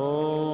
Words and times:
de 0.00 0.49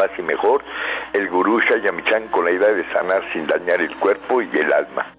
más 0.00 0.18
y 0.18 0.22
mejor, 0.22 0.64
el 1.12 1.28
gurú 1.28 1.60
Shayamichan 1.60 2.28
con 2.28 2.46
la 2.46 2.52
idea 2.52 2.72
de 2.72 2.90
sanar 2.90 3.22
sin 3.34 3.46
dañar 3.46 3.82
el 3.82 3.94
cuerpo 3.98 4.40
y 4.40 4.48
el 4.56 4.72
alma. 4.72 5.14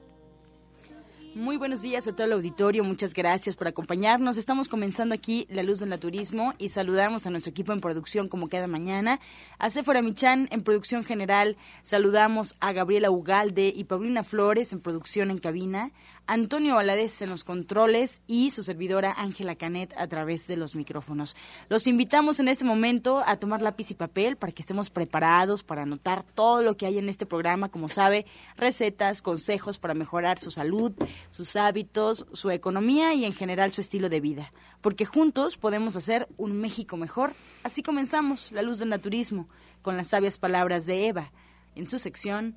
Muy 1.36 1.56
buenos 1.56 1.82
días 1.82 2.08
a 2.10 2.12
todo 2.14 2.26
el 2.26 2.34
auditorio, 2.34 2.84
muchas 2.84 3.14
gracias 3.14 3.56
por 3.56 3.68
acompañarnos. 3.68 4.38
Estamos 4.38 4.68
comenzando 4.68 5.16
aquí 5.16 5.48
La 5.50 5.64
Luz 5.64 5.80
del 5.80 5.88
Naturismo 5.88 6.56
y 6.58 6.70
saludamos 6.70 7.26
a 7.26 7.30
nuestro 7.30 7.52
equipo 7.52 7.72
en 7.72 7.80
producción 7.80 8.28
como 8.28 8.50
cada 8.50 8.68
mañana. 8.68 9.20
A 9.58 9.70
Sephora 9.70 10.02
Michan 10.02 10.50
en 10.52 10.64
producción 10.64 11.06
general, 11.06 11.56
saludamos 11.84 12.58
a 12.60 12.74
Gabriela 12.74 13.12
Ugalde 13.12 13.72
y 13.74 13.86
Paulina 13.86 14.26
Flores 14.26 14.74
en 14.74 14.82
producción 14.82 15.32
en 15.32 15.38
cabina, 15.38 15.92
Antonio 16.32 16.76
Valadez 16.76 17.22
en 17.24 17.30
los 17.30 17.44
controles 17.44 18.22
y 18.26 18.52
su 18.52 18.64
servidora 18.64 19.14
Ángela 19.18 19.58
Canet 19.58 19.94
a 19.98 20.08
través 20.08 20.48
de 20.48 20.56
los 20.56 20.76
micrófonos. 20.76 21.36
Los 21.68 21.88
invitamos 21.88 22.40
en 22.40 22.48
este 22.48 22.64
momento 22.64 23.22
a 23.26 23.36
tomar 23.36 23.62
lápiz 23.62 23.92
y 23.92 23.96
papel 23.96 24.38
para 24.38 24.54
que 24.54 24.62
estemos 24.62 24.90
preparados 24.90 25.62
para 25.62 25.82
anotar 25.82 26.24
todo 26.24 26.64
lo 26.64 26.78
que 26.78 26.86
hay 26.86 27.00
en 27.00 27.10
este 27.10 27.26
programa, 27.26 27.68
como 27.68 27.90
sabe, 27.90 28.26
recetas, 28.56 29.22
consejos 29.22 29.78
para 29.78 29.94
mejorar 29.94 30.40
su 30.40 30.52
salud, 30.52 30.94
sus 31.30 31.58
hábitos, 31.58 32.26
su 32.32 32.50
economía 32.50 33.14
y 33.14 33.26
en 33.26 33.34
general 33.34 33.74
su 33.74 33.82
estilo 33.82 34.08
de 34.08 34.22
vida. 34.22 34.54
Porque 34.80 35.04
juntos 35.04 35.58
podemos 35.58 35.98
hacer 35.98 36.30
un 36.38 36.54
México 36.54 36.96
mejor. 36.96 37.34
Así 37.64 37.84
comenzamos 37.84 38.54
La 38.54 38.62
Luz 38.62 38.80
del 38.80 38.88
Naturismo 38.88 39.50
con 39.82 39.98
las 39.98 40.08
sabias 40.08 40.38
palabras 40.38 40.86
de 40.86 41.10
Eva. 41.10 41.34
En 41.76 41.90
su 41.90 42.00
sección, 42.00 42.56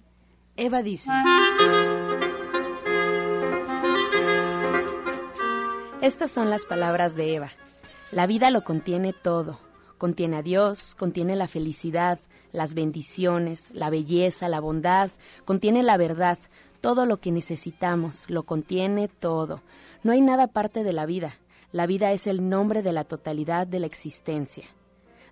Eva 0.54 0.84
dice. 0.84 1.10
Estas 6.04 6.30
son 6.30 6.50
las 6.50 6.66
palabras 6.66 7.14
de 7.14 7.34
Eva. 7.34 7.52
La 8.10 8.26
vida 8.26 8.50
lo 8.50 8.62
contiene 8.62 9.14
todo. 9.14 9.58
Contiene 9.96 10.36
a 10.36 10.42
Dios, 10.42 10.94
contiene 10.94 11.34
la 11.34 11.48
felicidad, 11.48 12.18
las 12.52 12.74
bendiciones, 12.74 13.70
la 13.72 13.88
belleza, 13.88 14.50
la 14.50 14.60
bondad, 14.60 15.10
contiene 15.46 15.82
la 15.82 15.96
verdad, 15.96 16.38
todo 16.82 17.06
lo 17.06 17.20
que 17.20 17.32
necesitamos, 17.32 18.28
lo 18.28 18.42
contiene 18.42 19.08
todo. 19.08 19.62
No 20.02 20.12
hay 20.12 20.20
nada 20.20 20.42
aparte 20.42 20.84
de 20.84 20.92
la 20.92 21.06
vida. 21.06 21.38
La 21.72 21.86
vida 21.86 22.12
es 22.12 22.26
el 22.26 22.50
nombre 22.50 22.82
de 22.82 22.92
la 22.92 23.04
totalidad 23.04 23.66
de 23.66 23.80
la 23.80 23.86
existencia. 23.86 24.66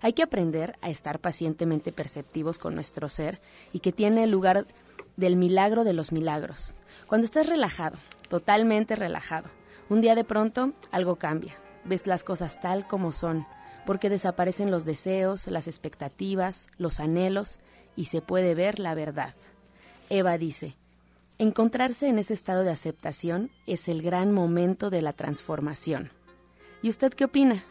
Hay 0.01 0.13
que 0.13 0.23
aprender 0.23 0.75
a 0.81 0.89
estar 0.89 1.19
pacientemente 1.19 1.91
perceptivos 1.91 2.57
con 2.57 2.73
nuestro 2.73 3.09
ser 3.09 3.41
y 3.73 3.79
que 3.79 3.91
tiene 3.91 4.25
lugar 4.25 4.65
del 5.17 5.35
milagro 5.35 5.83
de 5.83 5.93
los 5.93 6.11
milagros. 6.11 6.73
Cuando 7.05 7.25
estás 7.25 7.45
relajado, 7.45 7.99
totalmente 8.27 8.95
relajado, 8.95 9.49
un 9.89 10.01
día 10.01 10.15
de 10.15 10.23
pronto 10.23 10.73
algo 10.91 11.17
cambia, 11.17 11.55
ves 11.85 12.07
las 12.07 12.23
cosas 12.23 12.59
tal 12.61 12.87
como 12.87 13.11
son, 13.11 13.45
porque 13.85 14.09
desaparecen 14.09 14.71
los 14.71 14.85
deseos, 14.85 15.47
las 15.47 15.67
expectativas, 15.67 16.69
los 16.77 16.99
anhelos 16.99 17.59
y 17.95 18.05
se 18.05 18.21
puede 18.21 18.55
ver 18.55 18.79
la 18.79 18.95
verdad. 18.95 19.35
Eva 20.09 20.37
dice, 20.37 20.75
encontrarse 21.37 22.07
en 22.07 22.19
ese 22.19 22.33
estado 22.33 22.63
de 22.63 22.71
aceptación 22.71 23.49
es 23.67 23.87
el 23.87 24.01
gran 24.01 24.31
momento 24.31 24.89
de 24.89 25.01
la 25.01 25.13
transformación. 25.13 26.11
¿Y 26.81 26.89
usted 26.89 27.13
qué 27.13 27.25
opina? 27.25 27.63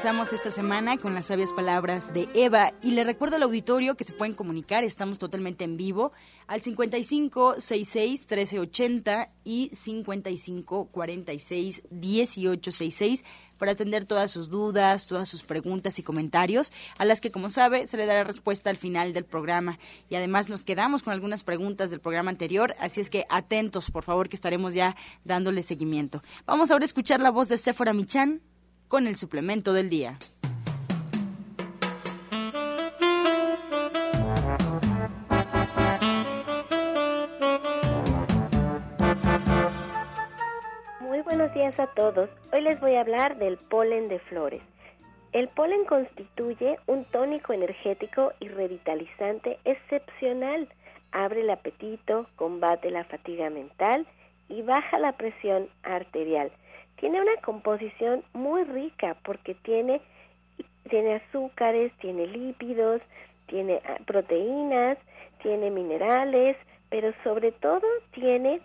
Comenzamos 0.00 0.32
esta 0.32 0.50
semana 0.50 0.96
con 0.96 1.12
las 1.12 1.26
sabias 1.26 1.52
palabras 1.52 2.14
de 2.14 2.26
Eva 2.32 2.72
y 2.80 2.92
le 2.92 3.04
recuerdo 3.04 3.36
al 3.36 3.42
auditorio 3.42 3.96
que 3.96 4.04
se 4.04 4.14
pueden 4.14 4.32
comunicar, 4.32 4.82
estamos 4.82 5.18
totalmente 5.18 5.64
en 5.64 5.76
vivo 5.76 6.12
al 6.46 6.62
55 6.62 7.56
66 7.60 8.20
1380 8.20 9.30
y 9.44 9.70
55 9.74 10.86
46 10.86 11.82
1866 11.90 13.24
para 13.58 13.72
atender 13.72 14.06
todas 14.06 14.30
sus 14.30 14.48
dudas, 14.48 15.06
todas 15.06 15.28
sus 15.28 15.42
preguntas 15.42 15.98
y 15.98 16.02
comentarios, 16.02 16.72
a 16.96 17.04
las 17.04 17.20
que, 17.20 17.30
como 17.30 17.50
sabe, 17.50 17.86
se 17.86 17.98
le 17.98 18.06
dará 18.06 18.24
respuesta 18.24 18.70
al 18.70 18.78
final 18.78 19.12
del 19.12 19.26
programa. 19.26 19.78
Y 20.08 20.14
además 20.14 20.48
nos 20.48 20.64
quedamos 20.64 21.02
con 21.02 21.12
algunas 21.12 21.44
preguntas 21.44 21.90
del 21.90 22.00
programa 22.00 22.30
anterior, 22.30 22.74
así 22.80 23.02
es 23.02 23.10
que 23.10 23.26
atentos, 23.28 23.90
por 23.90 24.04
favor, 24.04 24.30
que 24.30 24.36
estaremos 24.36 24.72
ya 24.72 24.96
dándole 25.24 25.62
seguimiento. 25.62 26.22
Vamos 26.46 26.70
ahora 26.70 26.84
a 26.84 26.86
escuchar 26.86 27.20
la 27.20 27.30
voz 27.30 27.50
de 27.50 27.58
Sephora 27.58 27.92
Michan 27.92 28.40
con 28.90 29.06
el 29.06 29.14
suplemento 29.14 29.72
del 29.72 29.88
día. 29.88 30.18
Muy 40.98 41.20
buenos 41.20 41.54
días 41.54 41.78
a 41.78 41.86
todos. 41.94 42.28
Hoy 42.52 42.62
les 42.62 42.80
voy 42.80 42.96
a 42.96 43.02
hablar 43.02 43.38
del 43.38 43.58
polen 43.58 44.08
de 44.08 44.18
flores. 44.18 44.60
El 45.32 45.46
polen 45.50 45.84
constituye 45.84 46.76
un 46.88 47.04
tónico 47.04 47.52
energético 47.52 48.32
y 48.40 48.48
revitalizante 48.48 49.60
excepcional. 49.64 50.68
Abre 51.12 51.42
el 51.42 51.50
apetito, 51.50 52.26
combate 52.34 52.90
la 52.90 53.04
fatiga 53.04 53.50
mental 53.50 54.04
y 54.48 54.62
baja 54.62 54.98
la 54.98 55.12
presión 55.12 55.68
arterial 55.84 56.50
tiene 57.00 57.20
una 57.20 57.36
composición 57.42 58.22
muy 58.34 58.62
rica 58.64 59.16
porque 59.24 59.54
tiene, 59.54 60.02
tiene 60.88 61.14
azúcares, 61.14 61.92
tiene 62.00 62.26
lípidos, 62.26 63.00
tiene 63.46 63.80
ah, 63.86 63.96
proteínas, 64.06 64.98
tiene 65.42 65.70
minerales, 65.70 66.56
pero 66.90 67.12
sobre 67.24 67.52
todo 67.52 67.86
tiene 68.12 68.60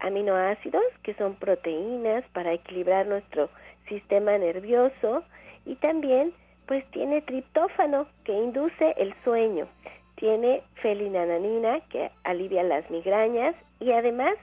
aminoácidos, 0.00 0.82
que 1.04 1.14
son 1.14 1.36
proteínas 1.36 2.24
para 2.32 2.52
equilibrar 2.52 3.06
nuestro 3.06 3.48
sistema 3.88 4.36
nervioso, 4.36 5.22
y 5.64 5.76
también 5.76 6.32
pues 6.66 6.84
tiene 6.90 7.22
triptófano, 7.22 8.08
que 8.24 8.32
induce 8.32 8.94
el 8.96 9.14
sueño, 9.22 9.68
tiene 10.16 10.62
felinananina, 10.82 11.80
que 11.88 12.10
alivia 12.24 12.64
las 12.64 12.90
migrañas, 12.90 13.54
y 13.78 13.92
además 13.92 14.34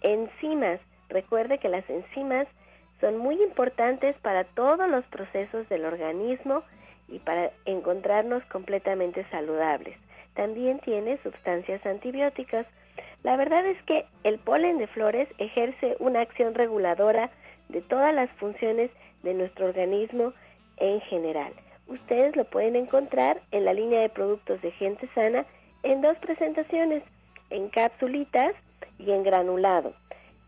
enzimas. 0.00 0.80
Recuerde 1.08 1.58
que 1.58 1.68
las 1.68 1.88
enzimas 1.88 2.48
son 3.00 3.18
muy 3.18 3.40
importantes 3.42 4.16
para 4.22 4.44
todos 4.44 4.88
los 4.88 5.04
procesos 5.06 5.68
del 5.68 5.84
organismo 5.84 6.62
y 7.08 7.18
para 7.20 7.50
encontrarnos 7.64 8.44
completamente 8.46 9.24
saludables. 9.30 9.96
También 10.34 10.78
tiene 10.80 11.18
sustancias 11.22 11.84
antibióticas. 11.86 12.66
La 13.22 13.36
verdad 13.36 13.64
es 13.66 13.80
que 13.84 14.04
el 14.24 14.38
polen 14.38 14.78
de 14.78 14.86
flores 14.88 15.28
ejerce 15.38 15.96
una 16.00 16.20
acción 16.20 16.54
reguladora 16.54 17.30
de 17.68 17.82
todas 17.82 18.14
las 18.14 18.30
funciones 18.32 18.90
de 19.22 19.34
nuestro 19.34 19.66
organismo 19.66 20.32
en 20.76 21.00
general. 21.02 21.52
Ustedes 21.86 22.36
lo 22.36 22.44
pueden 22.44 22.76
encontrar 22.76 23.40
en 23.50 23.64
la 23.64 23.72
línea 23.72 24.00
de 24.00 24.08
productos 24.10 24.60
de 24.62 24.70
gente 24.72 25.08
sana 25.14 25.46
en 25.82 26.02
dos 26.02 26.16
presentaciones, 26.18 27.02
en 27.50 27.68
capsulitas 27.70 28.54
y 28.98 29.10
en 29.10 29.22
granulado 29.22 29.94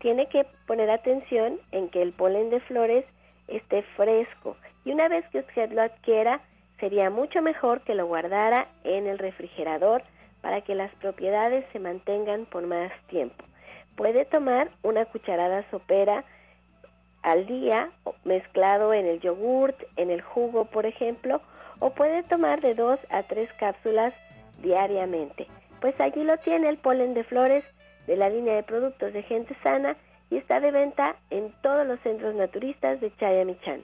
tiene 0.01 0.27
que 0.27 0.45
poner 0.67 0.89
atención 0.89 1.59
en 1.71 1.89
que 1.89 2.01
el 2.01 2.11
polen 2.11 2.49
de 2.49 2.59
flores 2.61 3.05
esté 3.47 3.83
fresco 3.95 4.57
y 4.83 4.91
una 4.91 5.07
vez 5.07 5.25
que 5.29 5.39
usted 5.39 5.71
lo 5.71 5.81
adquiera 5.83 6.41
sería 6.79 7.09
mucho 7.09 7.41
mejor 7.41 7.81
que 7.81 7.95
lo 7.95 8.07
guardara 8.07 8.67
en 8.83 9.07
el 9.07 9.19
refrigerador 9.19 10.03
para 10.41 10.61
que 10.61 10.73
las 10.73 10.93
propiedades 10.95 11.63
se 11.71 11.79
mantengan 11.79 12.45
por 12.45 12.65
más 12.65 12.91
tiempo. 13.07 13.45
Puede 13.95 14.25
tomar 14.25 14.71
una 14.81 15.05
cucharada 15.05 15.63
sopera 15.69 16.23
al 17.21 17.45
día 17.45 17.91
mezclado 18.23 18.93
en 18.93 19.05
el 19.05 19.19
yogurt, 19.19 19.79
en 19.97 20.09
el 20.09 20.21
jugo, 20.21 20.65
por 20.65 20.87
ejemplo, 20.87 21.41
o 21.79 21.91
puede 21.91 22.23
tomar 22.23 22.61
de 22.61 22.73
dos 22.73 22.99
a 23.11 23.21
tres 23.23 23.51
cápsulas 23.53 24.13
diariamente. 24.63 25.45
Pues 25.79 25.99
allí 25.99 26.23
lo 26.23 26.37
tiene 26.37 26.69
el 26.69 26.77
polen 26.77 27.13
de 27.13 27.23
flores 27.23 27.63
de 28.07 28.15
la 28.15 28.29
línea 28.29 28.55
de 28.55 28.63
productos 28.63 29.13
de 29.13 29.23
gente 29.23 29.55
sana 29.63 29.95
y 30.29 30.37
está 30.37 30.59
de 30.59 30.71
venta 30.71 31.15
en 31.29 31.51
todos 31.61 31.85
los 31.85 31.99
centros 32.01 32.35
naturistas 32.35 33.01
de 33.01 33.15
Chayamichán. 33.17 33.83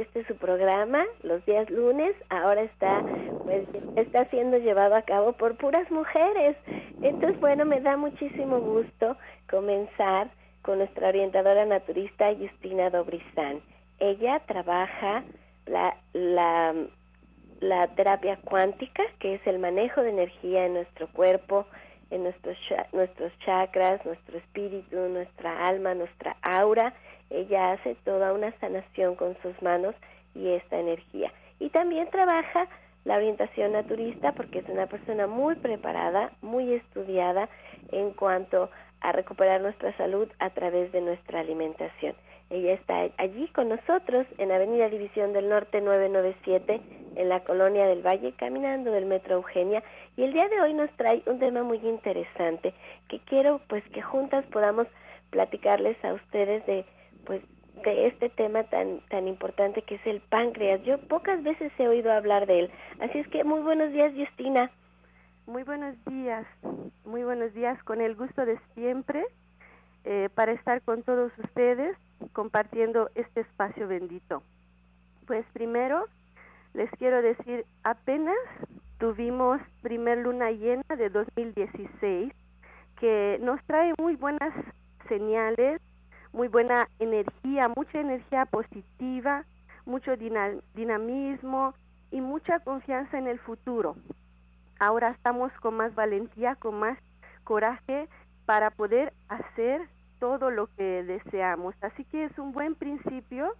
este 0.00 0.20
es 0.20 0.26
su 0.26 0.36
programa, 0.36 1.04
los 1.22 1.44
días 1.44 1.68
lunes, 1.70 2.14
ahora 2.30 2.62
está, 2.62 3.02
pues, 3.44 3.66
está 3.96 4.24
siendo 4.26 4.58
llevado 4.58 4.94
a 4.94 5.02
cabo 5.02 5.32
por 5.32 5.56
puras 5.56 5.90
mujeres. 5.90 6.56
Entonces, 7.02 7.38
bueno, 7.40 7.64
me 7.64 7.80
da 7.80 7.96
muchísimo 7.96 8.60
gusto 8.60 9.16
comenzar 9.50 10.28
con 10.62 10.78
nuestra 10.78 11.08
orientadora 11.08 11.64
naturista 11.64 12.32
Justina 12.34 12.90
Dobrizán. 12.90 13.60
Ella 13.98 14.40
trabaja 14.46 15.24
la, 15.66 15.96
la, 16.12 16.74
la 17.60 17.88
terapia 17.88 18.38
cuántica, 18.44 19.02
que 19.18 19.34
es 19.34 19.46
el 19.46 19.58
manejo 19.58 20.02
de 20.02 20.10
energía 20.10 20.66
en 20.66 20.74
nuestro 20.74 21.08
cuerpo, 21.08 21.66
en 22.10 22.22
nuestros, 22.22 22.56
nuestros 22.92 23.32
chakras, 23.40 24.04
nuestro 24.04 24.38
espíritu, 24.38 24.96
nuestra 25.08 25.66
alma, 25.66 25.94
nuestra 25.94 26.36
aura, 26.42 26.94
ella 27.30 27.72
hace 27.72 27.94
toda 28.04 28.32
una 28.32 28.52
sanación 28.60 29.14
con 29.14 29.36
sus 29.42 29.60
manos 29.62 29.94
y 30.34 30.48
esta 30.48 30.78
energía. 30.78 31.32
Y 31.60 31.70
también 31.70 32.08
trabaja 32.10 32.68
la 33.04 33.16
orientación 33.16 33.72
naturista 33.72 34.32
porque 34.32 34.60
es 34.60 34.68
una 34.68 34.86
persona 34.86 35.26
muy 35.26 35.54
preparada, 35.56 36.32
muy 36.42 36.74
estudiada 36.74 37.48
en 37.90 38.10
cuanto 38.12 38.70
a 39.00 39.12
recuperar 39.12 39.60
nuestra 39.60 39.96
salud 39.96 40.28
a 40.38 40.50
través 40.50 40.92
de 40.92 41.00
nuestra 41.00 41.40
alimentación. 41.40 42.14
Ella 42.50 42.72
está 42.72 43.08
allí 43.18 43.46
con 43.48 43.68
nosotros 43.68 44.26
en 44.38 44.50
Avenida 44.50 44.88
División 44.88 45.34
del 45.34 45.50
Norte 45.50 45.80
997 45.82 46.80
en 47.16 47.28
la 47.28 47.40
Colonia 47.40 47.86
del 47.86 48.06
Valle, 48.06 48.32
caminando 48.32 48.90
del 48.90 49.04
Metro 49.04 49.36
Eugenia. 49.36 49.82
Y 50.16 50.22
el 50.22 50.32
día 50.32 50.48
de 50.48 50.60
hoy 50.62 50.72
nos 50.72 50.90
trae 50.92 51.22
un 51.26 51.38
tema 51.38 51.62
muy 51.62 51.78
interesante 51.78 52.72
que 53.08 53.20
quiero 53.20 53.60
pues 53.68 53.84
que 53.90 54.00
juntas 54.00 54.46
podamos 54.46 54.86
platicarles 55.30 56.02
a 56.04 56.14
ustedes 56.14 56.64
de 56.64 56.86
pues 57.28 57.42
de 57.84 58.08
este 58.08 58.30
tema 58.30 58.64
tan 58.64 59.00
tan 59.10 59.28
importante 59.28 59.82
que 59.82 59.96
es 59.96 60.06
el 60.06 60.20
páncreas. 60.22 60.82
Yo 60.82 60.98
pocas 60.98 61.42
veces 61.44 61.70
he 61.78 61.86
oído 61.86 62.10
hablar 62.10 62.46
de 62.46 62.60
él. 62.60 62.70
Así 63.00 63.18
es 63.18 63.28
que 63.28 63.44
muy 63.44 63.60
buenos 63.60 63.92
días, 63.92 64.12
Justina. 64.16 64.72
Muy 65.46 65.62
buenos 65.62 65.94
días, 66.06 66.46
muy 67.04 67.22
buenos 67.22 67.54
días, 67.54 67.82
con 67.84 68.00
el 68.00 68.16
gusto 68.16 68.44
de 68.44 68.58
siempre 68.74 69.24
eh, 70.04 70.28
para 70.34 70.52
estar 70.52 70.82
con 70.82 71.02
todos 71.02 71.30
ustedes 71.38 71.96
compartiendo 72.32 73.10
este 73.14 73.40
espacio 73.40 73.86
bendito. 73.86 74.42
Pues 75.26 75.44
primero 75.52 76.06
les 76.74 76.90
quiero 76.92 77.22
decir, 77.22 77.64
apenas 77.84 78.36
tuvimos 78.98 79.60
primer 79.82 80.18
luna 80.18 80.50
llena 80.50 80.96
de 80.96 81.10
2016 81.10 82.32
que 83.00 83.38
nos 83.40 83.62
trae 83.64 83.94
muy 83.98 84.16
buenas 84.16 84.52
señales 85.08 85.80
muy 86.38 86.46
buena 86.46 86.88
energía, 87.00 87.66
mucha 87.66 87.98
energía 87.98 88.46
positiva, 88.46 89.44
mucho 89.84 90.12
dinamismo 90.16 91.74
y 92.12 92.20
mucha 92.20 92.60
confianza 92.60 93.18
en 93.18 93.26
el 93.26 93.40
futuro. 93.40 93.96
Ahora 94.78 95.10
estamos 95.10 95.50
con 95.54 95.74
más 95.74 95.92
valentía, 95.96 96.54
con 96.54 96.78
más 96.78 96.96
coraje 97.42 98.08
para 98.46 98.70
poder 98.70 99.12
hacer 99.28 99.88
todo 100.20 100.52
lo 100.52 100.68
que 100.76 101.02
deseamos. 101.02 101.74
Así 101.80 102.04
que 102.04 102.26
es 102.26 102.38
un 102.38 102.52
buen 102.52 102.76
principio 102.76 103.56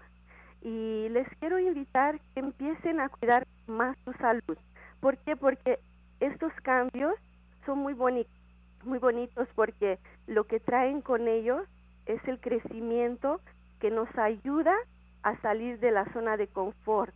y 0.62 1.08
les 1.08 1.26
quiero 1.40 1.58
invitar 1.58 2.20
que 2.32 2.38
empiecen 2.38 3.00
a 3.00 3.08
cuidar 3.08 3.44
más 3.66 3.98
su 4.04 4.12
salud. 4.12 4.56
¿Por 5.00 5.18
qué? 5.18 5.34
Porque 5.34 5.80
estos 6.20 6.52
cambios 6.62 7.14
son 7.66 7.80
muy 7.80 7.94
bonitos, 7.94 8.32
muy 8.84 9.00
bonitos 9.00 9.48
porque 9.56 9.98
lo 10.28 10.44
que 10.44 10.60
traen 10.60 11.00
con 11.00 11.26
ellos 11.26 11.66
es 12.08 12.26
el 12.26 12.40
crecimiento 12.40 13.40
que 13.78 13.90
nos 13.90 14.08
ayuda 14.18 14.74
a 15.22 15.36
salir 15.40 15.78
de 15.78 15.92
la 15.92 16.10
zona 16.12 16.36
de 16.36 16.48
confort. 16.48 17.14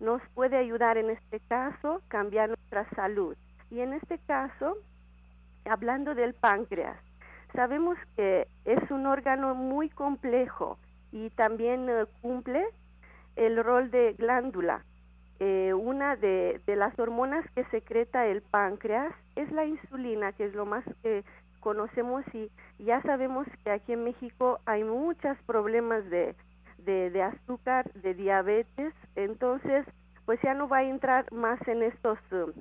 Nos 0.00 0.22
puede 0.34 0.56
ayudar 0.56 0.96
en 0.96 1.10
este 1.10 1.40
caso 1.40 2.02
cambiar 2.08 2.48
nuestra 2.48 2.88
salud. 2.96 3.36
Y 3.70 3.80
en 3.80 3.92
este 3.92 4.18
caso, 4.26 4.78
hablando 5.66 6.14
del 6.14 6.34
páncreas, 6.34 6.96
sabemos 7.54 7.98
que 8.16 8.48
es 8.64 8.90
un 8.90 9.06
órgano 9.06 9.54
muy 9.54 9.90
complejo 9.90 10.78
y 11.12 11.30
también 11.30 11.88
eh, 11.88 12.06
cumple 12.22 12.64
el 13.36 13.62
rol 13.62 13.90
de 13.90 14.14
glándula. 14.14 14.84
Eh, 15.38 15.72
una 15.74 16.16
de, 16.16 16.60
de, 16.66 16.76
las 16.76 16.98
hormonas 16.98 17.44
que 17.54 17.64
secreta 17.66 18.26
el 18.26 18.42
páncreas 18.42 19.14
es 19.36 19.50
la 19.52 19.64
insulina, 19.64 20.32
que 20.32 20.44
es 20.44 20.54
lo 20.54 20.66
más 20.66 20.84
que 21.02 21.24
conocemos 21.60 22.24
y 22.34 22.50
ya 22.78 23.00
sabemos 23.02 23.46
que 23.62 23.70
aquí 23.70 23.92
en 23.92 24.04
México 24.04 24.58
hay 24.66 24.84
muchos 24.84 25.36
problemas 25.46 26.08
de, 26.10 26.34
de, 26.78 27.22
azúcar, 27.22 27.90
de 27.92 28.14
diabetes, 28.14 28.94
entonces 29.14 29.86
pues 30.24 30.40
ya 30.42 30.54
no 30.54 30.68
va 30.68 30.78
a 30.78 30.84
entrar 30.84 31.30
más 31.32 31.60
en 31.68 31.82
estos 31.82 32.18
um, 32.32 32.52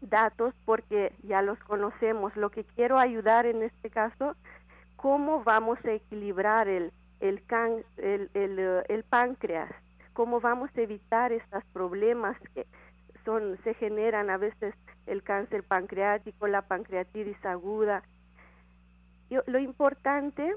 datos 0.00 0.54
porque 0.64 1.12
ya 1.22 1.42
los 1.42 1.58
conocemos. 1.60 2.34
Lo 2.36 2.50
que 2.50 2.64
quiero 2.64 2.98
ayudar 2.98 3.46
en 3.46 3.62
este 3.62 3.90
caso, 3.90 4.34
cómo 4.96 5.42
vamos 5.44 5.78
a 5.84 5.92
equilibrar 5.92 6.68
el, 6.68 6.92
el, 7.20 7.44
can, 7.44 7.84
el, 7.98 8.30
el, 8.34 8.58
uh, 8.58 8.82
el 8.88 9.04
páncreas, 9.04 9.70
cómo 10.12 10.40
vamos 10.40 10.70
a 10.76 10.80
evitar 10.80 11.32
estos 11.32 11.64
problemas 11.72 12.36
que 12.54 12.66
son 13.24 13.56
se 13.62 13.74
generan 13.74 14.30
a 14.30 14.36
veces 14.36 14.74
el 15.06 15.22
cáncer 15.22 15.62
pancreático, 15.62 16.46
la 16.46 16.62
pancreatitis 16.62 17.44
aguda, 17.44 18.02
lo 19.46 19.58
importante 19.58 20.54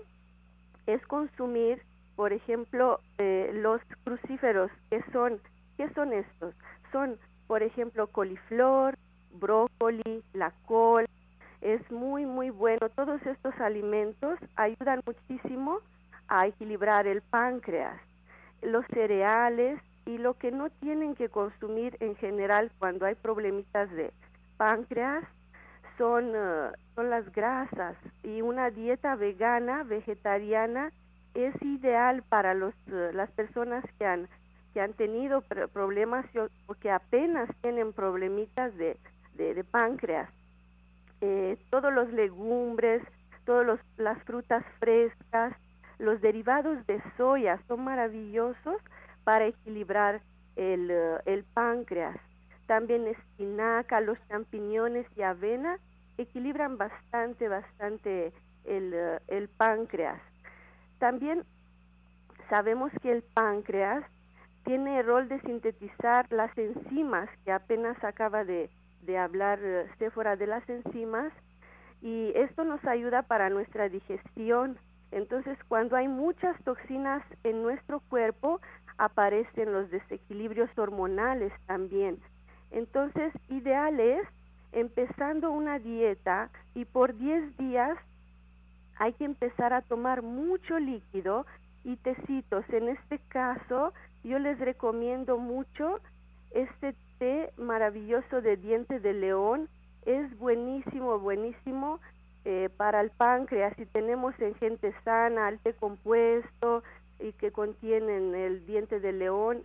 es 0.86 1.06
consumir, 1.08 1.82
por 2.16 2.34
ejemplo, 2.34 3.00
eh, 3.18 3.52
los 3.54 3.82
crucíferos, 4.04 4.72
que 4.90 5.04
son, 5.12 5.40
¿qué 5.78 5.90
son 5.94 6.14
estos? 6.14 6.54
Son, 6.92 7.18
por 7.48 7.64
ejemplo, 7.64 8.08
coliflor, 8.08 8.98
brócoli, 9.34 10.24
la 10.34 10.52
col, 10.66 11.06
es 11.62 11.90
muy, 11.92 12.26
muy 12.26 12.50
bueno. 12.50 12.90
Todos 12.96 13.22
estos 13.26 13.54
alimentos 13.60 14.40
ayudan 14.56 15.02
muchísimo 15.06 15.80
a 16.28 16.48
equilibrar 16.48 17.08
el 17.08 17.22
páncreas, 17.22 18.00
los 18.62 18.86
cereales 18.88 19.80
y 20.06 20.18
lo 20.18 20.36
que 20.36 20.52
no 20.52 20.70
tienen 20.70 21.16
que 21.16 21.30
consumir 21.30 21.98
en 22.00 22.16
general 22.18 22.72
cuando 22.80 23.06
hay 23.06 23.16
problemitas 23.16 23.90
de 23.92 24.12
páncreas 24.58 25.24
son, 25.98 26.32
eh, 26.36 26.72
son 26.96 27.10
las 27.10 27.32
grasas 27.32 27.96
y 28.24 28.42
una 28.42 28.70
dieta 28.70 29.16
vegana, 29.16 29.84
vegetariana, 29.84 30.92
es 31.34 31.54
ideal 31.62 32.24
para 32.24 32.54
los, 32.54 32.74
eh, 32.88 33.12
las 33.14 33.30
personas 33.32 33.84
que 33.98 34.06
han, 34.06 34.28
que 34.74 34.82
han 34.82 34.94
tenido 34.94 35.42
problemas 35.74 36.26
o 36.68 36.74
que 36.76 36.92
apenas 36.92 37.50
tienen 37.62 37.94
problemitas 37.94 38.76
de, 38.78 38.98
de, 39.36 39.64
páncreas. 39.64 40.30
Eh, 41.22 41.58
todos 41.70 41.94
los 41.94 42.12
legumbres, 42.14 43.02
todas 43.46 43.80
las 43.98 44.24
frutas 44.24 44.64
frescas, 44.80 45.54
los 45.98 46.22
derivados 46.22 46.86
de 46.88 47.02
soya 47.18 47.60
son 47.68 47.84
maravillosos 47.84 48.82
para 49.24 49.48
equilibrar 49.48 50.22
el, 50.56 50.92
el 51.26 51.44
páncreas 51.54 52.18
también 52.68 53.08
espinaca, 53.08 54.02
los 54.02 54.18
champiñones 54.28 55.06
y 55.16 55.22
avena 55.22 55.80
equilibran 56.18 56.78
bastante, 56.78 57.48
bastante 57.48 58.34
el, 58.66 58.94
eh, 58.94 59.20
el 59.28 59.50
páncreas. 59.50 60.22
También 61.00 61.44
sabemos 62.50 62.92
que 63.02 63.12
el 63.12 63.22
páncreas 63.22 64.04
tiene 64.64 65.00
el 65.00 65.06
rol 65.06 65.28
de 65.28 65.40
sintetizar 65.42 66.32
las 66.32 66.56
enzimas, 66.58 67.30
que 67.44 67.52
apenas 67.52 68.02
acaba 68.04 68.44
de, 68.44 68.70
de 69.04 69.18
hablar 69.18 69.60
uh, 69.60 70.38
de 70.38 70.48
las 70.48 70.68
enzimas, 70.68 71.32
y 72.02 72.32
esto 72.36 72.64
nos 72.64 72.84
ayuda 72.86 73.22
para 73.24 73.50
nuestra 73.50 73.90
digestión. 73.90 74.78
Entonces, 75.12 75.58
cuando 75.68 75.96
hay 75.96 76.08
muchas 76.08 76.62
toxinas 76.64 77.24
en 77.44 77.62
nuestro 77.62 78.00
cuerpo, 78.10 78.60
aparecen 78.98 79.72
los 79.72 79.90
desequilibrios 79.92 80.70
hormonales 80.78 81.54
también. 81.68 82.20
Entonces, 82.76 83.34
ideal 83.48 83.98
es 84.02 84.28
empezando 84.74 85.50
una 85.50 85.80
dieta 85.80 86.50
y 86.74 86.84
por 86.84 87.18
10 87.18 87.58
días 87.58 87.98
hay 88.98 89.14
que 89.14 89.24
empezar 89.24 89.72
a 89.72 89.82
tomar 89.82 90.22
mucho 90.22 90.78
líquido 90.78 91.46
y 91.86 91.96
tecitos. 91.96 92.66
En 92.70 92.90
este 92.90 93.20
caso, 93.30 93.94
yo 94.26 94.40
les 94.40 94.60
recomiendo 94.60 95.38
mucho 95.38 96.02
este 96.52 96.96
té 97.18 97.54
maravilloso 97.56 98.42
de 98.42 98.58
diente 98.58 99.00
de 99.00 99.14
león. 99.14 99.70
Es 100.06 100.38
buenísimo, 100.38 101.18
buenísimo 101.18 102.02
eh, 102.44 102.70
para 102.76 103.00
el 103.00 103.10
páncreas. 103.10 103.74
Si 103.78 103.86
tenemos 103.86 104.38
en 104.42 104.54
gente 104.56 104.94
sana, 105.06 105.48
el 105.48 105.60
té 105.60 105.74
compuesto 105.74 106.84
y 107.22 107.32
que 107.32 107.54
contienen 107.54 108.36
el 108.36 108.66
diente 108.66 109.00
de 109.00 109.14
león. 109.14 109.64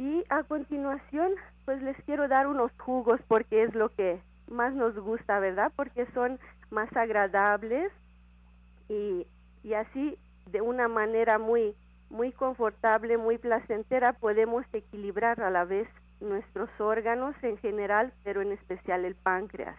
Y 0.00 0.24
a 0.30 0.44
continuación, 0.44 1.34
pues 1.66 1.82
les 1.82 1.94
quiero 2.04 2.26
dar 2.26 2.46
unos 2.46 2.72
jugos 2.78 3.20
porque 3.28 3.64
es 3.64 3.74
lo 3.74 3.90
que 3.90 4.18
más 4.48 4.72
nos 4.72 4.98
gusta, 4.98 5.38
¿verdad? 5.40 5.70
Porque 5.76 6.06
son 6.14 6.38
más 6.70 6.90
agradables 6.96 7.92
y, 8.88 9.26
y 9.62 9.74
así 9.74 10.16
de 10.46 10.62
una 10.62 10.88
manera 10.88 11.38
muy 11.38 11.76
muy 12.08 12.32
confortable, 12.32 13.18
muy 13.18 13.36
placentera, 13.36 14.14
podemos 14.14 14.64
equilibrar 14.72 15.42
a 15.42 15.50
la 15.50 15.66
vez 15.66 15.86
nuestros 16.20 16.70
órganos 16.80 17.36
en 17.42 17.58
general, 17.58 18.10
pero 18.24 18.40
en 18.40 18.52
especial 18.52 19.04
el 19.04 19.14
páncreas. 19.16 19.76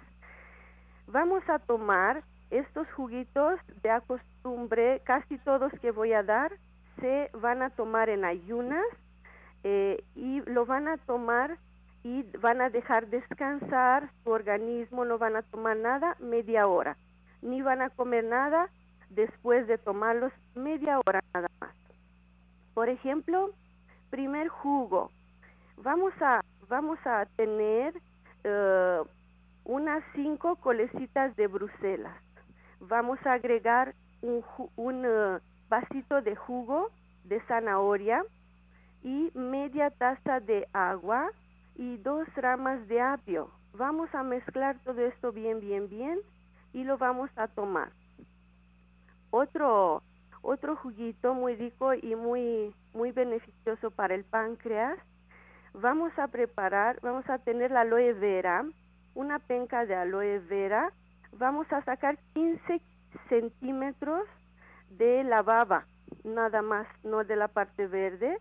Vamos 1.07 1.41
a 1.49 1.57
tomar 1.57 2.23
estos 2.51 2.87
juguitos 2.91 3.59
de 3.81 3.89
acostumbre, 3.89 5.01
casi 5.03 5.39
todos 5.39 5.73
que 5.81 5.89
voy 5.89 6.13
a 6.13 6.21
dar, 6.21 6.51
se 6.99 7.31
van 7.33 7.63
a 7.63 7.71
tomar 7.71 8.07
en 8.09 8.23
ayunas 8.23 8.85
eh, 9.63 10.03
y 10.15 10.41
lo 10.41 10.65
van 10.65 10.87
a 10.87 10.97
tomar 10.97 11.57
y 12.03 12.23
van 12.39 12.61
a 12.61 12.69
dejar 12.69 13.07
descansar 13.07 14.09
su 14.23 14.31
organismo, 14.31 15.05
no 15.05 15.17
van 15.17 15.35
a 15.35 15.43
tomar 15.43 15.77
nada 15.77 16.15
media 16.19 16.67
hora, 16.67 16.97
ni 17.41 17.61
van 17.61 17.81
a 17.81 17.89
comer 17.91 18.23
nada 18.23 18.69
después 19.09 19.67
de 19.67 19.77
tomarlos 19.77 20.33
media 20.55 20.99
hora 21.05 21.21
nada 21.33 21.47
más. 21.59 21.75
Por 22.73 22.89
ejemplo, 22.89 23.51
primer 24.09 24.47
jugo, 24.47 25.11
vamos 25.77 26.13
a, 26.21 26.41
vamos 26.67 26.97
a 27.05 27.25
tener 27.35 27.93
uh, 28.45 29.05
unas 29.65 30.03
cinco 30.15 30.55
colecitas 30.55 31.35
de 31.35 31.47
Bruselas. 31.47 32.17
Vamos 32.79 33.19
a 33.25 33.33
agregar 33.33 33.93
un, 34.21 34.43
un 34.75 35.05
uh, 35.05 35.39
vasito 35.69 36.21
de 36.21 36.35
jugo 36.35 36.89
de 37.25 37.39
zanahoria 37.41 38.23
y 39.03 39.31
media 39.33 39.89
taza 39.91 40.39
de 40.39 40.67
agua 40.73 41.31
y 41.75 41.97
dos 41.97 42.27
ramas 42.35 42.87
de 42.87 43.01
apio. 43.01 43.49
Vamos 43.73 44.13
a 44.13 44.23
mezclar 44.23 44.77
todo 44.83 45.01
esto 45.01 45.31
bien, 45.31 45.59
bien, 45.59 45.89
bien 45.89 46.19
y 46.73 46.83
lo 46.83 46.97
vamos 46.97 47.29
a 47.35 47.47
tomar 47.47 47.91
otro 49.31 50.03
otro 50.43 50.75
juguito 50.75 51.33
muy 51.33 51.55
rico 51.55 51.93
y 51.93 52.15
muy 52.15 52.75
muy 52.93 53.11
beneficioso 53.11 53.89
para 53.91 54.13
el 54.13 54.23
páncreas. 54.25 54.99
Vamos 55.73 56.11
a 56.19 56.27
preparar, 56.27 56.99
vamos 57.01 57.27
a 57.29 57.39
tener 57.39 57.71
la 57.71 57.81
aloe 57.81 58.13
vera, 58.13 58.65
una 59.15 59.39
penca 59.39 59.85
de 59.85 59.95
aloe 59.95 60.39
vera. 60.39 60.91
Vamos 61.33 61.71
a 61.71 61.81
sacar 61.83 62.17
15 62.33 62.81
centímetros 63.29 64.27
de 64.89 65.23
la 65.23 65.41
baba, 65.41 65.85
nada 66.25 66.61
más, 66.61 66.85
no 67.05 67.23
de 67.23 67.37
la 67.37 67.47
parte 67.47 67.87
verde. 67.87 68.37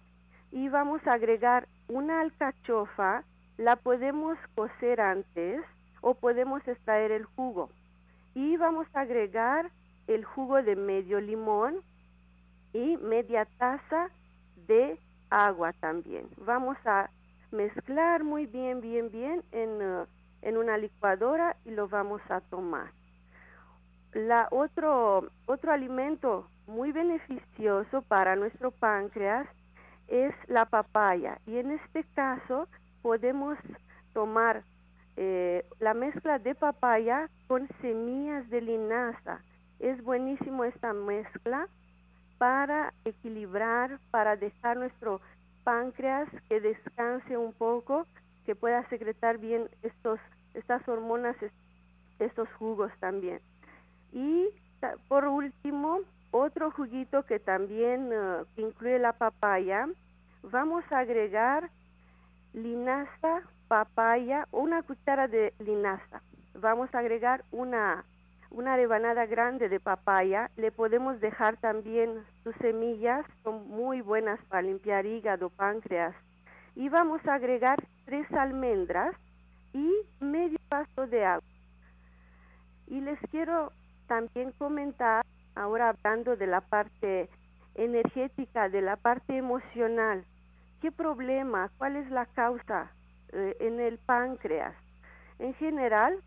Y 0.52 0.68
vamos 0.68 1.06
a 1.06 1.14
agregar 1.14 1.68
una 1.88 2.20
alcachofa, 2.20 3.24
la 3.56 3.76
podemos 3.76 4.38
cocer 4.54 5.00
antes 5.00 5.62
o 6.00 6.14
podemos 6.14 6.66
extraer 6.66 7.12
el 7.12 7.24
jugo. 7.24 7.70
Y 8.34 8.56
vamos 8.56 8.86
a 8.94 9.00
agregar 9.00 9.70
el 10.06 10.24
jugo 10.24 10.62
de 10.62 10.76
medio 10.76 11.20
limón 11.20 11.80
y 12.72 12.96
media 12.98 13.46
taza 13.58 14.10
de 14.66 14.98
agua 15.30 15.72
también. 15.74 16.28
Vamos 16.38 16.76
a 16.84 17.10
mezclar 17.50 18.24
muy 18.24 18.46
bien, 18.46 18.80
bien, 18.80 19.10
bien 19.10 19.42
en, 19.52 19.82
uh, 19.82 20.06
en 20.42 20.56
una 20.56 20.78
licuadora 20.78 21.56
y 21.64 21.70
lo 21.70 21.88
vamos 21.88 22.22
a 22.28 22.40
tomar. 22.40 22.90
La 24.12 24.48
otro, 24.50 25.30
otro 25.46 25.72
alimento 25.72 26.48
muy 26.66 26.92
beneficioso 26.92 28.02
para 28.02 28.36
nuestro 28.36 28.70
páncreas 28.70 29.46
es 30.10 30.34
la 30.48 30.66
papaya 30.66 31.38
y 31.46 31.56
en 31.56 31.70
este 31.70 32.04
caso 32.14 32.68
podemos 33.00 33.56
tomar 34.12 34.62
eh, 35.16 35.64
la 35.78 35.94
mezcla 35.94 36.38
de 36.38 36.54
papaya 36.54 37.30
con 37.46 37.68
semillas 37.80 38.48
de 38.50 38.60
linaza 38.60 39.40
es 39.78 40.02
buenísimo 40.04 40.64
esta 40.64 40.92
mezcla 40.92 41.68
para 42.38 42.92
equilibrar, 43.04 43.98
para 44.10 44.36
dejar 44.36 44.76
nuestro 44.76 45.20
páncreas 45.64 46.28
que 46.48 46.60
descanse 46.60 47.36
un 47.36 47.52
poco, 47.52 48.06
que 48.46 48.54
pueda 48.54 48.88
secretar 48.88 49.38
bien 49.38 49.68
estos, 49.82 50.18
estas 50.54 50.86
hormonas, 50.88 51.36
estos 52.18 52.48
jugos 52.54 52.92
también. 53.00 53.40
Y 54.12 54.48
por 55.08 55.26
último, 55.26 56.00
otro 56.30 56.70
juguito 56.70 57.24
que 57.24 57.38
también 57.38 58.12
uh, 58.12 58.44
incluye 58.56 58.98
la 58.98 59.12
papaya, 59.12 59.88
vamos 60.42 60.84
a 60.90 60.98
agregar 61.00 61.70
linaza, 62.52 63.42
papaya, 63.68 64.46
una 64.50 64.82
cuchara 64.82 65.28
de 65.28 65.52
linaza. 65.58 66.22
Vamos 66.54 66.94
a 66.94 66.98
agregar 66.98 67.44
una 67.50 68.04
una 68.50 68.76
rebanada 68.76 69.26
grande 69.26 69.68
de 69.68 69.78
papaya, 69.78 70.50
le 70.56 70.72
podemos 70.72 71.20
dejar 71.20 71.56
también 71.58 72.24
sus 72.42 72.54
semillas, 72.56 73.24
son 73.44 73.68
muy 73.68 74.00
buenas 74.00 74.40
para 74.48 74.62
limpiar 74.62 75.06
hígado, 75.06 75.50
páncreas. 75.50 76.14
Y 76.74 76.88
vamos 76.88 77.24
a 77.26 77.34
agregar 77.34 77.78
tres 78.06 78.30
almendras 78.32 79.14
y 79.72 79.92
medio 80.20 80.58
vaso 80.68 81.06
de 81.06 81.24
agua. 81.24 81.48
Y 82.88 83.00
les 83.00 83.18
quiero 83.30 83.72
también 84.08 84.52
comentar, 84.58 85.24
ahora 85.54 85.90
hablando 85.90 86.36
de 86.36 86.46
la 86.46 86.60
parte 86.60 87.28
energética, 87.74 88.68
de 88.68 88.82
la 88.82 88.96
parte 88.96 89.36
emocional, 89.36 90.24
¿qué 90.80 90.90
problema, 90.90 91.70
cuál 91.78 91.96
es 91.96 92.10
la 92.10 92.26
causa 92.26 92.90
eh, 93.32 93.56
en 93.60 93.80
el 93.80 93.98
páncreas? 93.98 94.74
En 95.38 95.54
general, 95.54 96.18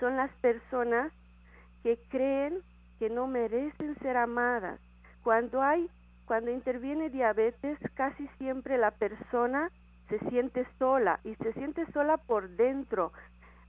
son 0.00 0.16
las 0.16 0.30
personas 0.40 1.12
que 1.82 1.98
creen 2.08 2.62
que 2.98 3.10
no 3.10 3.26
merecen 3.26 3.96
ser 4.00 4.16
amadas. 4.16 4.80
Cuando 5.22 5.62
hay, 5.62 5.88
cuando 6.26 6.50
interviene 6.50 7.10
diabetes, 7.10 7.78
casi 7.94 8.26
siempre 8.38 8.78
la 8.78 8.90
persona 8.92 9.70
se 10.08 10.18
siente 10.30 10.66
sola 10.78 11.20
y 11.24 11.34
se 11.36 11.52
siente 11.52 11.84
sola 11.92 12.16
por 12.16 12.48
dentro, 12.50 13.12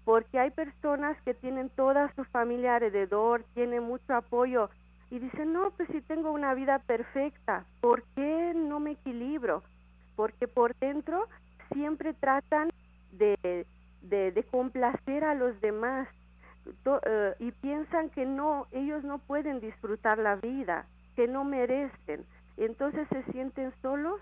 porque 0.06 0.40
hay 0.40 0.52
personas 0.52 1.20
que 1.24 1.34
tienen 1.34 1.70
toda 1.70 2.14
su 2.16 2.24
familia 2.26 2.76
alrededor, 2.76 3.44
tienen 3.54 3.84
mucho 3.84 4.16
apoyo 4.16 4.70
y 5.12 5.20
dicen, 5.20 5.54
no, 5.54 5.72
pues 5.72 5.90
si 5.90 6.02
tengo 6.02 6.32
una 6.32 6.54
vida 6.54 6.80
perfecta, 6.80 7.66
¿por 7.82 8.04
qué 8.16 8.54
no 8.56 8.80
me 8.80 8.92
equilibro? 8.92 9.64
Porque 10.16 10.48
por 10.48 10.76
dentro 10.76 11.28
siempre 11.74 12.14
tratan 12.14 12.70
de, 13.12 13.66
de, 14.02 14.46
complacer 14.52 15.24
a 15.24 15.34
los 15.34 15.60
demás 15.62 16.08
eh, 17.06 17.34
y 17.40 17.52
piensan 17.52 18.10
que 18.10 18.26
no, 18.26 18.68
ellos 18.72 19.04
no 19.04 19.18
pueden 19.20 19.60
disfrutar 19.60 20.20
la 20.20 20.36
vida, 20.36 20.86
que 21.16 21.28
no 21.28 21.44
merecen. 21.44 22.26
Entonces 22.58 23.08
se 23.10 23.24
sienten 23.32 23.74
solos 23.82 24.20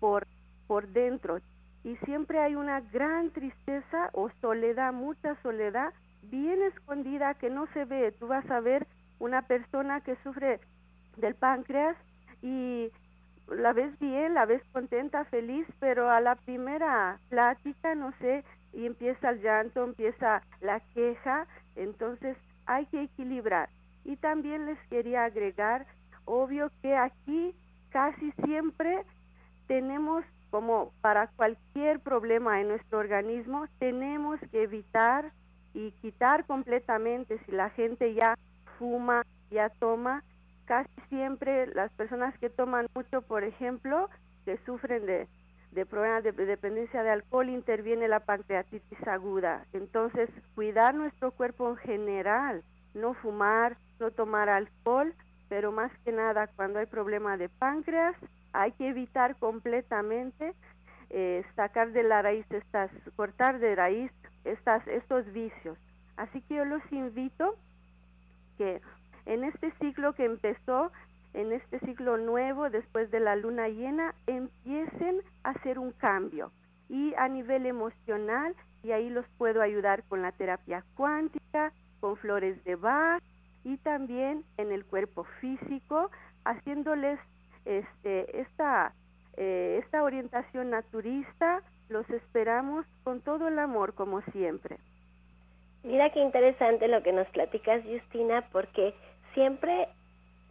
por, 0.00 0.26
por 0.66 0.88
dentro. 0.88 1.38
Y 1.86 1.94
siempre 1.98 2.40
hay 2.40 2.56
una 2.56 2.80
gran 2.80 3.30
tristeza 3.30 4.10
o 4.12 4.28
soledad, 4.40 4.92
mucha 4.92 5.40
soledad, 5.40 5.94
bien 6.22 6.60
escondida 6.62 7.34
que 7.34 7.48
no 7.48 7.68
se 7.68 7.84
ve. 7.84 8.10
Tú 8.18 8.26
vas 8.26 8.44
a 8.50 8.58
ver 8.58 8.88
una 9.20 9.42
persona 9.42 10.00
que 10.00 10.16
sufre 10.24 10.58
del 11.16 11.36
páncreas 11.36 11.96
y 12.42 12.90
la 13.46 13.72
ves 13.72 13.96
bien, 14.00 14.34
la 14.34 14.46
ves 14.46 14.64
contenta, 14.72 15.26
feliz, 15.26 15.64
pero 15.78 16.10
a 16.10 16.20
la 16.20 16.34
primera 16.34 17.20
plática, 17.28 17.94
no 17.94 18.10
sé, 18.18 18.42
y 18.72 18.84
empieza 18.84 19.30
el 19.30 19.40
llanto, 19.40 19.84
empieza 19.84 20.42
la 20.60 20.80
queja, 20.92 21.46
entonces 21.76 22.36
hay 22.66 22.86
que 22.86 23.02
equilibrar. 23.02 23.68
Y 24.04 24.16
también 24.16 24.66
les 24.66 24.78
quería 24.88 25.22
agregar, 25.22 25.86
obvio 26.24 26.68
que 26.82 26.96
aquí 26.96 27.54
casi 27.90 28.32
siempre 28.44 29.04
tenemos 29.68 30.24
como 30.50 30.92
para 31.00 31.28
cualquier 31.28 32.00
problema 32.00 32.60
en 32.60 32.68
nuestro 32.68 32.98
organismo, 32.98 33.66
tenemos 33.78 34.38
que 34.50 34.62
evitar 34.62 35.32
y 35.74 35.90
quitar 36.02 36.46
completamente 36.46 37.38
si 37.44 37.52
la 37.52 37.70
gente 37.70 38.14
ya 38.14 38.36
fuma, 38.78 39.24
ya 39.50 39.68
toma, 39.68 40.22
casi 40.64 40.90
siempre 41.08 41.66
las 41.68 41.92
personas 41.92 42.36
que 42.38 42.50
toman 42.50 42.88
mucho, 42.94 43.22
por 43.22 43.44
ejemplo, 43.44 44.08
que 44.44 44.58
sufren 44.64 45.06
de, 45.06 45.28
de 45.72 45.86
problemas 45.86 46.24
de 46.24 46.32
dependencia 46.32 47.02
de 47.02 47.10
alcohol, 47.10 47.48
interviene 47.48 48.08
la 48.08 48.20
pancreatitis 48.20 49.06
aguda. 49.06 49.64
Entonces, 49.72 50.30
cuidar 50.54 50.94
nuestro 50.94 51.30
cuerpo 51.32 51.68
en 51.70 51.76
general, 51.76 52.62
no 52.94 53.14
fumar, 53.14 53.76
no 54.00 54.10
tomar 54.10 54.48
alcohol, 54.48 55.14
pero 55.48 55.72
más 55.72 55.92
que 56.04 56.12
nada 56.12 56.48
cuando 56.56 56.78
hay 56.78 56.86
problema 56.86 57.36
de 57.36 57.48
páncreas, 57.48 58.16
hay 58.52 58.72
que 58.72 58.88
evitar 58.88 59.36
completamente 59.36 60.54
eh, 61.10 61.44
sacar 61.54 61.92
de 61.92 62.02
la 62.02 62.22
raíz 62.22 62.46
estas, 62.50 62.90
cortar 63.14 63.58
de 63.58 63.74
raíz 63.74 64.10
estas, 64.44 64.86
estos 64.88 65.24
vicios. 65.32 65.78
Así 66.16 66.40
que 66.42 66.56
yo 66.56 66.64
los 66.64 66.82
invito 66.90 67.56
que 68.58 68.80
en 69.26 69.44
este 69.44 69.70
ciclo 69.80 70.14
que 70.14 70.24
empezó, 70.24 70.90
en 71.34 71.52
este 71.52 71.78
ciclo 71.80 72.16
nuevo 72.16 72.70
después 72.70 73.10
de 73.10 73.20
la 73.20 73.36
luna 73.36 73.68
llena, 73.68 74.14
empiecen 74.26 75.20
a 75.44 75.50
hacer 75.50 75.78
un 75.78 75.92
cambio 75.92 76.50
y 76.88 77.14
a 77.14 77.28
nivel 77.28 77.66
emocional, 77.66 78.54
y 78.82 78.92
ahí 78.92 79.10
los 79.10 79.26
puedo 79.36 79.60
ayudar 79.60 80.04
con 80.04 80.22
la 80.22 80.32
terapia 80.32 80.84
cuántica, 80.94 81.72
con 82.00 82.16
flores 82.16 82.62
de 82.64 82.76
Bach 82.76 83.22
y 83.64 83.78
también 83.78 84.44
en 84.58 84.70
el 84.70 84.84
cuerpo 84.84 85.24
físico, 85.40 86.10
haciéndoles 86.44 87.18
este, 87.66 88.40
esta, 88.40 88.94
eh, 89.36 89.80
esta 89.82 90.02
orientación 90.02 90.70
naturista, 90.70 91.62
los 91.88 92.08
esperamos 92.10 92.86
con 93.04 93.20
todo 93.20 93.48
el 93.48 93.58
amor 93.58 93.94
como 93.94 94.22
siempre. 94.32 94.78
Mira 95.82 96.10
qué 96.10 96.20
interesante 96.20 96.88
lo 96.88 97.02
que 97.02 97.12
nos 97.12 97.28
platicas, 97.28 97.82
Justina, 97.84 98.44
porque 98.50 98.94
siempre 99.34 99.88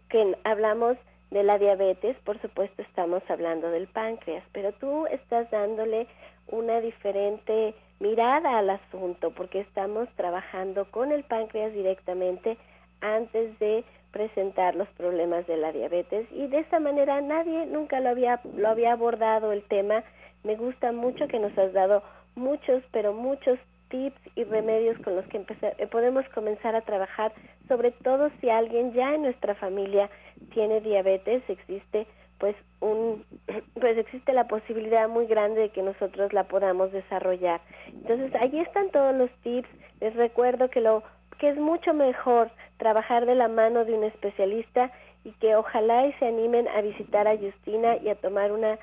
que 0.10 0.38
hablamos 0.44 0.98
de 1.32 1.44
la 1.44 1.58
diabetes, 1.58 2.16
por 2.24 2.40
supuesto 2.42 2.82
estamos 2.82 3.22
hablando 3.30 3.70
del 3.70 3.88
páncreas, 3.88 4.44
pero 4.54 4.72
tú 4.74 5.08
estás 5.08 5.50
dándole 5.52 6.08
una 6.48 6.80
diferente 6.80 7.74
mirada 8.00 8.60
al 8.60 8.70
asunto 8.70 9.32
porque 9.32 9.62
estamos 9.62 10.08
trabajando 10.16 10.90
con 10.92 11.12
el 11.12 11.24
páncreas 11.24 11.74
directamente 11.74 12.58
antes 13.02 13.58
de 13.60 13.84
presentar 14.16 14.76
los 14.76 14.88
problemas 14.92 15.46
de 15.46 15.58
la 15.58 15.74
diabetes 15.74 16.26
y 16.32 16.48
de 16.48 16.60
esta 16.60 16.80
manera 16.80 17.20
nadie 17.20 17.66
nunca 17.66 18.00
lo 18.00 18.08
había 18.08 18.40
lo 18.56 18.70
había 18.70 18.94
abordado 18.94 19.52
el 19.52 19.62
tema. 19.64 20.06
Me 20.46 20.56
gusta 20.56 20.94
mucho 20.94 21.28
que 21.28 21.38
nos 21.38 21.58
has 21.58 21.74
dado 21.74 22.02
muchos, 22.36 22.82
pero 22.94 23.12
muchos 23.12 23.60
tips 23.90 24.18
y 24.38 24.46
remedios 24.46 24.98
con 25.00 25.18
los 25.18 25.26
que 25.26 25.40
eh, 25.40 25.88
podemos 25.88 26.24
comenzar 26.30 26.78
a 26.78 26.82
trabajar, 26.82 27.34
sobre 27.68 27.92
todo 27.92 28.30
si 28.40 28.50
alguien 28.50 28.94
ya 28.94 29.16
en 29.16 29.24
nuestra 29.24 29.54
familia 29.56 30.10
tiene 30.54 30.80
diabetes, 30.80 31.44
existe 31.50 32.08
pues 32.40 32.56
un 32.80 33.26
pues 33.82 33.98
existe 33.98 34.32
la 34.32 34.48
posibilidad 34.48 35.10
muy 35.10 35.28
grande 35.28 35.60
de 35.60 35.70
que 35.72 35.82
nosotros 35.82 36.32
la 36.32 36.46
podamos 36.46 36.94
desarrollar. 36.94 37.60
Entonces, 37.88 38.34
allí 38.40 38.62
están 38.62 38.92
todos 38.92 39.14
los 39.14 39.30
tips. 39.44 39.68
Les 40.00 40.16
recuerdo 40.16 40.70
que 40.70 40.80
lo 40.80 41.04
que 41.40 41.50
es 41.50 41.58
mucho 41.58 41.94
mejor 41.94 42.50
trabajar 42.78 43.26
de 43.26 43.36
la 43.36 43.48
mano 43.48 43.86
de 43.86 43.94
un 43.94 44.04
especialista 44.04 44.92
y 45.24 45.32
que 45.34 45.56
ojalá 45.56 46.06
y 46.08 46.14
se 46.14 46.28
animen 46.28 46.68
a 46.68 46.82
visitar 46.82 47.28
a 47.28 47.38
Justina 47.38 47.98
y 47.98 48.10
a 48.10 48.16
tomar 48.16 48.52
una 48.52 48.78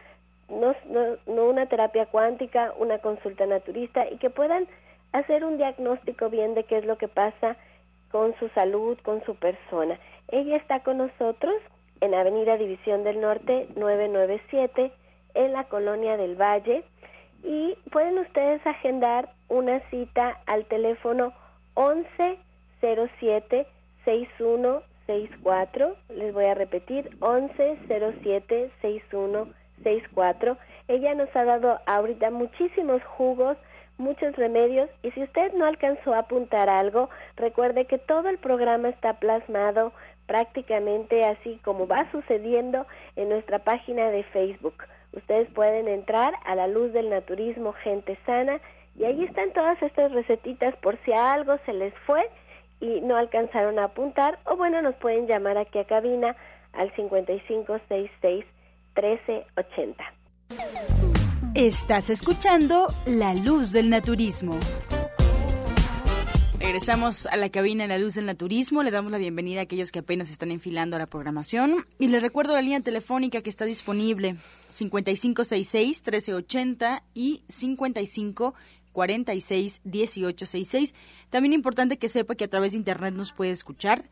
no, 0.49 0.75
no, 0.89 1.17
no 1.27 1.47
una 1.47 1.67
terapia 1.67 2.07
cuántica, 2.07 2.73
una 2.79 2.99
consulta 2.99 3.47
naturista 3.47 4.09
y 4.11 4.19
que 4.19 4.31
puedan 4.31 4.67
hacer 5.13 5.45
un 5.45 5.57
diagnóstico 5.57 6.29
bien 6.31 6.55
de 6.55 6.65
qué 6.65 6.79
es 6.79 6.85
lo 6.85 6.99
que 6.99 7.09
pasa 7.09 7.57
con 8.11 8.35
su 8.39 8.49
salud, 8.51 8.99
con 9.03 9.25
su 9.25 9.35
persona. 9.37 9.99
Ella 10.29 10.57
está 10.57 10.81
con 10.81 10.99
nosotros 10.99 11.55
en 12.01 12.15
Avenida 12.15 12.57
División 12.57 13.05
del 13.05 13.21
Norte 13.21 13.69
997 13.77 14.93
en 15.35 15.53
la 15.53 15.65
Colonia 15.65 16.17
del 16.17 16.37
Valle 16.37 16.85
y 17.43 17.77
pueden 17.91 18.19
ustedes 18.19 18.65
agendar 18.67 19.31
una 19.49 19.81
cita 19.91 20.39
al 20.47 20.67
teléfono 20.67 21.33
1107 21.77 23.67
6164. 24.05 25.97
Les 26.17 26.33
voy 26.33 26.45
a 26.47 26.55
repetir 26.55 27.11
1107 27.21 28.71
6164. 28.81 30.57
Ella 30.89 31.15
nos 31.15 31.35
ha 31.37 31.45
dado 31.45 31.79
ahorita 31.87 32.31
muchísimos 32.31 33.03
jugos 33.05 33.57
muchos 33.99 34.35
remedios 34.37 34.91
y 35.03 35.11
si 35.13 35.23
usted 35.23 35.53
no 35.55 35.65
alcanzó 35.65 36.13
a 36.15 36.21
apuntar 36.21 36.69
algo, 36.69 37.09
recuerde 37.37 37.87
que 37.87 37.99
todo 37.99 38.29
el 38.29 38.39
programa 38.39 38.89
está 38.89 39.15
plasmado 39.15 39.93
prácticamente 40.27 41.25
así 41.25 41.61
como 41.65 41.87
va 41.87 42.11
sucediendo 42.11 42.87
en 43.17 43.29
nuestra 43.29 43.61
página 43.61 44.11
de 44.11 44.25
Facebook. 44.25 44.85
Ustedes 45.13 45.49
pueden 45.51 45.89
entrar 45.89 46.35
a 46.45 46.55
la 46.55 46.67
luz 46.67 46.93
del 46.93 47.11
naturismo 47.11 47.73
Gente 47.73 48.19
Sana 48.27 48.61
y 48.99 49.05
ahí 49.05 49.25
están 49.25 49.53
todas 49.53 49.81
estas 49.83 50.13
recetitas 50.13 50.77
por 50.77 50.99
si 51.05 51.13
algo 51.13 51.57
se 51.65 51.73
les 51.73 51.95
fue 52.07 52.23
y 52.81 53.01
no 53.01 53.17
alcanzaron 53.17 53.79
a 53.79 53.85
apuntar 53.85 54.39
o 54.45 54.57
bueno, 54.57 54.83
nos 54.83 54.95
pueden 54.97 55.27
llamar 55.27 55.57
aquí 55.57 55.79
a 55.79 55.87
cabina 55.87 56.37
al 56.73 56.95
5566 56.95 58.45
1380. 58.95 60.05
Estás 61.55 62.11
escuchando 62.11 62.87
La 63.07 63.35
Luz 63.35 63.73
del 63.73 63.89
Naturismo. 63.91 64.59
Regresamos 66.59 67.27
a 67.27 67.37
la 67.37 67.51
cabina 67.51 67.85
en 67.85 67.91
La 67.91 67.99
Luz 67.99 68.15
del 68.15 68.27
Naturismo. 68.27 68.83
Le 68.83 68.91
damos 68.91 69.11
la 69.11 69.17
bienvenida 69.19 69.61
a 69.61 69.65
aquellos 69.65 69.91
que 69.91 69.99
apenas 69.99 70.31
están 70.31 70.53
enfilando 70.53 70.97
a 70.97 70.99
la 70.99 71.07
programación. 71.07 71.85
Y 71.99 72.09
les 72.09 72.23
recuerdo 72.23 72.55
la 72.55 72.63
línea 72.63 72.81
telefónica 72.81 73.43
que 73.43 73.51
está 73.51 73.65
disponible: 73.65 74.37
5566-1380 74.71 77.03
y 77.15 77.43
55 77.49 78.55
46 78.93 79.81
1866. 79.85 80.95
También 81.31 81.53
importante 81.53 81.99
que 81.99 82.09
sepa 82.09 82.35
que 82.35 82.45
a 82.45 82.49
través 82.49 82.73
de 82.73 82.79
internet 82.79 83.15
nos 83.15 83.33
puede 83.33 83.51
escuchar. 83.51 84.05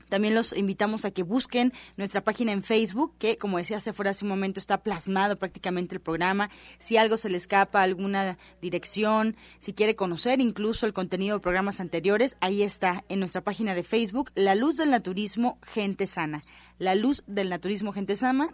también 0.09 0.35
los 0.35 0.55
invitamos 0.55 1.05
a 1.05 1.11
que 1.11 1.23
busquen 1.23 1.73
nuestra 1.97 2.23
página 2.23 2.51
en 2.51 2.63
Facebook, 2.63 3.13
que 3.17 3.37
como 3.37 3.57
decía 3.57 3.77
hace 3.77 3.93
fuera 3.93 4.11
hace 4.11 4.25
un 4.25 4.29
momento 4.29 4.59
está 4.59 4.83
plasmado 4.83 5.37
prácticamente 5.37 5.95
el 5.95 6.01
programa. 6.01 6.49
Si 6.79 6.97
algo 6.97 7.17
se 7.17 7.29
le 7.29 7.37
escapa, 7.37 7.81
alguna 7.81 8.37
dirección, 8.61 9.35
si 9.59 9.73
quiere 9.73 9.95
conocer 9.95 10.41
incluso 10.41 10.85
el 10.85 10.93
contenido 10.93 11.37
de 11.37 11.41
programas 11.41 11.79
anteriores, 11.79 12.37
ahí 12.41 12.63
está 12.63 13.03
en 13.09 13.19
nuestra 13.19 13.41
página 13.41 13.75
de 13.75 13.83
Facebook, 13.83 14.31
La 14.35 14.55
Luz 14.55 14.77
del 14.77 14.91
Naturismo, 14.91 15.59
Gente 15.61 16.07
Sana 16.07 16.41
la 16.77 16.95
luz 16.95 17.23
del 17.27 17.49
naturismo 17.49 17.93
gente 17.93 18.15
sana, 18.15 18.49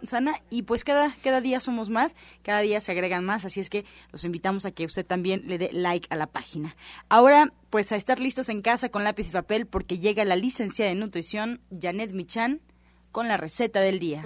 y 0.50 0.62
pues 0.62 0.84
cada, 0.84 1.14
cada 1.22 1.40
día 1.40 1.60
somos 1.60 1.90
más, 1.90 2.14
cada 2.42 2.60
día 2.60 2.80
se 2.80 2.92
agregan 2.92 3.24
más, 3.24 3.44
así 3.44 3.60
es 3.60 3.70
que 3.70 3.84
los 4.10 4.24
invitamos 4.24 4.64
a 4.66 4.72
que 4.72 4.84
usted 4.84 5.04
también 5.04 5.42
le 5.46 5.58
dé 5.58 5.70
like 5.72 6.08
a 6.10 6.16
la 6.16 6.26
página. 6.26 6.76
Ahora, 7.08 7.52
pues 7.70 7.90
a 7.92 7.96
estar 7.96 8.20
listos 8.20 8.48
en 8.48 8.62
casa 8.62 8.90
con 8.90 9.04
lápiz 9.04 9.28
y 9.28 9.32
papel 9.32 9.66
porque 9.66 9.98
llega 9.98 10.24
la 10.24 10.36
licenciada 10.36 10.90
en 10.90 11.00
nutrición 11.00 11.60
Janet 11.80 12.12
Michan 12.12 12.60
con 13.10 13.28
la 13.28 13.36
receta 13.36 13.80
del 13.80 13.98
día. 13.98 14.24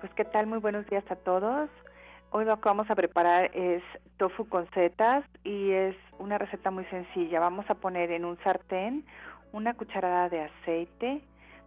Pues 0.00 0.12
qué 0.14 0.24
tal, 0.24 0.46
muy 0.46 0.58
buenos 0.58 0.86
días 0.86 1.04
a 1.10 1.16
todos. 1.16 1.68
Hoy 2.32 2.44
lo 2.44 2.60
que 2.60 2.68
vamos 2.68 2.88
a 2.88 2.94
preparar 2.94 3.50
es 3.56 3.82
tofu 4.16 4.48
con 4.48 4.70
setas 4.70 5.24
y 5.42 5.72
es 5.72 5.96
una 6.20 6.38
receta 6.38 6.70
muy 6.70 6.84
sencilla. 6.84 7.40
Vamos 7.40 7.68
a 7.68 7.74
poner 7.74 8.12
en 8.12 8.24
un 8.24 8.38
sartén 8.44 9.04
una 9.52 9.74
cucharada 9.74 10.28
de 10.28 10.42
aceite, 10.42 11.22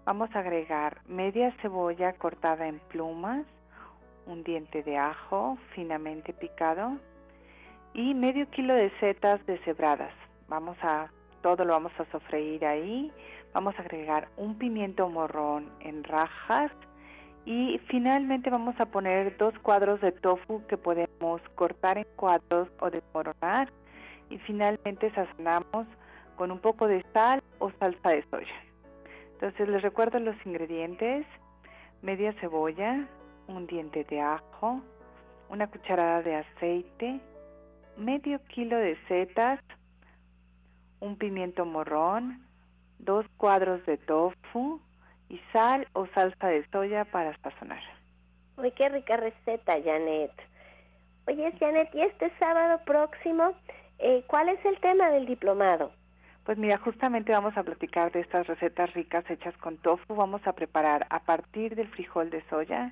vamos 0.06 0.34
a 0.34 0.40
agregar 0.40 1.02
media 1.06 1.54
cebolla 1.62 2.14
cortada 2.14 2.66
en 2.66 2.80
plumas, 2.80 3.46
un 4.26 4.46
diente 4.46 4.84
de 4.84 4.98
ajo 4.98 5.58
finamente 5.76 6.32
picado 6.32 6.98
y 7.94 8.14
medio 8.14 8.50
kilo 8.50 8.74
de 8.74 8.90
setas 9.02 9.46
deshebradas. 9.46 10.14
Vamos 10.48 10.78
a 10.82 11.10
todo 11.42 11.66
lo 11.66 11.74
vamos 11.74 11.92
a 12.00 12.06
sofreír 12.06 12.66
ahí. 12.66 13.12
Vamos 13.54 13.78
a 13.78 13.82
agregar 13.82 14.30
un 14.38 14.58
pimiento 14.58 15.10
morrón 15.10 15.70
en 15.82 16.06
rajas 16.06 16.72
Y 17.46 17.80
finalmente 17.90 18.50
vamos 18.50 18.80
a 18.80 18.86
poner 18.86 19.36
dos 19.38 19.58
cuadros 19.60 20.00
de 20.00 20.14
tofu 20.14 20.66
que 20.68 20.78
podemos 20.78 21.42
cortar 21.56 21.98
en 21.98 22.08
cuadros 22.16 22.70
o 22.80 22.90
desmoronar. 22.90 23.70
Y 24.30 24.38
finalmente 24.40 25.12
sazonamos 25.12 25.88
con 26.38 26.52
un 26.52 26.60
poco 26.60 26.88
de 26.88 27.04
sal 27.14 27.44
o 27.60 27.70
salsa 27.72 28.10
de 28.10 28.24
soya. 28.30 28.64
Entonces 29.34 29.68
les 29.68 29.82
recuerdo 29.82 30.20
los 30.20 30.36
ingredientes. 30.46 31.26
Media 32.02 32.34
cebolla, 32.40 33.08
un 33.48 33.68
diente 33.68 34.06
de 34.06 34.22
ajo, 34.22 34.82
una 35.50 35.68
cucharada 35.68 36.22
de 36.22 36.36
aceite, 36.36 37.20
medio 37.98 38.42
kilo 38.46 38.78
de 38.78 38.98
setas, 39.08 39.60
un 41.00 41.18
pimiento 41.18 41.66
morrón, 41.66 42.46
dos 43.00 43.26
cuadros 43.38 43.86
de 43.86 43.98
tofu 43.98 44.82
y 45.34 45.42
sal 45.52 45.88
o 45.94 46.06
salsa 46.14 46.48
de 46.48 46.64
soya 46.70 47.06
para 47.06 47.36
sazonar. 47.40 47.82
Uy, 48.56 48.70
qué 48.72 48.88
rica 48.90 49.18
receta, 49.18 49.74
Janet. 49.84 50.32
Oye, 51.26 51.52
Janet, 51.60 51.90
y 51.96 52.02
este 52.02 52.32
sábado 52.38 52.80
próximo, 52.86 53.54
eh, 53.98 54.24
¿cuál 54.28 54.50
es 54.50 54.64
el 54.64 54.80
tema 54.80 55.10
del 55.10 55.26
diplomado? 55.26 55.92
Pues 56.46 56.60
mira, 56.60 56.78
justamente 56.78 57.32
vamos 57.32 57.58
a 57.58 57.64
platicar 57.64 58.12
de 58.12 58.20
estas 58.20 58.46
recetas 58.46 58.94
ricas 58.94 59.28
hechas 59.28 59.58
con 59.58 59.78
tofu. 59.78 60.14
Vamos 60.14 60.46
a 60.46 60.54
preparar 60.54 61.08
a 61.10 61.22
partir 61.22 61.76
del 61.76 61.88
frijol 61.88 62.30
de 62.30 62.44
soya, 62.50 62.92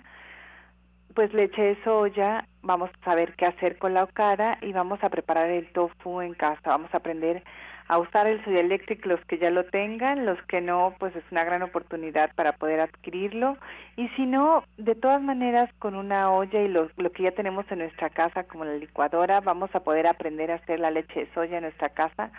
pues 1.13 1.33
leche 1.33 1.61
de 1.61 1.83
soya, 1.83 2.47
vamos 2.61 2.89
a 2.89 3.05
saber 3.05 3.33
qué 3.35 3.45
hacer 3.45 3.77
con 3.77 3.93
la 3.93 4.03
okara 4.03 4.57
y 4.61 4.73
vamos 4.73 5.03
a 5.03 5.09
preparar 5.09 5.49
el 5.49 5.71
tofu 5.71 6.21
en 6.21 6.33
casa. 6.33 6.69
Vamos 6.69 6.93
a 6.93 6.97
aprender 6.97 7.43
a 7.87 7.97
usar 7.97 8.25
el 8.25 8.43
Soya 8.45 8.61
Electric 8.61 9.05
los 9.05 9.19
que 9.25 9.37
ya 9.37 9.49
lo 9.49 9.65
tengan, 9.65 10.25
los 10.25 10.41
que 10.43 10.61
no, 10.61 10.95
pues 10.97 11.13
es 11.15 11.23
una 11.29 11.43
gran 11.43 11.61
oportunidad 11.61 12.33
para 12.35 12.53
poder 12.53 12.79
adquirirlo. 12.79 13.57
Y 13.97 14.07
si 14.09 14.25
no, 14.25 14.63
de 14.77 14.95
todas 14.95 15.21
maneras, 15.21 15.69
con 15.79 15.95
una 15.95 16.31
olla 16.31 16.61
y 16.61 16.69
lo, 16.69 16.89
lo 16.95 17.11
que 17.11 17.23
ya 17.23 17.31
tenemos 17.31 17.65
en 17.69 17.79
nuestra 17.79 18.09
casa, 18.09 18.45
como 18.45 18.63
la 18.63 18.75
licuadora, 18.75 19.41
vamos 19.41 19.69
a 19.75 19.81
poder 19.81 20.07
aprender 20.07 20.51
a 20.51 20.55
hacer 20.55 20.79
la 20.79 20.89
leche 20.89 21.21
de 21.21 21.33
soya 21.33 21.57
en 21.57 21.63
nuestra 21.63 21.89
casa 21.89 22.31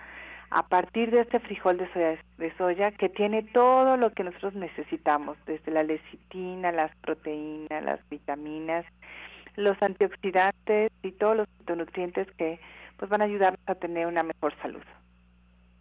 a 0.54 0.64
partir 0.64 1.10
de 1.10 1.20
este 1.20 1.40
frijol 1.40 1.78
de 1.78 1.90
soya, 1.94 2.18
de 2.36 2.56
soya 2.56 2.90
que 2.92 3.08
tiene 3.08 3.42
todo 3.42 3.96
lo 3.96 4.10
que 4.10 4.22
nosotros 4.22 4.54
necesitamos, 4.54 5.38
desde 5.46 5.72
la 5.72 5.82
lecitina, 5.82 6.70
las 6.70 6.94
proteínas, 6.96 7.82
las 7.82 8.06
vitaminas, 8.10 8.84
los 9.56 9.82
antioxidantes 9.82 10.92
y 11.02 11.12
todos 11.12 11.36
los 11.38 11.48
nutrientes 11.76 12.30
que 12.32 12.60
pues 12.98 13.10
van 13.10 13.22
a 13.22 13.24
ayudarnos 13.24 13.60
a 13.66 13.74
tener 13.76 14.06
una 14.06 14.22
mejor 14.22 14.54
salud. 14.60 14.82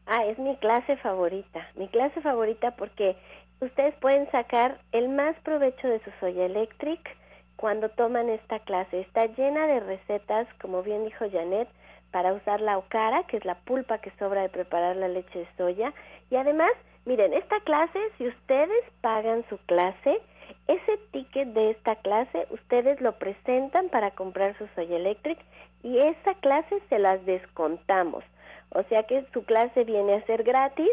Ah, 0.06 0.26
es 0.26 0.40
mi 0.40 0.56
clase 0.58 0.96
favorita, 0.98 1.68
mi 1.76 1.90
clase 1.90 2.22
favorita 2.22 2.72
porque 2.78 3.18
ustedes 3.60 3.94
pueden 3.96 4.32
sacar 4.32 4.80
el 4.94 5.10
más 5.10 5.36
provecho 5.44 5.90
de 5.90 6.00
su 6.00 6.12
soya 6.22 6.46
electric 6.46 7.18
cuando 7.58 7.90
toman 7.90 8.30
esta 8.30 8.60
clase. 8.60 9.02
Está 9.02 9.26
llena 9.26 9.68
de 9.68 9.82
recetas, 9.82 10.48
como 10.62 10.82
bien 10.82 11.04
dijo 11.04 11.26
Janet, 11.30 11.68
para 12.12 12.34
usar 12.34 12.62
la 12.62 12.78
okara, 12.78 13.24
que 13.24 13.38
es 13.38 13.46
la 13.46 13.56
pulpa 13.56 14.00
que 14.00 14.12
sobra 14.20 14.42
de 14.42 14.50
preparar 14.50 14.96
la 14.96 15.08
leche 15.08 15.40
de 15.40 15.48
soya. 15.58 15.94
Y 16.30 16.36
además, 16.36 16.72
miren, 17.06 17.34
esta 17.34 17.60
clase, 17.62 18.00
si 18.18 18.28
ustedes 18.28 18.84
pagan 19.02 19.44
su 19.50 19.58
clase, 19.66 20.22
ese 20.68 20.98
ticket 21.12 21.50
de 21.50 21.72
esta 21.72 21.96
clase 21.96 22.48
ustedes 22.50 23.00
lo 23.02 23.14
presentan 23.14 23.90
para 23.90 24.12
comprar 24.12 24.58
su 24.58 24.68
soya 24.76 24.98
electric 24.98 25.40
y 25.84 25.98
esa 26.00 26.34
clase 26.36 26.82
se 26.90 27.00
las 27.00 27.26
descontamos. 27.26 28.24
O 28.70 28.84
sea 28.84 29.04
que 29.04 29.26
su 29.34 29.44
clase 29.44 29.84
viene 29.84 30.16
a 30.16 30.26
ser 30.26 30.44
gratis 30.44 30.92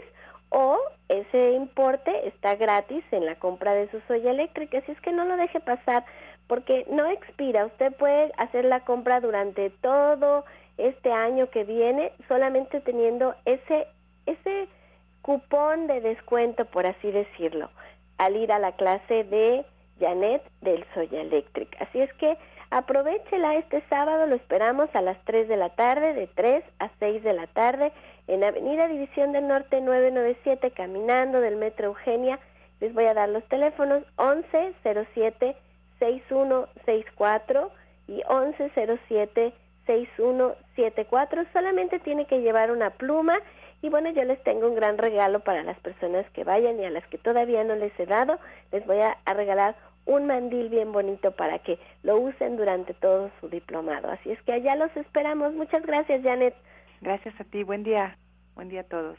o 0.50 0.78
ese 1.08 1.52
importe 1.52 2.28
está 2.28 2.56
gratis 2.56 3.04
en 3.10 3.26
la 3.26 3.34
compra 3.36 3.74
de 3.74 3.90
su 3.90 4.00
soya 4.08 4.30
eléctrica. 4.30 4.78
Así 4.78 4.92
es 4.92 5.00
que 5.00 5.12
no 5.12 5.24
lo 5.24 5.36
deje 5.36 5.60
pasar 5.60 6.04
porque 6.46 6.86
no 6.90 7.06
expira. 7.06 7.66
Usted 7.66 7.92
puede 7.94 8.32
hacer 8.38 8.64
la 8.64 8.80
compra 8.80 9.20
durante 9.20 9.70
todo 9.70 10.44
este 10.78 11.12
año 11.12 11.50
que 11.50 11.64
viene 11.64 12.12
solamente 12.28 12.80
teniendo 12.80 13.34
ese 13.44 13.86
ese 14.26 14.68
cupón 15.22 15.86
de 15.86 16.00
descuento 16.00 16.64
por 16.66 16.86
así 16.86 17.10
decirlo 17.10 17.70
al 18.18 18.36
ir 18.36 18.52
a 18.52 18.58
la 18.58 18.72
clase 18.72 19.24
de 19.24 19.64
Janet 20.00 20.42
del 20.60 20.84
Soya 20.94 21.20
Electric. 21.20 21.80
Así 21.80 22.00
es 22.00 22.12
que 22.14 22.36
aprovechela 22.70 23.56
este 23.56 23.82
sábado, 23.88 24.26
lo 24.26 24.34
esperamos 24.34 24.88
a 24.94 25.00
las 25.00 25.16
3 25.24 25.48
de 25.48 25.56
la 25.56 25.70
tarde, 25.70 26.14
de 26.14 26.26
3 26.26 26.64
a 26.78 26.90
6 26.98 27.22
de 27.22 27.32
la 27.32 27.46
tarde, 27.46 27.92
en 28.26 28.44
Avenida 28.44 28.88
División 28.88 29.32
del 29.32 29.48
Norte 29.48 29.80
997, 29.80 30.70
caminando 30.72 31.40
del 31.40 31.56
Metro 31.56 31.86
Eugenia. 31.86 32.38
Les 32.80 32.92
voy 32.92 33.06
a 33.06 33.14
dar 33.14 33.28
los 33.28 33.44
teléfonos 33.44 34.02
1107 34.18 35.56
6164 35.98 37.70
y 38.06 38.22
1107 38.28 39.52
6174. 39.88 41.46
Solamente 41.52 41.98
tiene 41.98 42.26
que 42.26 42.40
llevar 42.40 42.70
una 42.70 42.90
pluma 42.90 43.40
y 43.80 43.88
bueno, 43.88 44.10
yo 44.10 44.24
les 44.24 44.42
tengo 44.42 44.68
un 44.68 44.74
gran 44.74 44.98
regalo 44.98 45.40
para 45.40 45.62
las 45.62 45.78
personas 45.80 46.28
que 46.32 46.44
vayan 46.44 46.78
y 46.80 46.84
a 46.84 46.90
las 46.90 47.06
que 47.06 47.18
todavía 47.18 47.64
no 47.64 47.74
les 47.74 47.98
he 47.98 48.06
dado. 48.06 48.38
Les 48.72 48.84
voy 48.86 48.98
a, 48.98 49.16
regalar 49.26 49.76
un 50.04 50.26
mandil 50.26 50.68
bien 50.68 50.92
bonito 50.92 51.32
para 51.32 51.58
que 51.60 51.78
lo 52.02 52.18
usen 52.18 52.56
durante 52.56 52.94
todo 52.94 53.30
su 53.40 53.48
diplomado. 53.48 54.10
Así 54.10 54.30
es 54.30 54.42
que 54.42 54.52
allá 54.52 54.74
los 54.74 54.94
esperamos. 54.96 55.54
Muchas 55.54 55.84
gracias, 55.84 56.22
Janet. 56.22 56.54
Gracias 57.00 57.38
a 57.40 57.44
ti. 57.44 57.62
Buen 57.62 57.84
día. 57.84 58.16
Buen 58.54 58.68
día 58.68 58.80
a 58.80 58.84
todos. 58.84 59.18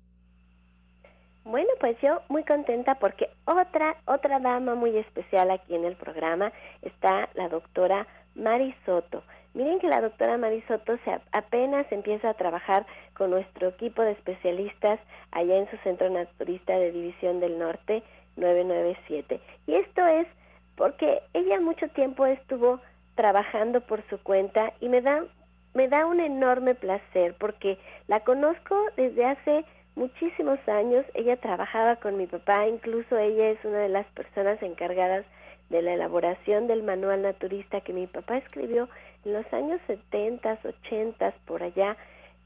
Bueno, 1.43 1.69
pues 1.79 1.99
yo 2.01 2.21
muy 2.29 2.43
contenta 2.43 2.95
porque 2.95 3.29
otra 3.45 3.95
otra 4.05 4.39
dama 4.39 4.75
muy 4.75 4.95
especial 4.97 5.49
aquí 5.49 5.73
en 5.73 5.85
el 5.85 5.95
programa 5.95 6.51
está 6.83 7.29
la 7.33 7.49
doctora 7.49 8.05
Mari 8.35 8.75
Soto. 8.85 9.23
Miren 9.55 9.79
que 9.79 9.87
la 9.87 10.01
doctora 10.01 10.37
Mari 10.37 10.61
Soto 10.67 10.97
se 11.03 11.19
apenas 11.31 11.91
empieza 11.91 12.29
a 12.29 12.35
trabajar 12.35 12.85
con 13.15 13.31
nuestro 13.31 13.69
equipo 13.69 14.03
de 14.03 14.11
especialistas 14.11 14.99
allá 15.31 15.57
en 15.57 15.69
su 15.71 15.77
centro 15.77 16.09
naturista 16.11 16.73
de 16.77 16.91
División 16.91 17.39
del 17.39 17.57
Norte 17.57 18.03
997. 18.37 19.41
Y 19.65 19.73
esto 19.73 20.05
es 20.05 20.27
porque 20.75 21.21
ella 21.33 21.59
mucho 21.59 21.87
tiempo 21.89 22.27
estuvo 22.27 22.79
trabajando 23.15 23.81
por 23.81 24.07
su 24.09 24.21
cuenta 24.21 24.73
y 24.79 24.89
me 24.89 25.01
da 25.01 25.23
me 25.73 25.87
da 25.87 26.05
un 26.05 26.19
enorme 26.19 26.75
placer 26.75 27.33
porque 27.39 27.77
la 28.07 28.19
conozco 28.21 28.75
desde 28.97 29.25
hace 29.25 29.65
muchísimos 29.95 30.59
años. 30.67 31.05
Ella 31.13 31.37
trabajaba 31.37 31.97
con 31.97 32.17
mi 32.17 32.27
papá, 32.27 32.67
incluso 32.67 33.17
ella 33.17 33.49
es 33.49 33.63
una 33.63 33.79
de 33.79 33.89
las 33.89 34.05
personas 34.07 34.61
encargadas 34.61 35.25
de 35.69 35.81
la 35.81 35.93
elaboración 35.93 36.67
del 36.67 36.83
manual 36.83 37.21
naturista 37.21 37.81
que 37.81 37.93
mi 37.93 38.07
papá 38.07 38.37
escribió 38.37 38.89
en 39.25 39.33
los 39.33 39.53
años 39.53 39.79
70, 39.87 40.59
80, 40.63 41.33
por 41.45 41.63
allá, 41.63 41.95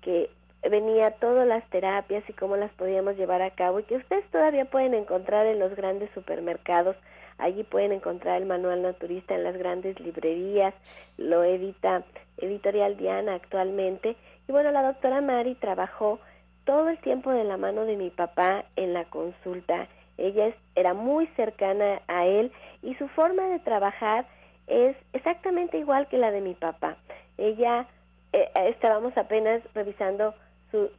que 0.01 0.29
venía 0.69 1.12
todas 1.12 1.47
las 1.47 1.67
terapias 1.69 2.23
y 2.29 2.34
cómo 2.34 2.55
las 2.58 2.71
podíamos 2.73 3.17
llevar 3.17 3.41
a 3.41 3.51
cabo 3.51 3.79
y 3.79 3.84
que 3.84 3.97
ustedes 3.97 4.25
todavía 4.31 4.65
pueden 4.65 4.93
encontrar 4.93 5.45
en 5.47 5.60
los 5.60 5.75
grandes 5.75 6.10
supermercados. 6.13 6.95
Allí 7.38 7.63
pueden 7.63 7.91
encontrar 7.91 8.41
el 8.41 8.47
manual 8.47 8.81
naturista 8.81 9.36
en 9.36 9.43
las 9.43 9.58
grandes 9.58 9.99
librerías, 9.99 10.73
lo 11.17 11.43
edita 11.43 12.03
Editorial 12.38 12.97
Diana 12.97 13.36
actualmente. 13.36 14.15
Y 14.47 14.51
bueno, 14.51 14.71
la 14.71 14.84
doctora 14.84 15.21
Mari 15.21 15.55
trabajó 15.55 16.19
todo 16.65 16.89
el 16.89 16.97
tiempo 16.99 17.32
de 17.32 17.43
la 17.43 17.58
mano 17.58 17.86
de 17.86 17.95
mi 17.95 18.10
papá 18.10 18.65
en 18.75 18.93
la 18.93 19.06
consulta. 19.06 19.88
Ella 20.17 20.54
era 20.75 20.93
muy 20.93 21.28
cercana 21.36 22.01
a 22.08 22.25
él 22.25 22.51
y 22.82 22.95
su 22.95 23.08
forma 23.10 23.43
de 23.43 23.60
trabajar 23.60 24.25
es 24.67 24.95
exactamente 25.13 25.78
igual 25.78 26.08
que 26.08 26.17
la 26.17 26.32
de 26.32 26.41
mi 26.41 26.54
papá. 26.54 26.97
Ella, 27.38 27.88
eh, 28.34 28.49
estábamos 28.67 29.17
apenas 29.17 29.62
revisando 29.73 30.34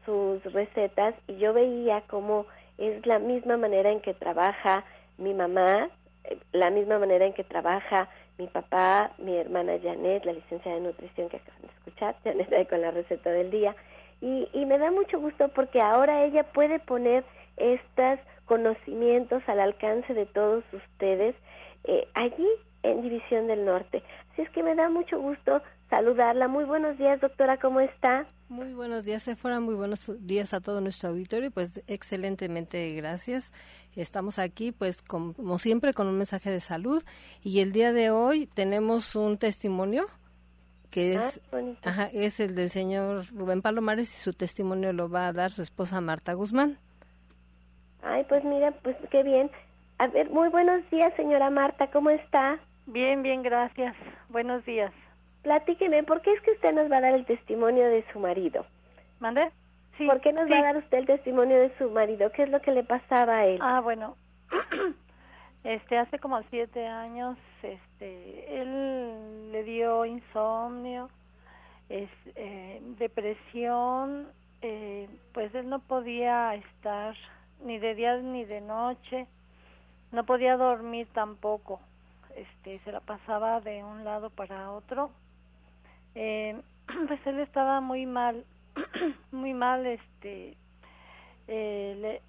sus 0.07 0.43
recetas 0.55 1.15
y 1.27 1.37
yo 1.37 1.53
veía 1.53 2.03
cómo 2.07 2.47
es 2.79 3.05
la 3.05 3.19
misma 3.19 3.59
manera 3.59 3.91
en 3.91 4.01
que 4.01 4.15
trabaja 4.15 4.85
mi 5.19 5.35
mamá, 5.35 5.91
eh, 6.25 6.39
la 6.53 6.71
misma 6.71 6.99
manera 6.99 7.27
en 7.27 7.35
que 7.35 7.45
trabaja 7.45 8.09
mi 8.39 8.47
papá, 8.47 9.13
mi 9.19 9.37
hermana 9.37 9.75
Janet, 9.83 10.25
la 10.25 10.33
licencia 10.33 10.73
de 10.73 10.81
nutrición 10.81 11.29
que 11.29 11.39
acaban 11.39 11.63
de 11.63 11.69
escuchar, 11.69 12.17
Janet 12.25 12.69
con 12.69 12.81
la 12.81 12.91
receta 12.91 13.31
del 13.31 13.51
día, 13.51 13.75
y, 14.21 14.49
y 14.53 14.67
me 14.67 14.79
da 14.79 14.91
mucho 14.91 15.21
gusto 15.21 15.49
porque 15.49 15.81
ahora 15.81 16.25
ella 16.25 16.45
puede 16.53 16.79
poner 16.79 17.25
estos 17.57 18.19
conocimientos 18.47 19.43
al 19.47 19.61
alcance 19.61 20.15
de 20.15 20.27
todos 20.27 20.65
ustedes 20.73 21.35
eh, 21.85 22.09
allí 22.15 22.49
en 22.83 23.03
División 23.03 23.47
del 23.47 23.65
Norte. 23.65 24.03
Así 24.33 24.43
es 24.43 24.51
que 24.51 24.63
me 24.63 24.75
da 24.75 24.89
mucho 24.89 25.21
gusto 25.21 25.63
saludarla. 25.91 26.49
Muy 26.49 26.65
buenos 26.65 26.99
días, 26.99 27.21
doctora, 27.21 27.59
¿cómo 27.59 27.81
está? 27.81 28.27
Muy 28.49 28.75
buenos 28.75 29.05
días, 29.05 29.25
Sephora. 29.25 29.59
Muy 29.61 29.75
buenos 29.75 30.09
días 30.25 30.55
a 30.55 30.61
todo 30.61 30.81
nuestro 30.81 31.11
auditorio. 31.11 31.51
Pues 31.51 31.83
excelentemente, 31.89 32.89
gracias. 32.91 33.53
Estamos 33.97 34.39
aquí, 34.39 34.73
pues 34.73 35.03
como 35.03 35.59
siempre, 35.59 35.93
con 35.93 36.07
un 36.07 36.17
mensaje 36.17 36.51
de 36.51 36.61
salud. 36.61 37.03
Y 37.43 37.61
el 37.61 37.73
día 37.73 37.93
de 37.93 38.11
hoy 38.11 38.47
tenemos 38.47 39.17
un 39.17 39.39
testimonio 39.39 40.07
que 40.97 41.13
es, 41.13 41.43
ah, 41.85 42.09
es 42.15 42.41
el 42.41 42.55
del 42.55 42.71
señor 42.71 43.27
Rubén 43.35 43.61
Palomares 43.61 44.09
y 44.09 44.23
su 44.23 44.33
testimonio 44.33 44.95
lo 44.95 45.11
va 45.11 45.27
a 45.27 45.35
dar 45.35 45.51
su 45.51 45.61
esposa 45.61 46.01
Marta 46.01 46.33
Guzmán. 46.33 46.79
Ay, 48.01 48.25
pues 48.31 48.43
mira, 48.45 48.71
pues 48.83 48.97
qué 49.11 49.23
bien. 49.23 49.51
A 49.99 50.07
ver, 50.07 50.31
muy 50.31 50.49
buenos 50.49 50.89
días, 50.91 51.13
señora 51.15 51.51
Marta, 51.51 51.91
¿cómo 51.91 52.09
está? 52.09 52.59
Bien, 52.87 53.23
bien, 53.23 53.43
gracias. 53.43 53.95
Buenos 54.31 54.65
días. 54.65 54.91
Platíqueme, 55.43 56.03
¿por 56.03 56.23
qué 56.23 56.33
es 56.33 56.41
que 56.41 56.53
usted 56.53 56.73
nos 56.73 56.91
va 56.91 56.97
a 56.97 57.03
dar 57.03 57.15
el 57.15 57.27
testimonio 57.27 57.85
de 57.85 58.03
su 58.11 58.19
marido? 58.19 58.65
¿Mande? 59.21 59.51
Sí, 59.99 60.07
¿Por 60.07 60.23
qué 60.23 60.33
nos 60.33 60.51
va 60.51 60.61
a 60.61 60.63
dar 60.63 60.77
usted 60.79 60.97
el 60.97 61.07
testimonio 61.07 61.59
de 61.59 61.77
su 61.77 61.91
marido? 61.91 62.33
¿Qué 62.33 62.45
es 62.45 62.49
lo 62.49 62.63
que 62.63 62.71
le 62.71 62.85
pasaba 62.85 63.41
a 63.41 63.47
él? 63.47 63.59
Ah, 63.61 63.83
bueno, 63.83 64.17
este, 65.67 65.99
hace 65.99 66.21
como 66.21 66.41
siete 66.45 66.87
años, 66.87 67.37
este, 67.61 68.61
él 68.63 69.51
le 69.51 69.65
dio 69.65 70.05
insomnio, 70.05 71.11
eh, 71.89 72.81
depresión, 72.99 74.29
eh, 74.63 75.09
pues 75.33 75.53
él 75.57 75.69
no 75.69 75.81
podía 75.81 76.55
estar 76.55 77.17
ni 77.65 77.79
de 77.81 77.97
día 77.97 78.17
ni 78.19 78.45
de 78.45 78.61
noche, 78.61 79.27
no 80.13 80.25
podía 80.25 80.57
dormir 80.57 81.09
tampoco, 81.13 81.81
este, 82.37 82.79
se 82.85 82.93
la 82.93 83.01
pasaba 83.01 83.61
de 83.61 83.83
un 83.83 84.05
lado 84.05 84.31
para 84.31 84.71
otro. 84.71 85.11
Eh, 86.15 86.61
pues 87.09 87.27
él 87.27 87.41
estaba 87.41 87.81
muy 87.81 88.07
mal, 88.07 88.45
muy 89.33 89.53
mal, 89.53 89.85
este, 89.85 90.57
eh, 91.49 92.23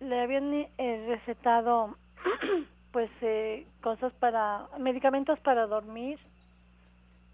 le, 0.00 0.06
le 0.06 0.20
habían 0.20 0.52
eh, 0.52 1.06
recetado 1.08 1.96
pues 2.92 3.10
eh, 3.22 3.66
cosas 3.82 4.12
para, 4.14 4.66
medicamentos 4.78 5.40
para 5.40 5.66
dormir, 5.66 6.18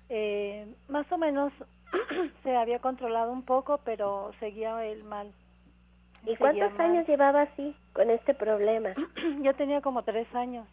eh, 0.09 0.66
más 0.88 1.11
o 1.12 1.18
menos 1.18 1.53
se 2.42 2.57
había 2.57 2.79
controlado 2.79 3.33
un 3.33 3.42
poco, 3.42 3.81
pero 3.85 4.33
seguía 4.40 4.85
él 4.87 5.05
mal. 5.05 5.33
¿Y 6.27 6.37
cuántos 6.37 6.79
años 6.81 7.07
llevaba 7.07 7.42
así 7.42 7.75
con 7.92 8.11
este 8.11 8.35
problema? 8.35 8.90
Yo 9.42 9.55
tenía 9.55 9.81
como 9.81 10.03
tres 10.03 10.33
años. 10.35 10.66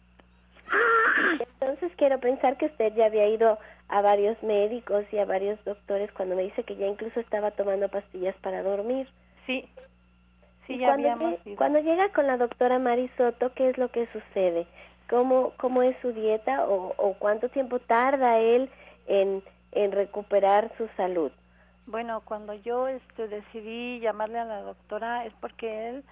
Entonces 1.60 1.92
quiero 1.96 2.18
pensar 2.20 2.56
que 2.56 2.66
usted 2.66 2.94
ya 2.94 3.06
había 3.06 3.28
ido 3.28 3.58
a 3.88 4.00
varios 4.02 4.40
médicos 4.42 5.04
y 5.12 5.18
a 5.18 5.24
varios 5.24 5.62
doctores 5.64 6.10
cuando 6.12 6.34
me 6.34 6.42
dice 6.42 6.64
que 6.64 6.76
ya 6.76 6.86
incluso 6.86 7.20
estaba 7.20 7.52
tomando 7.52 7.88
pastillas 7.88 8.36
para 8.36 8.62
dormir. 8.62 9.08
Sí, 9.46 9.68
sí, 10.66 10.78
ya 10.78 10.88
cuando, 10.88 11.10
habíamos 11.10 11.40
cuando 11.56 11.78
llega 11.80 12.08
con 12.10 12.26
la 12.26 12.36
doctora 12.36 12.78
Marisoto, 12.78 13.52
¿qué 13.54 13.70
es 13.70 13.78
lo 13.78 13.90
que 13.90 14.06
sucede? 14.08 14.66
¿Cómo, 15.08 15.52
cómo 15.56 15.82
es 15.82 15.96
su 16.02 16.12
dieta 16.12 16.66
o, 16.66 16.94
o 16.96 17.14
cuánto 17.14 17.48
tiempo 17.48 17.78
tarda 17.78 18.38
él 18.38 18.70
en, 19.06 19.42
en 19.72 19.92
recuperar 19.92 20.72
su 20.76 20.88
salud? 20.96 21.30
Bueno, 21.86 22.20
cuando 22.24 22.54
yo 22.54 22.88
este, 22.88 23.28
decidí 23.28 24.00
llamarle 24.00 24.40
a 24.40 24.44
la 24.44 24.62
doctora 24.62 25.24
es 25.24 25.32
porque 25.34 25.88
él 25.88 26.04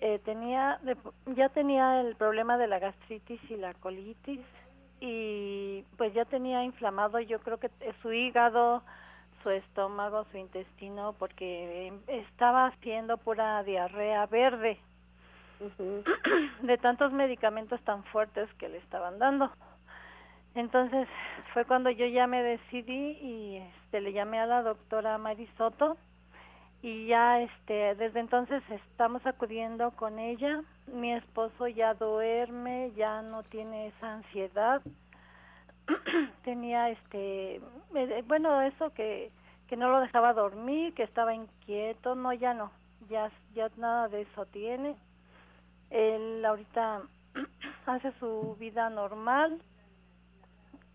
eh, 0.00 0.18
tenía 0.24 0.80
ya 1.36 1.48
tenía 1.48 2.00
el 2.00 2.16
problema 2.16 2.58
de 2.58 2.66
la 2.66 2.78
gastritis 2.80 3.40
y 3.48 3.56
la 3.56 3.72
colitis 3.74 4.40
y 5.00 5.84
pues 5.96 6.12
ya 6.12 6.24
tenía 6.24 6.64
inflamado 6.64 7.20
yo 7.20 7.38
creo 7.40 7.58
que 7.58 7.70
su 8.02 8.12
hígado 8.12 8.82
su 9.46 9.50
estómago 9.50 10.26
su 10.32 10.38
intestino 10.38 11.14
porque 11.20 11.92
estaba 12.08 12.66
haciendo 12.66 13.16
pura 13.16 13.62
diarrea 13.62 14.26
verde. 14.26 14.80
De 16.62 16.78
tantos 16.78 17.12
medicamentos 17.12 17.80
tan 17.82 18.02
fuertes 18.06 18.52
que 18.54 18.68
le 18.68 18.78
estaban 18.78 19.20
dando. 19.20 19.48
Entonces 20.56 21.06
fue 21.52 21.64
cuando 21.64 21.90
yo 21.90 22.06
ya 22.06 22.26
me 22.26 22.42
decidí 22.42 23.18
y 23.22 23.58
este 23.58 24.00
le 24.00 24.12
llamé 24.12 24.40
a 24.40 24.46
la 24.46 24.62
doctora 24.62 25.16
Marisoto 25.16 25.96
y 26.82 27.06
ya 27.06 27.40
este 27.40 27.94
desde 27.94 28.18
entonces 28.18 28.64
estamos 28.68 29.24
acudiendo 29.26 29.92
con 29.92 30.18
ella. 30.18 30.64
Mi 30.88 31.12
esposo 31.12 31.68
ya 31.68 31.94
duerme 31.94 32.90
ya 32.96 33.22
no 33.22 33.44
tiene 33.44 33.86
esa 33.86 34.14
ansiedad 34.14 34.82
tenía 36.44 36.90
este 36.90 37.60
bueno 38.26 38.60
eso 38.62 38.92
que 38.92 39.30
que 39.68 39.76
no 39.76 39.90
lo 39.90 40.00
dejaba 40.00 40.32
dormir 40.32 40.94
que 40.94 41.02
estaba 41.02 41.34
inquieto 41.34 42.14
no 42.14 42.32
ya 42.32 42.54
no 42.54 42.70
ya 43.08 43.30
ya 43.54 43.70
nada 43.76 44.08
de 44.08 44.22
eso 44.22 44.46
tiene 44.46 44.96
él 45.90 46.44
ahorita 46.44 47.02
hace 47.86 48.12
su 48.18 48.56
vida 48.58 48.90
normal 48.90 49.60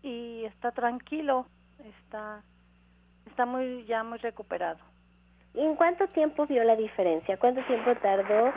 y 0.02 0.44
está 0.44 0.72
tranquilo 0.72 1.46
está 1.78 2.42
está 3.26 3.46
muy 3.46 3.84
ya 3.84 4.04
muy 4.04 4.18
recuperado 4.18 4.92
¿Y 5.54 5.60
en 5.60 5.74
cuánto 5.74 6.06
tiempo 6.08 6.46
vio 6.46 6.64
la 6.64 6.76
diferencia? 6.76 7.36
¿Cuánto 7.36 7.62
tiempo 7.64 7.94
tardó 7.96 8.46
en 8.46 8.52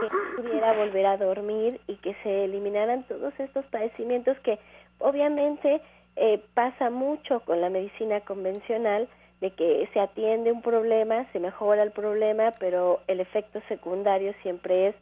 que 0.00 0.42
pudiera 0.42 0.72
volver 0.72 1.06
a 1.06 1.16
dormir 1.16 1.80
y 1.86 1.96
que 1.96 2.14
se 2.24 2.44
eliminaran 2.44 3.04
todos 3.04 3.32
estos 3.38 3.64
padecimientos 3.66 4.36
que 4.40 4.58
obviamente 5.02 5.80
eh, 6.16 6.42
pasa 6.54 6.90
mucho 6.90 7.40
con 7.40 7.60
la 7.60 7.70
medicina 7.70 8.20
convencional, 8.20 9.08
de 9.40 9.50
que 9.50 9.88
se 9.92 9.98
atiende 9.98 10.52
un 10.52 10.62
problema, 10.62 11.26
se 11.32 11.40
mejora 11.40 11.82
el 11.82 11.90
problema, 11.90 12.52
pero 12.60 13.00
el 13.08 13.18
efecto 13.18 13.60
secundario 13.68 14.32
siempre 14.42 14.88
es 14.88 14.94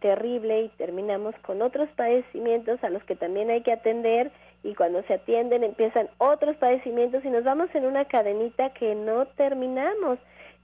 terrible 0.00 0.62
y 0.62 0.68
terminamos 0.70 1.34
con 1.36 1.62
otros 1.62 1.88
padecimientos 1.96 2.82
a 2.84 2.90
los 2.90 3.02
que 3.04 3.16
también 3.16 3.50
hay 3.50 3.62
que 3.62 3.72
atender 3.72 4.30
y 4.62 4.74
cuando 4.74 5.02
se 5.04 5.14
atienden 5.14 5.64
empiezan 5.64 6.10
otros 6.18 6.56
padecimientos 6.56 7.24
y 7.24 7.30
nos 7.30 7.44
vamos 7.44 7.74
en 7.74 7.86
una 7.86 8.04
cadenita 8.04 8.70
que 8.70 8.94
no 8.94 9.26
terminamos. 9.26 10.18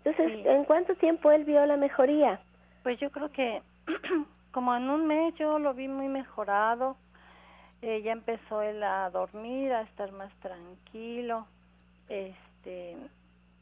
Entonces, 0.05 0.44
¿en 0.44 0.64
cuánto 0.64 0.94
tiempo 0.96 1.31
él 1.31 1.44
vio 1.44 1.64
la 1.64 1.76
mejoría? 1.76 2.40
Pues 2.83 2.98
yo 2.98 3.11
creo 3.11 3.31
que 3.31 3.62
como 4.52 4.74
en 4.74 4.90
un 4.90 5.07
mes 5.07 5.35
yo 5.37 5.59
lo 5.59 5.72
vi 5.72 5.88
muy 5.88 6.09
mejorado. 6.09 6.96
Eh, 7.83 8.01
ya 8.03 8.12
empezó 8.12 8.62
él 8.62 8.83
a 8.83 9.11
dormir, 9.11 9.73
a 9.73 9.83
estar 9.83 10.12
más 10.12 10.33
tranquilo. 10.40 11.47
Este, 12.09 12.97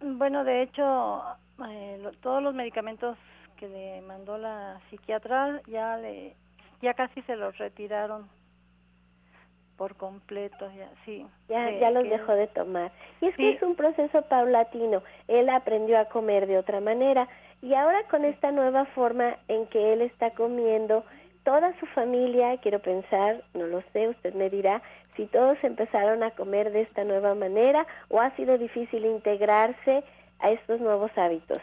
bueno, 0.01 0.45
de 0.45 0.63
hecho, 0.63 1.23
eh, 1.69 2.03
todos 2.21 2.43
los 2.43 2.55
medicamentos 2.55 3.17
que 3.57 3.69
le 3.69 4.01
mandó 4.03 4.39
la 4.39 4.81
psiquiatra 4.89 5.61
ya 5.67 5.97
le, 5.97 6.35
ya 6.83 6.95
casi 6.95 7.23
se 7.23 7.37
los 7.37 7.57
retiraron 7.59 8.29
por 9.81 9.97
completo, 9.97 10.71
ya, 10.77 10.91
sí. 11.07 11.27
Ya, 11.49 11.71
ya 11.71 11.91
los 11.91 12.05
dejó 12.05 12.35
de 12.35 12.49
tomar. 12.49 12.93
Y 13.23 13.29
es 13.29 13.37
que 13.37 13.53
es 13.53 13.63
un 13.63 13.77
proceso 13.77 14.21
paulatino. 14.23 15.03
Él 15.27 15.49
aprendió 15.49 15.99
a 15.99 16.05
comer 16.05 16.47
de 16.47 16.59
otra 16.59 16.81
manera 16.81 17.27
y 17.63 17.73
ahora 17.73 18.05
con 18.11 18.27
esta 18.27 18.53
nueva 18.53 18.85
forma 18.87 19.39
en 19.49 19.67
que 19.69 19.95
él 19.95 20.03
está 20.03 20.33
comiendo, 20.33 21.03
toda 21.51 21.77
su 21.81 21.87
familia, 21.87 22.57
quiero 22.59 22.79
pensar, 22.79 23.43
no 23.55 23.67
lo 23.67 23.83
sé, 23.93 24.07
usted 24.07 24.35
me 24.35 24.49
dirá, 24.49 24.81
si 25.17 25.27
todos 25.27 25.59
empezaron 25.65 26.23
a 26.23 26.31
comer 26.31 26.71
de 26.71 26.83
esta 26.83 27.03
nueva 27.03 27.35
manera 27.35 27.85
o 28.09 28.21
ha 28.21 28.31
sido 28.37 28.57
difícil 28.57 29.05
integrarse 29.05 30.05
a 30.39 30.51
estos 30.53 30.81
nuevos 30.81 31.11
hábitos. 31.19 31.59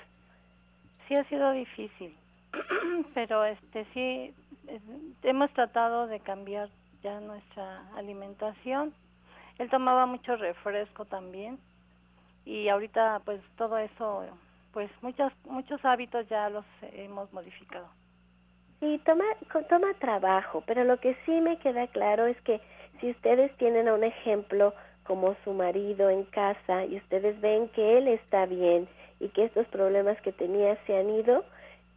Sí 1.08 1.16
ha 1.16 1.24
sido 1.30 1.54
difícil, 1.54 2.14
pero 3.14 3.46
este 3.46 3.86
sí 3.94 4.34
hemos 5.24 5.50
tratado 5.52 6.08
de 6.08 6.20
cambiar 6.20 6.68
ya 7.02 7.22
nuestra 7.22 7.84
alimentación. 7.96 8.94
Él 9.58 9.70
tomaba 9.70 10.06
mucho 10.06 10.36
refresco 10.36 11.06
también 11.06 11.60
y 12.44 12.68
ahorita 12.68 13.22
pues 13.24 13.40
todo 13.56 13.78
eso, 13.78 14.26
pues 14.74 14.92
muchos 15.02 15.32
muchos 15.46 15.80
hábitos 15.86 16.28
ya 16.28 16.50
los 16.50 16.66
hemos 16.82 17.32
modificado. 17.32 17.88
Sí, 18.80 19.02
toma, 19.06 19.26
toma 19.70 19.94
trabajo, 20.00 20.64
pero 20.68 20.84
lo 20.84 21.00
que 21.00 21.16
sí 21.26 21.42
me 21.42 21.58
queda 21.58 21.88
claro 21.88 22.28
es 22.28 22.40
que 22.42 22.62
si 23.00 23.10
ustedes 23.10 23.52
tienen 23.58 23.88
a 23.88 23.96
un 23.96 24.04
ejemplo 24.04 24.74
como 25.04 25.36
su 25.44 25.54
marido 25.54 26.10
en 26.10 26.26
casa 26.26 26.86
y 26.86 26.98
ustedes 26.98 27.40
ven 27.42 27.70
que 27.70 27.98
él 27.98 28.08
está 28.08 28.46
bien 28.46 28.88
y 29.20 29.30
que 29.30 29.46
estos 29.46 29.66
problemas 29.68 30.22
que 30.22 30.32
tenía 30.32 30.78
se 30.86 30.98
han 30.98 31.10
ido, 31.10 31.44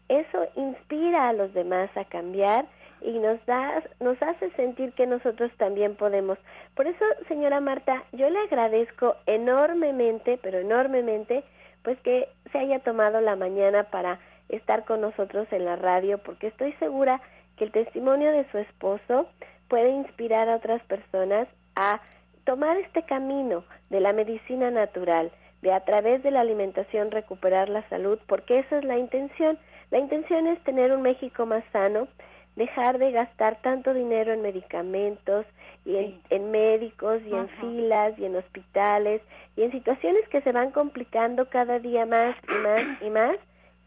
eso 0.09 0.47
inspira 0.57 1.29
a 1.29 1.33
los 1.33 1.53
demás 1.53 1.91
a 1.97 2.05
cambiar 2.05 2.67
y 3.03 3.19
nos 3.19 3.45
da 3.47 3.83
nos 4.01 4.21
hace 4.23 4.51
sentir 4.53 4.93
que 4.93 5.07
nosotros 5.07 5.51
también 5.59 5.97
podemos. 5.97 6.39
Por 6.75 6.87
eso, 6.87 7.05
señora 7.29 7.61
Marta, 7.61 8.05
yo 8.13 8.29
le 8.31 8.39
agradezco 8.39 9.17
enormemente, 9.27 10.39
pero 10.43 10.59
enormemente, 10.59 11.45
pues 11.83 11.99
que 12.01 12.29
se 12.53 12.59
haya 12.59 12.79
tomado 12.81 13.21
la 13.21 13.37
mañana 13.37 13.85
para 13.85 14.19
estar 14.51 14.85
con 14.85 15.01
nosotros 15.01 15.47
en 15.53 15.65
la 15.65 15.77
radio, 15.77 16.19
porque 16.19 16.49
estoy 16.49 16.73
segura 16.75 17.21
que 17.57 17.65
el 17.65 17.73
testimonio 17.73 18.33
de 18.33 18.51
su 18.51 18.59
esposo 18.59 19.29
puede 19.69 19.91
inspirar 19.91 20.49
a 20.49 20.57
otras 20.57 20.83
personas 20.85 21.49
a 21.77 22.01
tomar 22.45 22.77
este 22.79 23.03
camino, 23.05 23.65
de 23.91 24.01
la 24.01 24.13
medicina 24.13 24.71
natural, 24.71 25.31
de 25.63 25.73
a 25.73 25.85
través 25.85 26.23
de 26.23 26.31
la 26.31 26.41
alimentación 26.41 27.11
recuperar 27.11 27.69
la 27.69 27.87
salud, 27.89 28.19
porque 28.27 28.61
esa 28.61 28.79
es 28.79 28.85
la 28.85 28.99
intención. 28.99 29.59
La 29.91 29.99
intención 29.99 30.47
es 30.47 30.59
tener 30.65 30.93
un 30.93 31.03
México 31.03 31.45
más 31.47 31.65
sano, 31.73 32.09
dejar 32.57 32.99
de 32.99 33.13
gastar 33.13 33.61
tanto 33.63 33.95
dinero 33.95 34.33
en 34.33 34.43
medicamentos 34.43 35.47
y 35.85 36.21
en, 36.31 36.51
médicos 36.51 37.23
y 37.27 37.33
en 37.33 37.49
filas 37.61 38.19
y 38.19 38.25
en 38.25 38.37
hospitales 38.37 39.23
y 39.57 39.63
en 39.63 39.71
situaciones 39.71 40.29
que 40.29 40.41
se 40.43 40.53
van 40.53 40.71
complicando 40.71 41.49
cada 41.49 41.79
día 41.79 42.07
más 42.07 42.37
y 42.49 42.55
más 42.63 43.03
y 43.03 43.11
más 43.11 43.37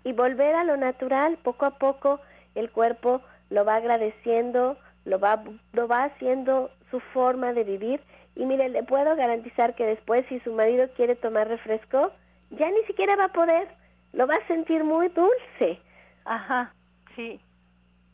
y 0.04 0.14
volver 0.14 0.56
a 0.56 0.64
lo 0.64 0.78
natural 0.78 1.38
poco 1.44 1.66
a 1.66 1.78
poco 1.78 2.20
el 2.56 2.70
cuerpo 2.72 3.22
lo 3.50 3.66
va 3.66 3.76
agradeciendo 3.76 4.78
lo 5.06 5.20
va 5.20 5.44
lo 5.74 5.88
va 5.88 6.06
haciendo 6.06 6.72
su 6.90 7.00
forma 7.00 7.54
de 7.54 7.64
vivir. 7.64 8.02
Y 8.36 8.46
mire 8.46 8.70
le 8.70 8.84
puedo 8.84 9.16
garantizar 9.16 9.76
que 9.76 9.86
después 9.86 10.26
si 10.28 10.40
su 10.40 10.54
marido 10.54 10.88
quiere 10.96 11.16
tomar 11.16 11.48
refresco 11.48 12.12
ya 12.52 12.70
ni 12.70 12.84
siquiera 12.86 13.16
va 13.16 13.26
a 13.26 13.34
poder. 13.34 13.68
Lo 14.14 14.28
va 14.28 14.36
a 14.36 14.48
sentir 14.48 14.84
muy 14.84 15.10
dulce. 15.10 15.80
Ajá 16.26 16.72
sí. 17.16 17.40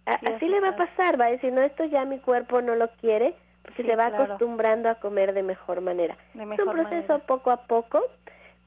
Así 0.06 0.48
le 0.48 0.60
va 0.60 0.70
a 0.70 0.76
pasar, 0.76 1.20
va 1.20 1.26
a 1.26 1.32
decir, 1.32 1.54
no, 1.54 1.62
esto 1.62 1.84
ya 1.86 2.04
mi 2.06 2.18
cuerpo 2.18 2.62
no 2.62 2.74
lo 2.76 2.90
quiere, 2.94 3.36
porque 3.62 3.84
se 3.84 3.96
va 3.96 4.08
acostumbrando 4.08 4.90
a 4.90 4.96
comer 4.96 5.34
de 5.34 5.44
mejor 5.44 5.82
manera. 5.82 6.18
es 6.34 6.60
un 6.60 6.72
proceso 6.72 7.20
poco 7.20 7.52
a 7.52 7.58
poco, 7.68 8.04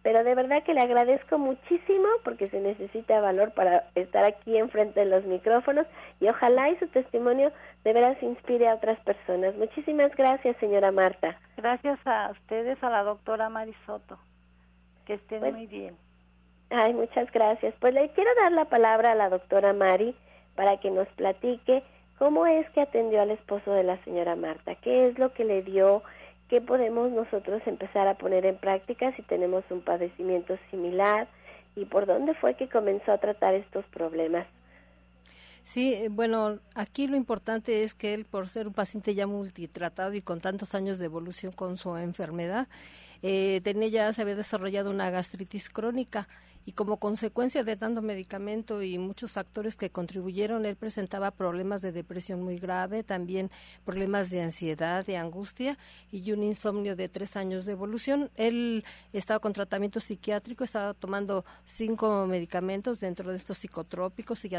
pero 0.03 0.25
de 0.25 0.35
verdad 0.35 0.63
que 0.65 0.75
le 0.75 0.81
agradezco 0.81 1.39
muchísimo 1.39 2.09
porque 2.25 2.49
se 2.49 2.61
necesita 2.61 3.21
valor 3.21 3.53
para 3.53 3.85
estar 3.95 4.25
aquí 4.25 4.57
enfrente 4.57 5.01
de 5.01 5.07
los 5.07 5.25
micrófonos 5.25 5.87
y 6.21 6.29
ojalá 6.29 6.71
y 6.71 6.77
su 6.77 6.89
testimonio 6.89 7.53
de 7.85 7.93
veras 7.93 8.21
inspire 8.23 8.69
a 8.69 8.75
otras 8.75 8.99
personas. 9.01 9.55
Muchísimas 9.57 10.15
gracias, 10.17 10.57
señora 10.59 10.91
Marta. 10.91 11.39
Gracias 11.57 11.99
a 12.05 12.31
ustedes, 12.33 12.83
a 12.83 12.91
la 12.91 13.05
doctora 13.05 13.49
Marisoto. 13.49 14.19
Que 15.07 15.15
estén 15.15 15.41
pues 15.41 15.55
muy 15.55 15.67
bien. 15.67 15.97
Ay, 16.71 16.95
muchas 16.95 17.31
gracias. 17.31 17.75
Pues 17.81 17.95
le 17.95 18.09
quiero 18.11 18.31
dar 18.41 18.53
la 18.53 18.65
palabra 18.65 19.13
a 19.13 19.15
la 19.15 19.29
doctora 19.29 19.73
Mari 19.73 20.17
para 20.57 20.79
que 20.79 20.91
nos 20.91 21.09
platique 21.09 21.83
cómo 22.19 22.47
es 22.47 22.69
que 22.71 22.81
atendió 22.81 23.21
al 23.21 23.31
esposo 23.31 23.73
de 23.73 23.85
la 23.85 24.03
señora 24.05 24.37
Marta, 24.37 24.75
qué 24.77 25.09
es 25.09 25.19
lo 25.19 25.33
que 25.33 25.45
le 25.45 25.63
dio, 25.63 26.03
qué 26.53 26.61
podemos 26.61 27.11
nosotros 27.11 27.63
empezar 27.65 28.07
a 28.09 28.19
poner 28.19 28.45
en 28.45 28.59
práctica 28.59 29.11
si 29.17 29.23
tenemos 29.23 29.65
un 29.71 29.81
padecimiento 29.81 30.59
similar 30.71 31.27
y 31.77 31.87
por 31.87 32.05
dónde 32.05 32.35
fue 32.35 32.57
que 32.57 32.69
comenzó 32.69 33.11
a 33.11 33.17
tratar 33.17 33.55
estos 33.55 33.87
problemas. 33.87 34.47
Sí, 35.65 35.95
eh, 35.95 36.09
bueno, 36.11 36.59
aquí 36.75 37.07
lo 37.07 37.17
importante 37.17 37.85
es 37.85 37.95
que 37.95 38.13
él, 38.13 38.27
por 38.27 38.51
ser 38.51 38.67
un 38.67 38.75
paciente 38.75 39.15
ya 39.15 39.27
multitratado 39.27 40.13
y 40.13 40.21
con 40.21 40.43
tantos 40.43 40.75
años 40.75 40.99
de 40.99 41.07
evolución 41.07 41.53
con 41.53 41.79
su 41.79 41.97
enfermedad, 41.97 42.69
eh, 43.23 43.63
tenía 43.65 43.89
ya, 43.89 44.13
se 44.13 44.21
había 44.21 44.37
desarrollado 44.37 44.91
una 44.91 45.09
gastritis 45.09 45.71
crónica 45.71 46.29
y 46.65 46.73
como 46.73 46.99
consecuencia 46.99 47.65
de 47.65 47.77
tanto 47.77 48.03
medicamento 48.03 48.83
y 48.83 48.99
muchos 48.99 49.33
factores 49.33 49.77
que 49.77 49.91
contribuyeron, 49.91 50.65
él 50.65 50.77
presentaba 50.77 51.31
problemas 51.31 51.83
de 51.83 51.93
depresión 51.93 52.43
muy 52.43 52.59
grave, 52.59 53.03
también 53.03 53.51
problemas 53.85 54.31
de 54.31 54.43
ansiedad, 54.43 55.05
de 55.05 55.17
angustia 55.17 55.79
y 56.11 56.31
un 56.33 56.43
insomnio 56.43 56.97
de 56.97 57.09
tres 57.09 57.37
años 57.37 57.67
de 57.67 57.73
evolución. 57.73 58.31
Él 58.37 58.85
estaba 59.13 59.41
con 59.41 59.53
tratamiento 59.53 60.01
psiquiátrico, 60.01 60.65
estaba 60.65 60.95
tomando 60.95 61.45
cinco 61.65 62.27
medicamentos 62.27 63.01
dentro 63.01 63.31
de 63.31 63.37
estos 63.37 63.59
psicotrópicos 63.59 64.45
y 64.45 64.51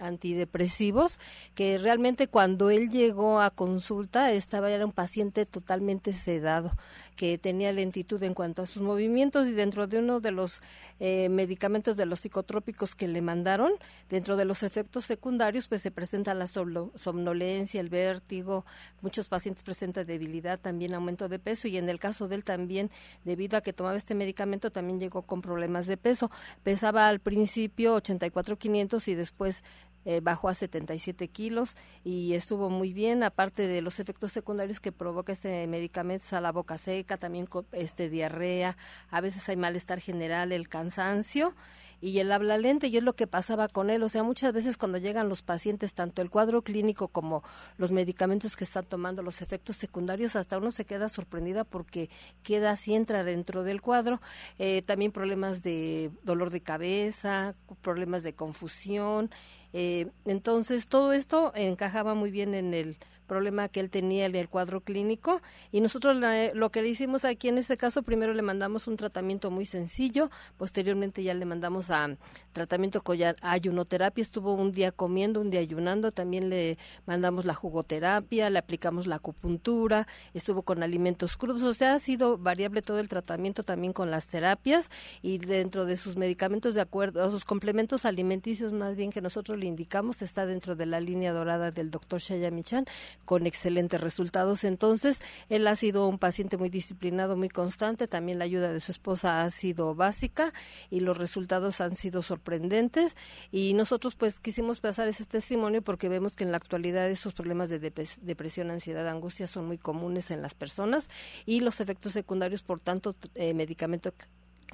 antidepresivos, 0.00 1.18
que 1.54 1.78
realmente 1.78 2.28
cuando 2.28 2.70
él 2.70 2.90
llegó 2.90 3.40
a 3.40 3.50
consulta 3.50 4.32
estaba 4.32 4.70
era 4.70 4.84
un 4.84 4.92
paciente 4.92 5.46
totalmente 5.46 6.12
sedado, 6.12 6.70
que 7.16 7.38
tenía 7.38 7.72
lentitud 7.72 8.22
en 8.22 8.34
cuanto 8.34 8.62
a 8.62 8.66
sus 8.66 8.82
movimientos 8.82 9.46
y 9.48 9.52
dentro 9.52 9.86
de 9.86 9.98
uno 9.98 10.20
de 10.20 10.32
los 10.32 10.60
eh, 11.00 11.28
de 11.46 12.06
los 12.06 12.20
psicotrópicos 12.20 12.94
que 12.94 13.08
le 13.08 13.22
mandaron, 13.22 13.72
dentro 14.08 14.36
de 14.36 14.44
los 14.44 14.62
efectos 14.62 15.04
secundarios, 15.04 15.68
pues 15.68 15.82
se 15.82 15.90
presenta 15.90 16.34
la 16.34 16.46
somnolencia, 16.46 17.80
el 17.80 17.88
vértigo, 17.88 18.64
muchos 19.02 19.28
pacientes 19.28 19.62
presentan 19.62 20.06
debilidad, 20.06 20.58
también 20.60 20.94
aumento 20.94 21.28
de 21.28 21.38
peso 21.38 21.68
y 21.68 21.76
en 21.76 21.88
el 21.88 21.98
caso 21.98 22.28
de 22.28 22.36
él 22.36 22.44
también, 22.44 22.90
debido 23.24 23.56
a 23.56 23.60
que 23.60 23.72
tomaba 23.72 23.96
este 23.96 24.14
medicamento, 24.14 24.70
también 24.70 25.00
llegó 25.00 25.22
con 25.22 25.42
problemas 25.42 25.86
de 25.86 25.96
peso. 25.96 26.30
Pesaba 26.62 27.06
al 27.08 27.20
principio 27.20 27.94
84,500 27.94 29.08
y 29.08 29.14
después 29.14 29.64
eh, 30.06 30.20
bajó 30.22 30.48
a 30.48 30.54
77 30.54 31.28
kilos 31.28 31.76
y 32.04 32.32
estuvo 32.32 32.70
muy 32.70 32.92
bien, 32.92 33.22
aparte 33.22 33.66
de 33.66 33.82
los 33.82 34.00
efectos 34.00 34.32
secundarios 34.32 34.80
que 34.80 34.92
provoca 34.92 35.32
este 35.32 35.66
medicamento, 35.66 36.24
a 36.36 36.40
la 36.40 36.52
boca 36.52 36.78
seca, 36.78 37.18
también 37.18 37.48
este 37.72 38.08
diarrea, 38.08 38.76
a 39.10 39.20
veces 39.20 39.48
hay 39.48 39.56
malestar 39.56 40.00
general, 40.00 40.52
el 40.52 40.68
cansancio 40.68 41.54
y 42.00 42.18
el 42.18 42.30
habla 42.30 42.58
lenta 42.58 42.86
y 42.86 42.96
es 42.96 43.02
lo 43.02 43.14
que 43.14 43.26
pasaba 43.26 43.68
con 43.68 43.90
él. 43.90 44.02
O 44.02 44.08
sea, 44.08 44.22
muchas 44.22 44.52
veces 44.52 44.76
cuando 44.76 44.98
llegan 44.98 45.28
los 45.28 45.42
pacientes, 45.42 45.94
tanto 45.94 46.22
el 46.22 46.30
cuadro 46.30 46.62
clínico 46.62 47.08
como 47.08 47.42
los 47.78 47.92
medicamentos 47.92 48.56
que 48.56 48.64
están 48.64 48.84
tomando, 48.84 49.22
los 49.22 49.42
efectos 49.42 49.76
secundarios, 49.76 50.36
hasta 50.36 50.58
uno 50.58 50.70
se 50.70 50.84
queda 50.84 51.08
sorprendida 51.08 51.64
porque 51.64 52.10
queda 52.42 52.70
así, 52.70 52.94
entra 52.94 53.24
dentro 53.24 53.62
del 53.62 53.80
cuadro. 53.80 54.20
Eh, 54.58 54.82
también 54.82 55.12
problemas 55.12 55.62
de 55.62 56.10
dolor 56.22 56.50
de 56.50 56.60
cabeza, 56.60 57.54
problemas 57.82 58.22
de 58.22 58.34
confusión. 58.34 59.30
Eh, 59.72 60.08
entonces, 60.24 60.88
todo 60.88 61.12
esto 61.12 61.52
encajaba 61.54 62.14
muy 62.14 62.30
bien 62.30 62.54
en 62.54 62.74
el 62.74 62.98
problema 63.26 63.68
que 63.68 63.80
él 63.80 63.90
tenía 63.90 64.26
en 64.26 64.34
el 64.34 64.48
cuadro 64.48 64.80
clínico. 64.80 65.42
Y 65.72 65.80
nosotros 65.80 66.16
lo 66.54 66.70
que 66.70 66.82
le 66.82 66.88
hicimos 66.88 67.24
aquí 67.24 67.48
en 67.48 67.58
este 67.58 67.76
caso 67.76 68.02
primero 68.02 68.32
le 68.32 68.42
mandamos 68.42 68.86
un 68.86 68.96
tratamiento 68.96 69.50
muy 69.50 69.66
sencillo 69.66 70.30
posteriormente 70.56 71.22
ya 71.22 71.34
le 71.34 71.44
mandamos 71.44 71.90
a 71.90 72.16
tratamiento 72.52 73.02
con 73.02 73.18
ayunoterapia. 73.42 74.22
Estuvo 74.22 74.54
un 74.54 74.72
día 74.72 74.92
comiendo 74.92 75.40
un 75.40 75.50
día 75.50 75.60
ayunando 75.60 76.12
también 76.12 76.48
le 76.48 76.78
mandamos 77.06 77.44
la 77.44 77.54
jugoterapia 77.54 78.50
le 78.50 78.58
aplicamos 78.58 79.06
la 79.06 79.16
acupuntura 79.16 80.06
estuvo 80.34 80.62
con 80.62 80.82
alimentos 80.82 81.36
crudos. 81.36 81.62
O 81.62 81.74
sea 81.74 81.94
ha 81.94 81.98
sido 81.98 82.38
variable 82.38 82.82
todo 82.82 82.98
el 82.98 83.08
tratamiento 83.08 83.62
también 83.62 83.92
con 83.92 84.10
las 84.10 84.28
terapias 84.28 84.90
y 85.22 85.38
dentro 85.38 85.84
de 85.84 85.96
sus 85.96 86.16
medicamentos 86.16 86.74
de 86.74 86.80
acuerdo 86.80 87.22
a 87.22 87.30
sus 87.30 87.44
complementos 87.44 88.04
alimenticios 88.04 88.72
más 88.72 88.96
bien 88.96 89.10
que 89.10 89.20
nosotros 89.20 89.58
le 89.58 89.66
indicamos 89.66 90.22
está 90.22 90.46
dentro 90.46 90.76
de 90.76 90.86
la 90.86 91.00
línea 91.00 91.32
dorada 91.32 91.70
del 91.70 91.90
doctor 91.90 92.20
Shaya 92.20 92.50
Michan 92.50 92.86
con 93.24 93.46
excelentes 93.46 94.00
resultados. 94.00 94.64
Entonces, 94.64 95.20
él 95.48 95.66
ha 95.66 95.76
sido 95.76 96.08
un 96.08 96.18
paciente 96.18 96.56
muy 96.56 96.68
disciplinado, 96.68 97.36
muy 97.36 97.48
constante. 97.48 98.06
También 98.08 98.38
la 98.38 98.44
ayuda 98.44 98.72
de 98.72 98.80
su 98.80 98.92
esposa 98.92 99.42
ha 99.42 99.50
sido 99.50 99.94
básica 99.94 100.52
y 100.90 101.00
los 101.00 101.18
resultados 101.18 101.80
han 101.80 101.96
sido 101.96 102.22
sorprendentes. 102.22 103.16
Y 103.50 103.74
nosotros, 103.74 104.14
pues, 104.14 104.38
quisimos 104.38 104.80
pasar 104.80 105.08
ese 105.08 105.24
testimonio 105.24 105.82
porque 105.82 106.08
vemos 106.08 106.36
que 106.36 106.44
en 106.44 106.50
la 106.50 106.56
actualidad 106.56 107.08
esos 107.10 107.32
problemas 107.32 107.68
de 107.70 107.78
depresión, 107.78 108.70
ansiedad, 108.70 109.08
angustia 109.08 109.46
son 109.46 109.66
muy 109.66 109.78
comunes 109.78 110.30
en 110.30 110.42
las 110.42 110.54
personas 110.54 111.08
y 111.44 111.60
los 111.60 111.80
efectos 111.80 112.12
secundarios 112.12 112.62
por 112.62 112.80
tanto 112.80 113.16
eh, 113.34 113.54
medicamento 113.54 114.12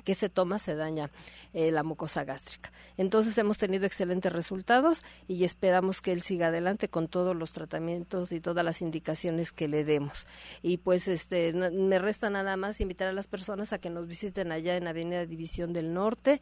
que 0.04 0.14
se 0.14 0.28
toma 0.28 0.58
se 0.58 0.74
daña 0.74 1.10
eh, 1.52 1.70
la 1.70 1.82
mucosa 1.82 2.24
gástrica. 2.24 2.72
Entonces 2.96 3.36
hemos 3.38 3.58
tenido 3.58 3.86
excelentes 3.86 4.32
resultados 4.32 5.04
y 5.28 5.44
esperamos 5.44 6.00
que 6.00 6.12
él 6.12 6.22
siga 6.22 6.48
adelante 6.48 6.88
con 6.88 7.08
todos 7.08 7.36
los 7.36 7.52
tratamientos 7.52 8.32
y 8.32 8.40
todas 8.40 8.64
las 8.64 8.82
indicaciones 8.82 9.52
que 9.52 9.68
le 9.68 9.84
demos. 9.84 10.26
Y 10.62 10.78
pues 10.78 11.08
este 11.08 11.52
me 11.52 11.98
resta 11.98 12.30
nada 12.30 12.56
más 12.56 12.80
invitar 12.80 13.08
a 13.08 13.12
las 13.12 13.28
personas 13.28 13.72
a 13.72 13.78
que 13.78 13.90
nos 13.90 14.06
visiten 14.06 14.52
allá 14.52 14.76
en 14.76 14.88
Avenida 14.88 15.26
División 15.26 15.72
del 15.72 15.94
Norte. 15.94 16.40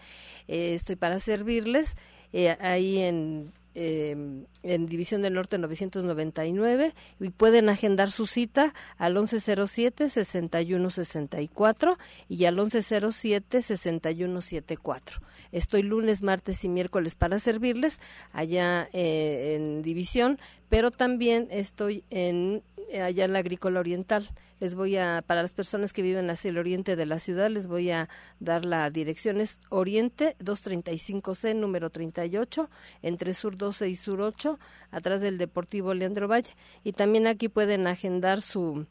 Eh, 0.48 0.74
estoy 0.74 0.96
para 0.96 1.20
servirles. 1.20 1.96
Eh, 2.32 2.56
ahí 2.60 2.98
en 2.98 3.52
eh, 3.82 4.14
en 4.62 4.86
División 4.86 5.22
del 5.22 5.32
Norte 5.32 5.56
999 5.56 6.92
y 7.18 7.30
pueden 7.30 7.70
agendar 7.70 8.10
su 8.10 8.26
cita 8.26 8.74
al 8.98 9.16
1107-6164 9.16 11.96
y 12.28 12.44
al 12.44 12.58
1107-6174. 12.58 15.22
Estoy 15.50 15.82
lunes, 15.82 16.20
martes 16.20 16.62
y 16.62 16.68
miércoles 16.68 17.14
para 17.14 17.38
servirles 17.38 18.02
allá 18.32 18.90
eh, 18.92 19.54
en 19.56 19.80
División, 19.80 20.38
pero 20.68 20.90
también 20.90 21.48
estoy 21.50 22.04
en 22.10 22.62
allá 22.98 23.24
en 23.24 23.32
la 23.32 23.40
Agrícola 23.40 23.80
Oriental 23.80 24.28
les 24.60 24.74
voy 24.74 24.96
a, 24.98 25.24
para 25.26 25.42
las 25.42 25.54
personas 25.54 25.92
que 25.92 26.02
viven 26.02 26.28
hacia 26.28 26.50
el 26.50 26.58
oriente 26.58 26.94
de 26.94 27.06
la 27.06 27.18
ciudad, 27.18 27.48
les 27.50 27.66
voy 27.66 27.90
a 27.90 28.08
dar 28.40 28.66
la 28.66 28.90
dirección. 28.90 29.40
Es 29.40 29.58
Oriente 29.70 30.36
235C, 30.38 31.56
número 31.56 31.88
38, 31.88 32.68
entre 33.02 33.32
Sur 33.32 33.56
12 33.56 33.88
y 33.88 33.96
Sur 33.96 34.20
8, 34.20 34.58
atrás 34.90 35.22
del 35.22 35.38
Deportivo 35.38 35.94
Leandro 35.94 36.28
Valle. 36.28 36.50
Y 36.84 36.92
también 36.92 37.26
aquí 37.26 37.48
pueden 37.48 37.86
agendar 37.86 38.42
su, 38.42 38.86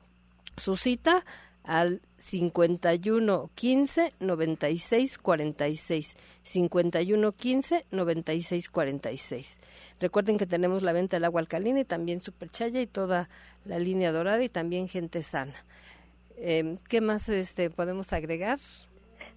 su 0.58 0.76
cita 0.76 1.24
al 1.64 2.02
51 2.18 3.50
15 3.54 4.14
96 4.20 5.18
46 5.18 6.18
51 6.44 7.32
15 7.32 7.86
96 7.92 8.70
46 8.70 9.60
recuerden 10.00 10.38
que 10.38 10.46
tenemos 10.46 10.82
la 10.82 10.94
venta 10.94 11.18
del 11.18 11.26
agua 11.26 11.42
alcalina 11.42 11.80
y 11.80 11.86
también 11.86 12.22
superchaya 12.22 12.82
y 12.82 12.88
toda 12.88 13.30
la 13.66 13.80
línea 13.80 14.12
dorada 14.12 14.44
y 14.44 14.50
también 14.50 14.88
gente 14.88 15.24
sana 15.24 15.54
Eh, 16.42 16.78
¿Qué 16.88 17.02
más 17.02 17.28
este, 17.28 17.70
podemos 17.70 18.14
agregar? 18.14 18.60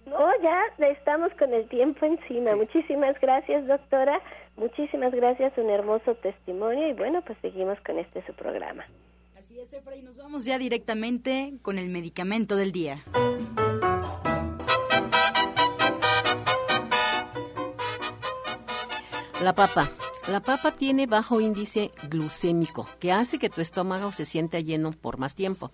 No, 0.05 0.19
ya 0.41 0.87
estamos 0.87 1.33
con 1.39 1.53
el 1.53 1.67
tiempo 1.67 2.05
encima. 2.05 2.55
Muchísimas 2.55 3.19
gracias, 3.19 3.65
doctora. 3.67 4.21
Muchísimas 4.57 5.13
gracias, 5.13 5.57
un 5.57 5.69
hermoso 5.69 6.15
testimonio 6.15 6.89
y 6.89 6.93
bueno, 6.93 7.21
pues 7.21 7.37
seguimos 7.41 7.79
con 7.81 7.97
este 7.99 8.23
su 8.25 8.33
programa. 8.33 8.85
Y 9.55 10.01
nos 10.01 10.17
vamos 10.17 10.45
ya 10.45 10.57
directamente 10.57 11.53
con 11.61 11.77
el 11.77 11.89
medicamento 11.89 12.55
del 12.55 12.71
día. 12.71 13.03
La 19.43 19.53
papa. 19.53 19.91
La 20.27 20.39
papa 20.39 20.71
tiene 20.71 21.05
bajo 21.05 21.39
índice 21.39 21.91
glucémico, 22.09 22.87
que 22.99 23.11
hace 23.11 23.37
que 23.37 23.49
tu 23.49 23.61
estómago 23.61 24.11
se 24.11 24.25
sienta 24.25 24.59
lleno 24.59 24.91
por 24.91 25.19
más 25.19 25.35
tiempo. 25.35 25.69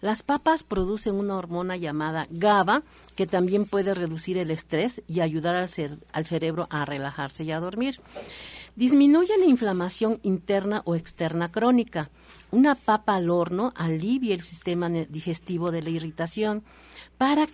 Las 0.00 0.24
papas 0.24 0.64
producen 0.64 1.14
una 1.14 1.36
hormona 1.36 1.76
llamada 1.76 2.26
GABA, 2.30 2.82
que 3.14 3.26
también 3.26 3.66
puede 3.66 3.94
reducir 3.94 4.38
el 4.38 4.50
estrés 4.50 5.02
y 5.06 5.20
ayudar 5.20 5.54
al 5.54 6.26
cerebro 6.26 6.66
a 6.70 6.84
relajarse 6.84 7.44
y 7.44 7.52
a 7.52 7.60
dormir. 7.60 8.00
Disminuye 8.74 9.36
la 9.38 9.44
inflamación 9.44 10.18
interna 10.22 10.82
o 10.84 10.96
externa 10.96 11.52
crónica. 11.52 12.10
Una 12.52 12.74
papa 12.74 13.14
al 13.14 13.30
horno 13.30 13.72
alivia 13.76 14.34
el 14.34 14.42
sistema 14.42 14.88
digestivo 14.88 15.70
de 15.70 15.82
la 15.82 15.90
irritación. 15.90 16.64
Para 17.16 17.46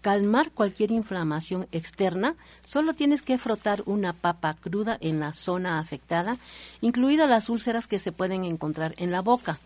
calmar 0.00 0.50
cualquier 0.52 0.92
inflamación 0.92 1.68
externa, 1.72 2.36
solo 2.64 2.94
tienes 2.94 3.20
que 3.20 3.36
frotar 3.36 3.82
una 3.84 4.14
papa 4.14 4.54
cruda 4.54 4.96
en 5.00 5.20
la 5.20 5.34
zona 5.34 5.78
afectada, 5.78 6.38
incluidas 6.80 7.28
las 7.28 7.50
úlceras 7.50 7.86
que 7.86 7.98
se 7.98 8.12
pueden 8.12 8.44
encontrar 8.44 8.94
en 8.96 9.10
la 9.10 9.20
boca. 9.20 9.58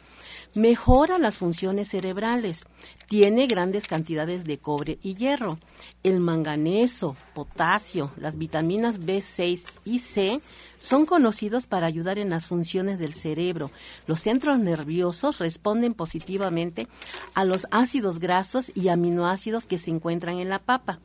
Mejora 0.55 1.19
las 1.19 1.39
funciones 1.39 1.89
cerebrales. 1.89 2.65
Tiene 3.09 3.49
grandes 3.49 3.89
cantidades 3.89 4.45
de 4.45 4.59
cobre 4.59 5.01
y 5.03 5.17
hierro. 5.17 5.59
El 6.05 6.21
manganeso, 6.21 7.17
potasio, 7.35 8.13
las 8.17 8.39
vitaminas 8.39 9.01
B6 9.01 9.65
y 9.85 9.99
C 9.99 10.41
son 10.79 11.07
conocidos 11.07 11.67
para 11.67 11.89
ayudar 11.89 12.21
en 12.21 12.31
las 12.31 12.47
funciones 12.47 13.01
del 13.01 13.15
cerebro. 13.15 13.73
Los 14.07 14.21
centros 14.21 14.61
nerviosos 14.61 15.41
responden 15.41 15.93
positivamente 15.93 16.87
a 17.35 17.45
los 17.45 17.67
ácidos 17.73 18.21
grasos 18.21 18.71
y 18.77 18.91
aminoácidos 18.91 19.67
que 19.67 19.79
se 19.79 19.91
encuentran 19.91 20.39
en 20.39 20.51
la 20.51 20.61
papa. 20.61 21.01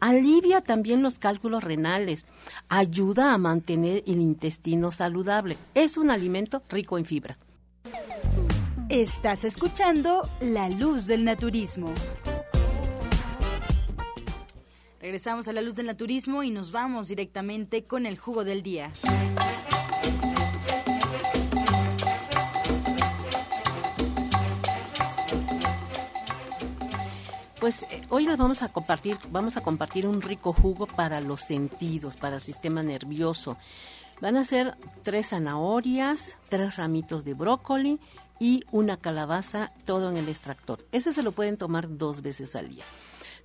Alivia 0.00 0.60
también 0.60 1.02
los 1.02 1.20
cálculos 1.20 1.62
renales. 1.62 2.26
Ayuda 2.68 3.32
a 3.32 3.38
mantener 3.38 4.02
el 4.08 4.20
intestino 4.20 4.90
saludable. 4.90 5.56
Es 5.74 5.96
un 5.96 6.10
alimento 6.10 6.64
rico 6.68 6.98
en 6.98 7.04
fibra. 7.04 7.38
Estás 8.88 9.44
escuchando 9.44 10.26
La 10.40 10.70
Luz 10.70 11.06
del 11.06 11.22
Naturismo. 11.22 11.92
Regresamos 14.98 15.46
a 15.46 15.52
La 15.52 15.60
Luz 15.60 15.76
del 15.76 15.84
Naturismo 15.84 16.42
y 16.42 16.50
nos 16.50 16.72
vamos 16.72 17.08
directamente 17.08 17.84
con 17.84 18.06
el 18.06 18.16
jugo 18.16 18.44
del 18.44 18.62
día. 18.62 18.90
Pues 27.60 27.82
eh, 27.82 28.00
hoy 28.08 28.24
les 28.24 28.38
vamos 28.38 28.62
a 28.62 28.70
compartir, 28.70 29.18
vamos 29.30 29.58
a 29.58 29.60
compartir 29.60 30.06
un 30.06 30.22
rico 30.22 30.54
jugo 30.54 30.86
para 30.86 31.20
los 31.20 31.42
sentidos, 31.42 32.16
para 32.16 32.36
el 32.36 32.40
sistema 32.40 32.82
nervioso. 32.82 33.58
Van 34.22 34.36
a 34.36 34.44
ser 34.44 34.76
tres 35.02 35.28
zanahorias, 35.28 36.38
tres 36.48 36.76
ramitos 36.76 37.24
de 37.24 37.34
brócoli 37.34 38.00
y 38.38 38.64
una 38.70 38.96
calabaza, 38.96 39.72
todo 39.84 40.10
en 40.10 40.16
el 40.16 40.28
extractor. 40.28 40.84
Ese 40.92 41.12
se 41.12 41.22
lo 41.22 41.32
pueden 41.32 41.56
tomar 41.56 41.98
dos 41.98 42.22
veces 42.22 42.54
al 42.56 42.68
día. 42.68 42.84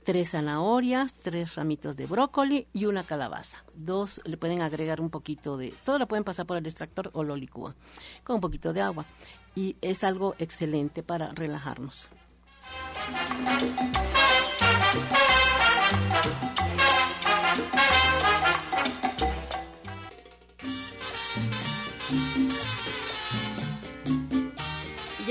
Tres 0.04 0.32
zanahorias, 0.32 1.14
tres 1.14 1.56
ramitos 1.56 1.96
de 1.96 2.06
brócoli 2.06 2.68
y 2.74 2.86
una 2.86 3.04
calabaza. 3.04 3.64
Dos, 3.74 4.22
le 4.26 4.38
pueden 4.38 4.62
agregar 4.62 5.00
un 5.00 5.10
poquito 5.10 5.58
de, 5.58 5.74
todo 5.86 5.98
lo 5.98 6.08
pueden 6.08 6.26
pasar 6.26 6.46
por 6.46 6.58
el 6.58 6.66
extractor 6.66 7.10
o 7.14 7.24
lo 7.24 7.38
licúan 7.38 7.74
con 8.24 8.36
un 8.36 8.42
poquito 8.42 8.74
de 8.74 8.82
agua. 8.82 9.06
Y 9.56 9.78
es 9.82 10.04
algo 10.04 10.36
excelente 10.40 11.04
para 11.04 11.30
relajarnos. 11.30 12.10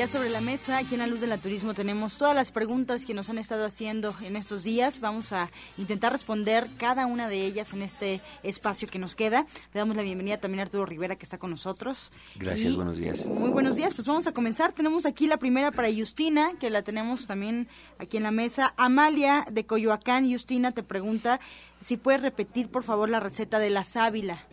Ya 0.03 0.09
sobre 0.09 0.31
la 0.31 0.41
mesa, 0.41 0.79
aquí 0.79 0.95
en 0.95 0.99
la 0.99 1.07
Luz 1.07 1.21
del 1.21 1.39
Turismo, 1.39 1.75
tenemos 1.75 2.19
todas 2.19 2.35
las 2.35 2.51
preguntas 2.51 3.07
que 3.07 3.15
nos 3.15 3.31
han 3.31 3.39
estado 3.39 3.65
haciendo 3.65 4.13
en 4.21 4.35
estos 4.35 4.65
días. 4.65 4.99
Vamos 4.99 5.33
a 5.33 5.49
intentar 5.79 6.11
responder 6.11 6.67
cada 6.77 7.07
una 7.07 7.29
de 7.29 7.45
ellas 7.45 7.73
en 7.73 7.83
este 7.83 8.21
espacio 8.43 8.89
que 8.89 8.99
nos 8.99 9.15
queda. 9.15 9.47
Le 9.73 9.79
damos 9.79 9.97
la 9.97 10.03
bienvenida 10.03 10.39
también 10.39 10.59
a 10.59 10.63
Arturo 10.65 10.87
Rivera, 10.87 11.15
que 11.15 11.23
está 11.23 11.39
con 11.39 11.51
nosotros. 11.51 12.11
Gracias, 12.35 12.75
buenos 12.75 12.97
días. 12.97 13.27
Muy 13.27 13.51
buenos 13.51 13.77
días. 13.77 13.95
Pues 13.95 14.09
vamos 14.09 14.27
a 14.27 14.33
comenzar. 14.33 14.73
Tenemos 14.73 15.07
aquí 15.07 15.29
la 15.29 15.37
primera 15.37 15.71
para 15.71 15.87
Justina, 15.97 16.51
que 16.59 16.69
la 16.69 16.83
tenemos 16.83 17.27
también 17.27 17.69
aquí 18.01 18.17
en 18.17 18.25
la 18.25 18.33
mesa. 18.33 18.75
Amalia 18.77 19.45
de 19.53 19.67
Coyoacán, 19.67 20.29
Justina, 20.29 20.73
te 20.73 20.83
pregunta 20.83 21.39
si 21.81 21.97
puedes 21.97 22.23
repetir, 22.23 22.69
por 22.69 22.83
favor, 22.83 23.09
la 23.09 23.21
receta 23.21 23.61
de 23.61 23.71
la 23.71 23.85
sábila. 23.85 24.47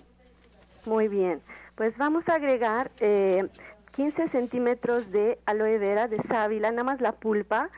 Muy 0.85 1.07
bien. 1.07 1.41
Pues 1.73 1.97
vamos 1.97 2.27
a 2.27 2.33
agregar 2.33 2.91
eh, 2.99 3.47
15 3.91 4.29
centímetros 4.29 5.11
de 5.11 5.39
aloe 5.45 5.77
vera 5.77 6.07
de 6.07 6.17
sábila, 6.23 6.71
nada 6.71 6.83
más 6.83 7.01
la 7.01 7.13
pulpa. 7.13 7.69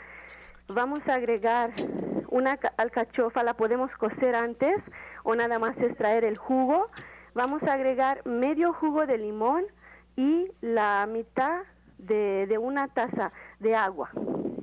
Vamos 0.67 1.07
a 1.07 1.15
agregar 1.15 1.71
una 2.29 2.57
alcachofa, 2.77 3.43
la 3.43 3.55
podemos 3.55 3.91
cocer 3.97 4.35
antes 4.35 4.77
o 5.23 5.35
nada 5.35 5.59
más 5.59 5.77
extraer 5.77 6.23
el 6.23 6.37
jugo. 6.37 6.89
Vamos 7.33 7.63
a 7.63 7.73
agregar 7.73 8.25
medio 8.25 8.73
jugo 8.73 9.05
de 9.05 9.17
limón 9.17 9.65
y 10.15 10.51
la 10.61 11.07
mitad 11.11 11.63
de, 11.97 12.57
una 12.59 12.87
taza 12.87 13.31
de 13.59 13.75
agua. 13.75 14.09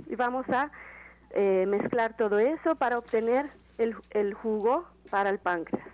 Y 0.08 0.16
vamos 0.16 0.48
a 0.48 0.70
eh, 1.30 1.66
mezclar 1.66 2.16
todo 2.16 2.38
eso 2.38 2.74
para 2.76 2.98
obtener 2.98 3.50
el, 3.76 3.94
el 4.10 4.34
jugo 4.34 4.86
para 5.10 5.30
el 5.30 5.38
páncreas. 5.38 5.88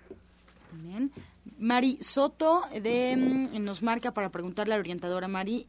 Bien. 0.72 1.10
Mari 1.58 1.98
Soto 2.00 2.62
de, 2.72 3.16
mm, 3.16 3.62
nos 3.64 3.82
marca 3.82 4.12
para 4.12 4.30
preguntarle 4.30 4.74
a 4.74 4.76
la 4.76 4.80
orientadora 4.80 5.28
Mari, 5.28 5.66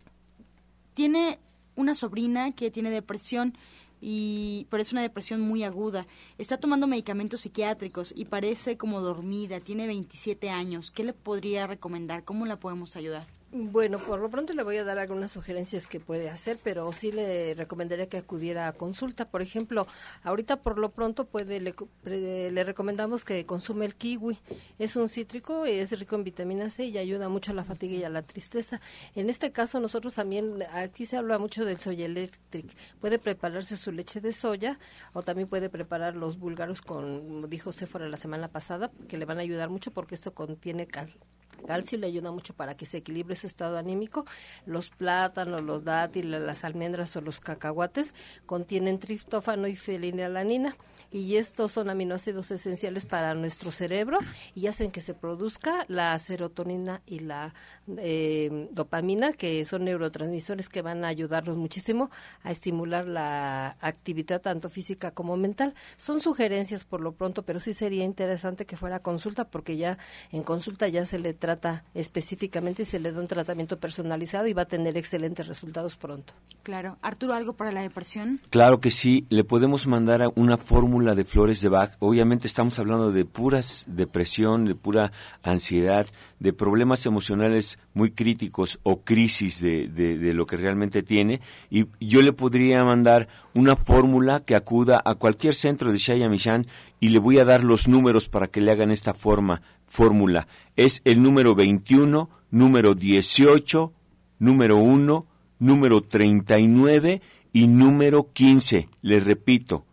tiene 0.93 1.39
una 1.75 1.95
sobrina 1.95 2.53
que 2.53 2.71
tiene 2.71 2.89
depresión 2.89 3.57
y 4.01 4.67
pero 4.69 4.83
es 4.83 4.91
una 4.91 5.01
depresión 5.01 5.41
muy 5.41 5.63
aguda. 5.63 6.05
Está 6.37 6.57
tomando 6.57 6.87
medicamentos 6.87 7.41
psiquiátricos 7.41 8.13
y 8.15 8.25
parece 8.25 8.77
como 8.77 9.01
dormida, 9.01 9.59
tiene 9.59 9.87
27 9.87 10.49
años. 10.49 10.91
¿Qué 10.91 11.03
le 11.03 11.13
podría 11.13 11.67
recomendar? 11.67 12.23
¿Cómo 12.23 12.45
la 12.45 12.59
podemos 12.59 12.95
ayudar? 12.95 13.34
Bueno, 13.57 13.99
por 13.99 14.19
lo 14.19 14.29
pronto 14.29 14.51
le 14.51 14.63
voy 14.63 14.75
a 14.75 14.83
dar 14.83 14.99
algunas 14.99 15.31
sugerencias 15.31 15.87
que 15.87 16.01
puede 16.01 16.29
hacer, 16.29 16.59
pero 16.61 16.91
sí 16.91 17.13
le 17.13 17.53
recomendaría 17.53 18.09
que 18.09 18.17
acudiera 18.17 18.67
a 18.67 18.73
consulta. 18.73 19.29
Por 19.29 19.41
ejemplo, 19.41 19.87
ahorita 20.23 20.57
por 20.57 20.77
lo 20.77 20.91
pronto 20.91 21.23
puede 21.23 21.61
le, 21.61 22.63
recomendamos 22.65 23.23
que 23.23 23.45
consume 23.45 23.85
el 23.85 23.95
kiwi. 23.95 24.37
Es 24.77 24.97
un 24.97 25.07
cítrico, 25.07 25.65
es 25.65 25.97
rico 25.97 26.17
en 26.17 26.25
vitamina 26.25 26.69
C 26.69 26.87
y 26.87 26.97
ayuda 26.97 27.29
mucho 27.29 27.51
a 27.51 27.55
la 27.55 27.63
fatiga 27.63 27.95
y 27.95 28.03
a 28.03 28.09
la 28.09 28.23
tristeza. 28.23 28.81
En 29.15 29.29
este 29.29 29.53
caso 29.53 29.79
nosotros 29.79 30.15
también, 30.15 30.61
aquí 30.73 31.05
se 31.05 31.15
habla 31.15 31.39
mucho 31.39 31.63
del 31.63 31.79
soya 31.79 32.07
electric. 32.07 32.75
Puede 32.99 33.19
prepararse 33.19 33.77
su 33.77 33.93
leche 33.93 34.19
de 34.19 34.33
soya 34.33 34.79
o 35.13 35.23
también 35.23 35.47
puede 35.47 35.69
preparar 35.69 36.17
los 36.17 36.37
búlgaros 36.39 36.81
con, 36.81 37.49
dijo 37.49 37.71
Sephora 37.71 38.09
la 38.09 38.17
semana 38.17 38.49
pasada, 38.49 38.91
que 39.07 39.17
le 39.17 39.23
van 39.23 39.37
a 39.37 39.43
ayudar 39.43 39.69
mucho 39.69 39.91
porque 39.91 40.13
esto 40.13 40.33
contiene 40.33 40.87
cal 40.87 41.15
calcio 41.55 41.97
le 41.97 42.07
ayuda 42.07 42.31
mucho 42.31 42.53
para 42.53 42.75
que 42.75 42.85
se 42.85 42.97
equilibre 42.97 43.35
su 43.35 43.47
estado 43.47 43.77
anímico. 43.77 44.25
Los 44.65 44.89
plátanos, 44.89 45.61
los 45.61 45.83
dátiles, 45.83 46.41
las 46.41 46.63
almendras 46.63 47.15
o 47.15 47.21
los 47.21 47.39
cacahuates 47.39 48.13
contienen 48.45 48.99
triptófano 48.99 49.67
y 49.67 49.75
fenilalanina 49.75 50.75
y 51.15 51.37
estos 51.37 51.71
son 51.71 51.89
aminoácidos 51.89 52.51
esenciales 52.51 53.05
para 53.05 53.33
nuestro 53.35 53.71
cerebro 53.71 54.19
y 54.53 54.67
hacen 54.67 54.91
que 54.91 54.99
se 54.99 55.13
produzca 55.13 55.85
la 55.87 56.19
serotonina 56.19 57.01
y 57.05 57.19
la 57.19 57.53
eh, 57.97 58.67
dopamina, 58.71 59.31
que 59.31 59.63
son 59.63 59.85
neurotransmisores 59.85 60.67
que 60.67 60.81
van 60.81 61.05
a 61.05 61.07
ayudarnos 61.07 61.55
muchísimo 61.55 62.09
a 62.43 62.51
estimular 62.51 63.07
la 63.07 63.77
actividad 63.79 64.41
tanto 64.41 64.69
física 64.69 65.11
como 65.11 65.37
mental. 65.37 65.73
Son 65.95 66.19
sugerencias 66.19 66.83
por 66.83 66.99
lo 66.99 67.13
pronto, 67.13 67.43
pero 67.43 67.61
sí 67.61 67.73
sería 67.73 68.03
interesante 68.03 68.65
que 68.65 68.75
fuera 68.75 68.99
consulta 68.99 69.45
porque 69.45 69.77
ya 69.77 69.97
en 70.33 70.43
consulta 70.43 70.89
ya 70.89 71.05
se 71.05 71.17
le 71.17 71.33
trata 71.33 71.45
trata 71.45 71.83
específicamente 71.93 72.81
y 72.81 72.85
se 72.85 72.99
le 72.99 73.11
da 73.11 73.21
un 73.21 73.27
tratamiento 73.27 73.77
personalizado 73.79 74.47
y 74.47 74.53
va 74.53 74.63
a 74.63 74.65
tener 74.65 74.97
excelentes 74.97 75.45
resultados 75.45 75.95
pronto. 75.95 76.33
Claro. 76.63 76.97
Arturo, 77.03 77.35
¿algo 77.35 77.53
para 77.53 77.71
la 77.71 77.81
depresión? 77.81 78.41
Claro 78.49 78.79
que 78.79 78.89
sí, 78.89 79.27
le 79.29 79.43
podemos 79.43 79.85
mandar 79.85 80.27
una 80.35 80.57
fórmula 80.57 81.04
de 81.13 81.25
flores 81.25 81.61
de 81.61 81.69
Bach. 81.69 81.91
Obviamente 81.99 82.47
estamos 82.47 82.79
hablando 82.79 83.11
de 83.11 83.25
puras 83.25 83.85
depresión, 83.87 84.65
de 84.65 84.73
pura 84.73 85.11
ansiedad, 85.43 86.07
de 86.39 86.53
problemas 86.53 87.05
emocionales 87.05 87.77
muy 87.93 88.11
críticos 88.11 88.79
o 88.83 89.01
crisis 89.01 89.61
de, 89.61 89.87
de, 89.87 90.33
lo 90.33 90.47
que 90.47 90.57
realmente 90.57 91.03
tiene. 91.03 91.41
Y 91.69 91.85
yo 91.99 92.21
le 92.23 92.33
podría 92.33 92.83
mandar 92.83 93.27
una 93.53 93.75
fórmula 93.75 94.39
que 94.39 94.55
acuda 94.55 95.01
a 95.05 95.15
cualquier 95.15 95.53
centro 95.53 95.91
de 95.91 95.99
Shaya 95.99 96.29
Mishan 96.29 96.65
y 96.99 97.09
le 97.09 97.19
voy 97.19 97.37
a 97.39 97.45
dar 97.45 97.63
los 97.63 97.87
números 97.87 98.29
para 98.29 98.47
que 98.47 98.61
le 98.61 98.71
hagan 98.71 98.89
esta 98.89 99.13
forma, 99.13 99.61
fórmula. 99.85 100.47
Es 100.75 101.01
el 101.05 101.21
número 101.21 101.53
21, 101.53 102.29
número 102.49 102.95
18, 102.95 103.93
número 104.39 104.77
1, 104.77 105.27
número 105.59 106.01
39 106.01 107.21
y 107.53 107.67
número 107.67 108.31
15. 108.33 108.89
Les 109.01 109.23
repito, 109.23 109.85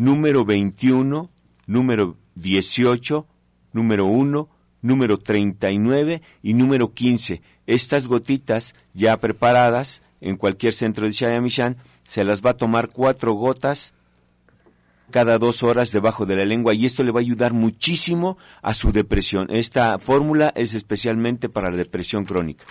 número 0.00 0.46
21, 0.46 1.30
número 1.66 2.16
18, 2.36 3.26
número 3.74 4.06
1, 4.06 4.48
número 4.80 5.18
39 5.18 6.22
y 6.42 6.54
número 6.54 6.94
15. 6.94 7.42
Estas 7.66 8.06
gotitas 8.06 8.74
ya 8.94 9.18
preparadas 9.18 10.02
en 10.22 10.38
cualquier 10.38 10.72
centro 10.72 11.04
de 11.04 11.12
Shayamishan 11.12 11.76
se 12.02 12.24
las 12.24 12.40
va 12.42 12.50
a 12.50 12.56
tomar 12.56 12.88
cuatro 12.88 13.34
gotas 13.34 13.92
cada 15.10 15.36
dos 15.36 15.62
horas 15.62 15.92
debajo 15.92 16.24
de 16.24 16.36
la 16.36 16.46
lengua 16.46 16.72
y 16.72 16.86
esto 16.86 17.02
le 17.02 17.12
va 17.12 17.20
a 17.20 17.20
ayudar 17.20 17.52
muchísimo 17.52 18.38
a 18.62 18.72
su 18.72 18.92
depresión. 18.92 19.48
Esta 19.50 19.98
fórmula 19.98 20.50
es 20.56 20.72
especialmente 20.72 21.50
para 21.50 21.70
la 21.70 21.76
depresión 21.76 22.24
crónica. 22.24 22.64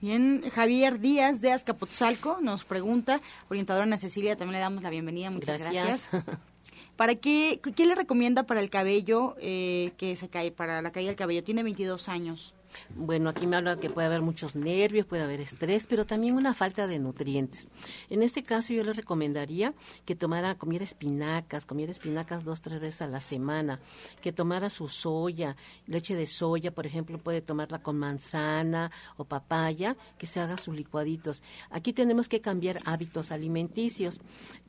Bien, 0.00 0.42
Javier 0.50 0.98
Díaz 0.98 1.42
de 1.42 1.52
Azcapotzalco 1.52 2.38
nos 2.40 2.64
pregunta, 2.64 3.20
orientadora 3.50 3.84
Ana 3.84 3.98
Cecilia, 3.98 4.36
también 4.36 4.54
le 4.54 4.60
damos 4.60 4.82
la 4.82 4.90
bienvenida, 4.90 5.30
muchas 5.30 5.58
gracias. 5.58 6.08
¿Para 6.96 7.16
qué, 7.16 7.60
qué 7.74 7.86
le 7.86 7.94
recomienda 7.94 8.44
para 8.44 8.60
el 8.60 8.70
cabello 8.70 9.34
eh, 9.40 9.92
que 9.96 10.14
se 10.16 10.28
cae, 10.28 10.52
para 10.52 10.80
la 10.80 10.92
caída 10.92 11.08
del 11.08 11.16
cabello? 11.16 11.42
Tiene 11.42 11.62
22 11.62 12.08
años. 12.08 12.54
Bueno, 12.96 13.30
aquí 13.30 13.46
me 13.46 13.56
habla 13.56 13.76
que 13.76 13.90
puede 13.90 14.06
haber 14.06 14.22
muchos 14.22 14.56
nervios, 14.56 15.06
puede 15.06 15.22
haber 15.22 15.40
estrés, 15.40 15.86
pero 15.86 16.04
también 16.06 16.34
una 16.34 16.54
falta 16.54 16.86
de 16.86 16.98
nutrientes. 16.98 17.68
En 18.10 18.22
este 18.22 18.42
caso 18.42 18.72
yo 18.72 18.84
le 18.84 18.92
recomendaría 18.92 19.74
que 20.04 20.14
tomara, 20.14 20.56
comiera 20.56 20.84
espinacas, 20.84 21.66
comiera 21.66 21.92
espinacas 21.92 22.44
dos, 22.44 22.60
tres 22.60 22.80
veces 22.80 23.02
a 23.02 23.08
la 23.08 23.20
semana, 23.20 23.80
que 24.20 24.32
tomara 24.32 24.70
su 24.70 24.88
soya, 24.88 25.56
leche 25.86 26.16
de 26.16 26.26
soya, 26.26 26.72
por 26.72 26.86
ejemplo, 26.86 27.18
puede 27.18 27.40
tomarla 27.40 27.82
con 27.82 27.98
manzana 27.98 28.90
o 29.16 29.24
papaya, 29.24 29.96
que 30.18 30.26
se 30.26 30.40
haga 30.40 30.56
sus 30.56 30.74
licuaditos. 30.74 31.42
Aquí 31.70 31.92
tenemos 31.92 32.28
que 32.28 32.40
cambiar 32.40 32.80
hábitos 32.84 33.32
alimenticios 33.32 34.20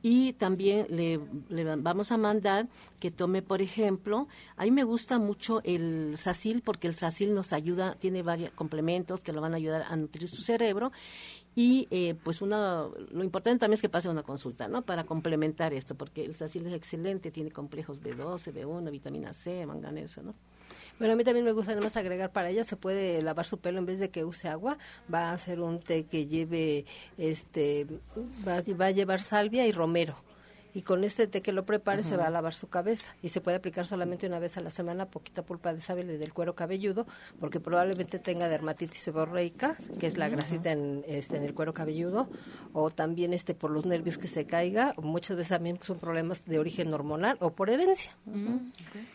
y 0.02 0.32
también 0.34 0.86
le, 0.90 1.18
vamos 1.76 2.12
a 2.12 2.16
mandar 2.16 2.68
que 3.00 3.10
tome, 3.10 3.42
por 3.42 3.62
ejemplo, 3.62 4.28
a 4.56 4.64
mí 4.64 4.70
me 4.70 4.84
gusta 4.84 5.18
mucho 5.18 5.60
el 5.64 6.14
sacil 6.16 6.62
porque 6.62 6.88
el 6.88 6.94
sacil 6.94 7.34
nos 7.34 7.52
ayuda 7.52 7.95
tiene 7.96 8.22
varios 8.22 8.50
complementos 8.52 9.22
que 9.22 9.32
lo 9.32 9.40
van 9.40 9.54
a 9.54 9.56
ayudar 9.56 9.84
a 9.88 9.96
nutrir 9.96 10.28
su 10.28 10.42
cerebro 10.42 10.92
y 11.54 11.88
eh, 11.90 12.14
pues 12.22 12.42
una, 12.42 12.86
lo 13.10 13.24
importante 13.24 13.60
también 13.60 13.74
es 13.74 13.82
que 13.82 13.88
pase 13.88 14.10
una 14.10 14.22
consulta, 14.22 14.68
¿no? 14.68 14.82
Para 14.82 15.04
complementar 15.04 15.72
esto, 15.72 15.94
porque 15.94 16.24
el 16.24 16.34
sacil 16.34 16.66
es 16.66 16.74
excelente, 16.74 17.30
tiene 17.30 17.50
complejos 17.50 18.02
B12, 18.02 18.52
B1, 18.52 18.90
vitamina 18.90 19.32
C, 19.32 19.64
manganeso, 19.64 20.22
¿no? 20.22 20.34
Bueno, 20.98 21.14
a 21.14 21.16
mí 21.16 21.24
también 21.24 21.46
me 21.46 21.52
gusta 21.52 21.72
además 21.72 21.96
agregar 21.96 22.30
para 22.30 22.50
ella, 22.50 22.64
se 22.64 22.76
puede 22.76 23.22
lavar 23.22 23.46
su 23.46 23.58
pelo 23.58 23.78
en 23.78 23.86
vez 23.86 23.98
de 23.98 24.10
que 24.10 24.24
use 24.24 24.48
agua, 24.48 24.76
va 25.12 25.30
a 25.30 25.32
hacer 25.32 25.60
un 25.60 25.80
té 25.80 26.04
que 26.04 26.26
lleve, 26.26 26.84
este, 27.16 27.86
va, 28.46 28.62
va 28.78 28.86
a 28.86 28.90
llevar 28.90 29.20
salvia 29.22 29.66
y 29.66 29.72
romero 29.72 30.16
y 30.76 30.82
con 30.82 31.04
este 31.04 31.26
té 31.26 31.40
que 31.40 31.54
lo 31.54 31.64
prepare 31.64 32.02
se 32.02 32.18
va 32.18 32.26
a 32.26 32.30
lavar 32.30 32.52
su 32.52 32.68
cabeza 32.68 33.16
y 33.22 33.30
se 33.30 33.40
puede 33.40 33.56
aplicar 33.56 33.86
solamente 33.86 34.26
una 34.26 34.38
vez 34.38 34.58
a 34.58 34.60
la 34.60 34.68
semana 34.68 35.06
poquita 35.06 35.40
pulpa 35.40 35.72
de 35.72 35.80
sábila 35.80 36.12
del 36.12 36.34
cuero 36.34 36.54
cabelludo 36.54 37.06
porque 37.40 37.60
probablemente 37.60 38.18
tenga 38.18 38.46
dermatitis 38.46 39.00
seborreica 39.00 39.78
que 39.98 40.06
es 40.06 40.18
la 40.18 40.28
grasita 40.28 40.72
en, 40.72 41.02
este, 41.08 41.38
en 41.38 41.44
el 41.44 41.54
cuero 41.54 41.72
cabelludo 41.72 42.28
o 42.74 42.90
también 42.90 43.32
este 43.32 43.54
por 43.54 43.70
los 43.70 43.86
nervios 43.86 44.18
que 44.18 44.28
se 44.28 44.44
caiga 44.44 44.92
o 44.98 45.00
muchas 45.00 45.38
veces 45.38 45.48
también 45.48 45.78
son 45.82 45.98
problemas 45.98 46.44
de 46.44 46.58
origen 46.58 46.92
hormonal 46.92 47.38
o 47.40 47.54
por 47.54 47.70
herencia. 47.70 48.14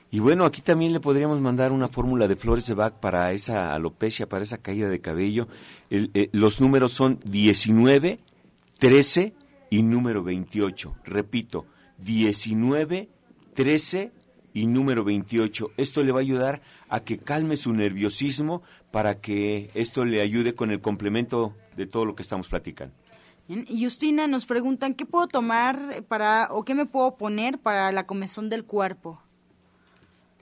Y 0.10 0.20
bueno, 0.20 0.46
aquí 0.46 0.62
también 0.62 0.94
le 0.94 1.00
podríamos 1.00 1.42
mandar 1.42 1.72
una 1.72 1.90
fórmula 1.90 2.28
de 2.28 2.38
flores 2.38 2.66
de 2.66 2.74
Bach 2.74 2.94
para 2.96 3.32
esa 3.34 3.76
alopecia, 3.76 4.28
para 4.28 4.44
esa 4.44 4.58
caída 4.58 4.90
de 4.90 5.00
cabello. 5.00 5.48
Eh, 5.92 6.30
los 6.32 6.60
números 6.60 6.92
son 6.92 7.20
19, 7.24 8.18
13, 8.80 9.34
y 9.72 9.82
número 9.82 10.22
28. 10.22 10.98
Repito, 11.06 11.66
19, 11.98 13.10
13 13.56 14.12
y 14.54 14.68
número 14.68 15.04
28. 15.04 15.72
Esto 15.78 16.04
le 16.04 16.12
va 16.12 16.20
a 16.20 16.22
ayudar 16.22 16.62
a 16.90 17.00
que 17.00 17.18
calme 17.18 17.56
su 17.56 17.74
nerviosismo 17.74 18.62
para 18.92 19.22
que 19.22 19.72
esto 19.74 20.06
le 20.06 20.22
ayude 20.22 20.54
con 20.54 20.70
el 20.70 20.82
complemento 20.82 21.56
de 21.78 21.88
todo 21.88 22.06
lo 22.06 22.16
que 22.16 22.22
estamos 22.22 22.50
platicando. 22.50 22.94
Y 23.48 23.84
Justina 23.84 24.28
nos 24.28 24.46
preguntan 24.46 24.94
qué 24.94 25.06
puedo 25.06 25.28
tomar 25.28 26.04
para 26.08 26.50
o 26.52 26.64
qué 26.64 26.76
me 26.76 26.86
puedo 26.86 27.16
poner 27.16 27.58
para 27.58 27.92
la 27.92 28.06
comezón 28.06 28.50
del 28.50 28.66
cuerpo. 28.66 29.22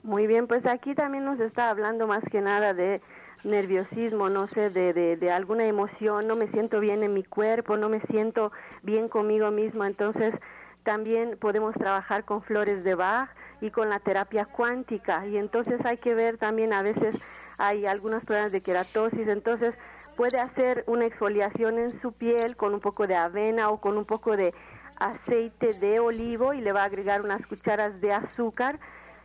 Muy 0.02 0.26
bien, 0.26 0.46
pues 0.46 0.66
aquí 0.66 0.94
también 0.94 1.24
nos 1.24 1.38
está 1.40 1.70
hablando 1.70 2.06
más 2.06 2.24
que 2.30 2.40
nada 2.40 2.74
de 2.74 3.00
nerviosismo, 3.44 4.28
no 4.28 4.48
sé, 4.48 4.70
de, 4.70 4.92
de, 4.92 5.16
de, 5.16 5.30
alguna 5.30 5.64
emoción, 5.64 6.26
no 6.26 6.34
me 6.34 6.48
siento 6.48 6.80
bien 6.80 7.02
en 7.02 7.14
mi 7.14 7.24
cuerpo, 7.24 7.76
no 7.76 7.88
me 7.88 8.00
siento 8.02 8.52
bien 8.82 9.08
conmigo 9.08 9.50
mismo, 9.50 9.84
entonces 9.84 10.34
también 10.82 11.36
podemos 11.38 11.74
trabajar 11.74 12.24
con 12.24 12.42
flores 12.42 12.84
de 12.84 12.94
Bach 12.94 13.30
y 13.60 13.70
con 13.70 13.90
la 13.90 14.00
terapia 14.00 14.46
cuántica. 14.46 15.26
Y 15.26 15.36
entonces 15.36 15.84
hay 15.84 15.98
que 15.98 16.14
ver 16.14 16.38
también 16.38 16.72
a 16.72 16.82
veces 16.82 17.18
hay 17.58 17.84
algunos 17.84 18.24
problemas 18.24 18.52
de 18.52 18.62
queratosis, 18.62 19.28
entonces 19.28 19.74
puede 20.16 20.40
hacer 20.40 20.84
una 20.86 21.06
exfoliación 21.06 21.78
en 21.78 22.00
su 22.00 22.12
piel 22.12 22.56
con 22.56 22.74
un 22.74 22.80
poco 22.80 23.06
de 23.06 23.16
avena 23.16 23.70
o 23.70 23.80
con 23.80 23.98
un 23.98 24.06
poco 24.06 24.36
de 24.36 24.54
aceite 24.98 25.72
de 25.80 26.00
olivo 26.00 26.52
y 26.52 26.60
le 26.60 26.72
va 26.72 26.82
a 26.82 26.86
agregar 26.86 27.22
unas 27.22 27.44
cucharas 27.46 28.00
de 28.00 28.12
azúcar, 28.12 28.78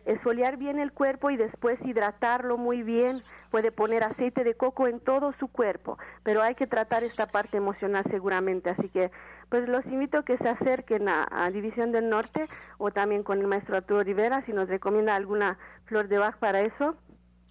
esfoliar 0.04 0.56
bien 0.56 0.78
el 0.78 0.92
cuerpo 0.92 1.30
y 1.30 1.36
después 1.36 1.78
hidratarlo 1.84 2.56
muy 2.56 2.82
bien. 2.82 3.22
Puede 3.50 3.72
poner 3.72 4.04
aceite 4.04 4.44
de 4.44 4.54
coco 4.54 4.86
en 4.86 5.00
todo 5.00 5.32
su 5.38 5.48
cuerpo, 5.48 5.98
pero 6.22 6.42
hay 6.42 6.54
que 6.54 6.66
tratar 6.66 7.04
esta 7.04 7.26
parte 7.26 7.56
emocional 7.56 8.04
seguramente, 8.10 8.70
así 8.70 8.88
que 8.88 9.10
pues 9.48 9.68
los 9.68 9.84
invito 9.86 10.18
a 10.18 10.24
que 10.24 10.36
se 10.38 10.48
acerquen 10.48 11.08
a, 11.08 11.50
División 11.52 11.92
del 11.92 12.08
Norte 12.08 12.46
o 12.78 12.90
también 12.90 13.22
con 13.22 13.40
el 13.40 13.46
maestro 13.46 13.76
Arturo 13.76 14.02
Rivera 14.02 14.44
si 14.44 14.52
nos 14.52 14.68
recomienda 14.68 15.14
alguna 15.14 15.58
flor 15.84 16.08
de 16.08 16.18
Bach 16.18 16.38
para 16.38 16.62
eso. 16.62 16.96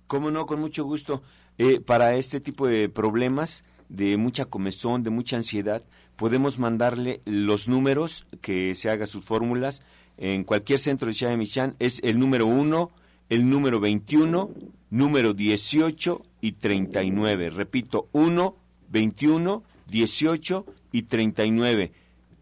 Cómo 0.08 0.32
no, 0.32 0.46
con 0.46 0.60
mucho 0.60 0.84
gusto. 0.84 1.24
Eh, 1.58 1.80
para 1.80 2.16
este 2.16 2.40
tipo 2.40 2.68
de 2.68 2.90
problemas 2.90 3.64
de 3.90 4.18
mucha 4.18 4.46
comezón, 4.46 5.04
de 5.04 5.10
mucha 5.10 5.38
ansiedad, 5.38 5.84
podemos 6.16 6.60
mandarle 6.60 7.22
los 7.26 7.68
números 7.68 8.28
que 8.42 8.76
se 8.76 8.90
haga 8.90 9.06
sus 9.06 9.24
fórmulas 9.24 9.82
en 10.18 10.44
cualquier 10.44 10.80
centro 10.80 11.08
de 11.08 11.14
Shaya 11.14 11.38
Michan. 11.38 11.76
Es 11.80 12.02
el 12.04 12.20
número 12.20 12.46
uno 12.46 12.92
el 13.30 13.50
número 13.50 13.80
21, 13.80 14.52
número 14.90 15.34
18 15.34 16.22
y 16.42 16.54
39. 16.54 17.50
Repito, 17.50 18.08
1, 18.12 18.56
21, 18.90 19.64
18 19.88 20.66
y 20.96 21.04
39. 21.04 21.92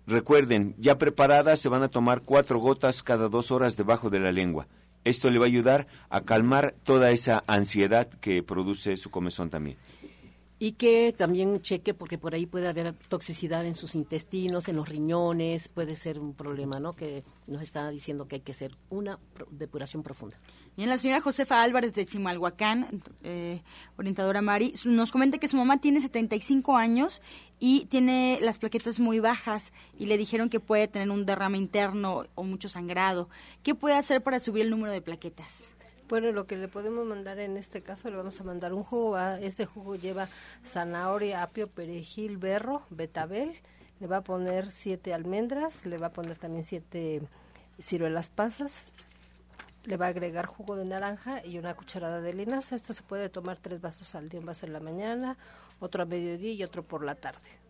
Recuerden, 0.05 0.75
ya 0.77 0.97
preparadas 0.97 1.59
se 1.59 1.69
van 1.69 1.81
a 1.81 1.87
tomar 1.87 2.21
cuatro 2.21 2.59
gotas 2.59 3.01
cada 3.01 3.29
dos 3.29 3.51
horas 3.51 3.75
debajo 3.75 4.09
de 4.09 4.19
la 4.19 4.31
lengua. 4.31 4.67
Esto 5.03 5.31
le 5.31 5.39
va 5.39 5.45
a 5.45 5.47
ayudar 5.47 5.87
a 6.09 6.21
calmar 6.21 6.75
toda 6.83 7.11
esa 7.11 7.43
ansiedad 7.47 8.07
que 8.07 8.43
produce 8.43 8.95
su 8.97 9.09
comezón 9.09 9.49
también 9.49 9.77
y 10.63 10.71
que 10.71 11.13
también 11.17 11.61
cheque 11.61 11.93
porque 11.93 12.17
por 12.17 12.33
ahí 12.33 12.45
puede 12.45 12.69
haber 12.69 12.93
toxicidad 13.09 13.65
en 13.65 13.75
sus 13.75 13.95
intestinos, 13.95 14.69
en 14.69 14.77
los 14.77 14.87
riñones, 14.87 15.67
puede 15.67 15.97
ser 15.97 16.17
un 16.17 16.33
problema, 16.33 16.79
¿no? 16.79 16.93
Que 16.93 17.25
nos 17.47 17.61
está 17.61 17.89
diciendo 17.89 18.29
que 18.29 18.37
hay 18.37 18.41
que 18.43 18.53
hacer 18.53 18.77
una 18.89 19.19
depuración 19.51 20.03
profunda. 20.03 20.37
Bien, 20.77 20.87
la 20.87 20.95
señora 20.95 21.19
Josefa 21.19 21.61
Álvarez 21.61 21.93
de 21.95 22.05
Chimalhuacán, 22.05 23.03
eh, 23.23 23.61
orientadora 23.97 24.41
Mari, 24.41 24.73
nos 24.85 25.11
comenta 25.11 25.37
que 25.37 25.49
su 25.49 25.57
mamá 25.57 25.81
tiene 25.81 25.99
75 25.99 26.77
años 26.77 27.21
y 27.59 27.87
tiene 27.87 28.39
las 28.41 28.57
plaquetas 28.57 29.01
muy 29.01 29.19
bajas 29.19 29.73
y 29.99 30.05
le 30.05 30.17
dijeron 30.17 30.47
que 30.47 30.61
puede 30.61 30.87
tener 30.87 31.11
un 31.11 31.25
derrame 31.25 31.57
interno 31.57 32.23
o 32.35 32.43
mucho 32.43 32.69
sangrado. 32.69 33.27
¿Qué 33.63 33.75
puede 33.75 33.95
hacer 33.95 34.23
para 34.23 34.39
subir 34.39 34.63
el 34.63 34.69
número 34.69 34.93
de 34.93 35.01
plaquetas? 35.01 35.72
Bueno, 36.09 36.31
lo 36.31 36.45
que 36.45 36.57
le 36.57 36.67
podemos 36.67 37.05
mandar 37.05 37.39
en 37.39 37.57
este 37.57 37.81
caso, 37.81 38.09
le 38.09 38.17
vamos 38.17 38.39
a 38.39 38.43
mandar 38.43 38.73
un 38.73 38.83
jugo. 38.83 39.17
Este 39.17 39.65
jugo 39.65 39.95
lleva 39.95 40.27
zanahoria, 40.65 41.41
apio, 41.41 41.67
perejil, 41.67 42.37
berro, 42.37 42.83
betabel. 42.89 43.53
Le 43.99 44.07
va 44.07 44.17
a 44.17 44.21
poner 44.23 44.69
siete 44.69 45.13
almendras, 45.13 45.85
le 45.85 45.97
va 45.97 46.07
a 46.07 46.11
poner 46.11 46.37
también 46.37 46.63
siete 46.63 47.21
ciruelas 47.79 48.29
pasas, 48.29 48.71
le 49.85 49.97
va 49.97 50.07
a 50.07 50.09
agregar 50.09 50.45
jugo 50.45 50.75
de 50.75 50.85
naranja 50.85 51.43
y 51.45 51.57
una 51.57 51.73
cucharada 51.73 52.21
de 52.21 52.33
linaza. 52.33 52.75
Esto 52.75 52.91
se 52.93 53.03
puede 53.03 53.29
tomar 53.29 53.57
tres 53.57 53.79
vasos 53.79 54.13
al 54.15 54.29
día, 54.29 54.41
un 54.41 54.45
vaso 54.45 54.65
en 54.65 54.73
la 54.73 54.81
mañana, 54.81 55.37
otro 55.79 56.03
a 56.03 56.05
mediodía 56.05 56.51
y 56.51 56.63
otro 56.63 56.83
por 56.83 57.03
la 57.03 57.15
tarde. 57.15 57.62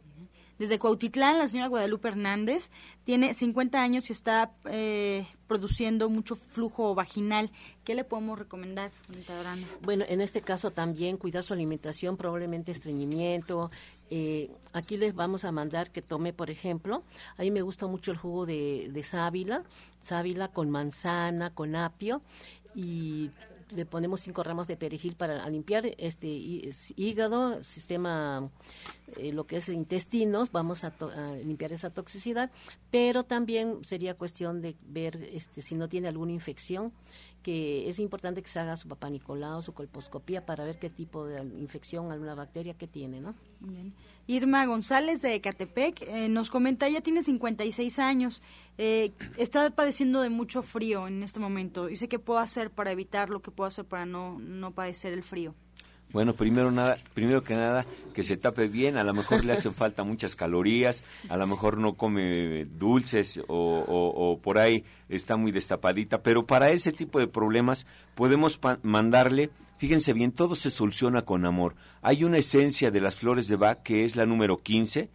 Desde 0.60 0.80
Cuautitlán, 0.80 1.40
la 1.40 1.48
señora 1.48 1.68
Guadalupe 1.68 2.10
Hernández 2.10 2.70
tiene 3.04 3.34
50 3.34 3.82
años 3.82 4.10
y 4.10 4.14
está 4.14 4.52
eh, 4.66 5.28
produciendo 5.48 6.10
mucho 6.10 6.36
flujo 6.36 6.94
vaginal. 6.96 7.52
¿Qué 7.84 7.96
le 7.96 8.04
podemos 8.04 8.38
recomendar, 8.38 8.92
Bueno, 9.82 10.06
en 10.08 10.22
este 10.22 10.42
caso 10.42 10.72
también 10.72 11.18
cuidar 11.18 11.44
su 11.44 11.54
alimentación, 11.54 12.18
probablemente 12.18 12.72
estreñimiento. 12.72 13.72
Eh, 14.10 14.52
aquí 14.74 14.96
les 14.96 15.16
vamos 15.16 15.44
a 15.44 15.52
mandar 15.52 15.90
que 15.90 16.02
tome, 16.02 16.34
por 16.34 16.52
ejemplo, 16.52 17.04
a 17.36 17.42
mí 17.42 17.50
me 17.50 17.64
gusta 17.64 17.88
mucho 17.88 18.12
el 18.12 18.18
jugo 18.18 18.46
de, 18.46 18.90
de 18.92 19.04
sábila, 19.04 19.64
sábila 20.00 20.50
con 20.50 20.70
manzana, 20.70 21.50
con 21.54 21.76
apio 21.76 22.22
y 22.76 23.32
le 23.76 23.86
ponemos 23.86 24.22
cinco 24.22 24.44
ramos 24.44 24.68
de 24.68 24.78
perejil 24.78 25.16
para 25.16 25.48
limpiar 25.50 25.86
este 25.98 26.28
hígado, 26.28 27.64
sistema, 27.64 28.50
eh, 29.18 29.32
lo 29.34 29.46
que 29.46 29.58
es 29.58 29.70
intestinos, 29.70 30.52
vamos 30.52 30.84
a, 30.84 30.94
limpiar 31.44 31.72
esa 31.74 31.90
toxicidad, 31.90 32.52
pero 32.92 33.24
también 33.24 33.84
sería 33.84 34.16
cuestión 34.16 34.62
de 34.62 34.76
ver 34.88 35.18
este, 35.32 35.62
si 35.62 35.76
no 35.76 35.90
tiene 35.90 36.08
alguna 36.08 36.32
infección, 36.32 36.94
que 37.42 37.90
es 37.90 38.00
importante 38.00 38.42
que 38.42 38.50
se 38.50 38.60
haga 38.60 38.78
su 38.78 38.88
papá 38.88 39.10
Nicolau, 39.10 39.62
su 39.62 39.74
colposcopía 39.74 40.46
para 40.46 40.64
ver 40.64 40.80
qué 40.80 40.90
tipo 40.90 41.26
de 41.26 41.44
infección, 41.44 42.12
alguna 42.12 42.36
bacteria 42.36 42.74
que 42.76 42.88
tiene, 42.88 43.20
¿no? 43.20 43.36
Bien. 43.60 43.94
Irma 44.28 44.66
González 44.66 45.22
de 45.22 45.36
Ecatepec 45.36 46.02
eh, 46.04 46.30
nos 46.30 46.50
comenta, 46.50 46.88
ella 46.88 47.02
tiene 47.02 47.24
56 47.24 48.00
años, 48.00 48.42
eh, 48.78 49.12
está 49.38 49.70
padeciendo 49.70 50.22
de 50.22 50.30
mucho 50.30 50.64
frío 50.64 51.08
en 51.08 51.24
este 51.24 51.40
momento. 51.40 51.88
Dice 51.88 52.08
qué 52.08 52.20
puedo 52.20 52.40
hacer 52.40 52.72
para 52.72 52.92
evitarlo, 52.92 53.42
qué 53.42 53.52
puedo 53.52 53.68
hacer 53.68 53.86
para 53.86 54.06
no, 54.06 54.40
no 54.40 54.72
padecer 54.72 55.14
el 55.14 55.24
frío. 55.24 55.54
Bueno, 56.14 56.36
primero 56.36 56.70
nada, 56.70 56.98
primero 57.16 57.44
que 57.44 57.56
nada, 57.56 57.88
que 58.14 58.22
se 58.22 58.38
tape 58.38 58.68
bien. 58.68 58.98
A 58.98 59.04
lo 59.04 59.16
mejor 59.16 59.44
le 59.44 59.54
hacen 59.54 59.74
falta 59.74 60.04
muchas 60.04 60.36
calorías, 60.36 61.04
a 61.28 61.38
lo 61.38 61.48
mejor 61.48 61.78
no 61.80 61.96
come 61.96 62.66
dulces 62.66 63.42
o, 63.48 63.84
o 63.88 64.40
por 64.40 64.60
ahí 64.60 64.86
está 65.10 65.38
muy 65.38 65.52
destapadita. 65.52 66.22
Pero 66.22 66.44
para 66.44 66.70
ese 66.70 66.92
tipo 66.92 67.20
de 67.20 67.28
problemas 67.28 67.88
podemos 68.14 68.60
mandarle 68.84 69.50
Fíjense 69.84 70.14
bien, 70.14 70.32
todo 70.32 70.56
se 70.56 70.72
soluciona 70.72 71.24
con 71.24 71.46
amor. 71.46 71.76
Hay 72.02 72.24
una 72.24 72.38
esencia 72.38 72.90
de 72.90 73.02
las 73.02 73.18
flores 73.18 73.50
de 73.50 73.58
Bach 73.58 73.84
que 73.84 74.06
es 74.06 74.16
la 74.16 74.26
número 74.26 74.64
15 74.64 75.10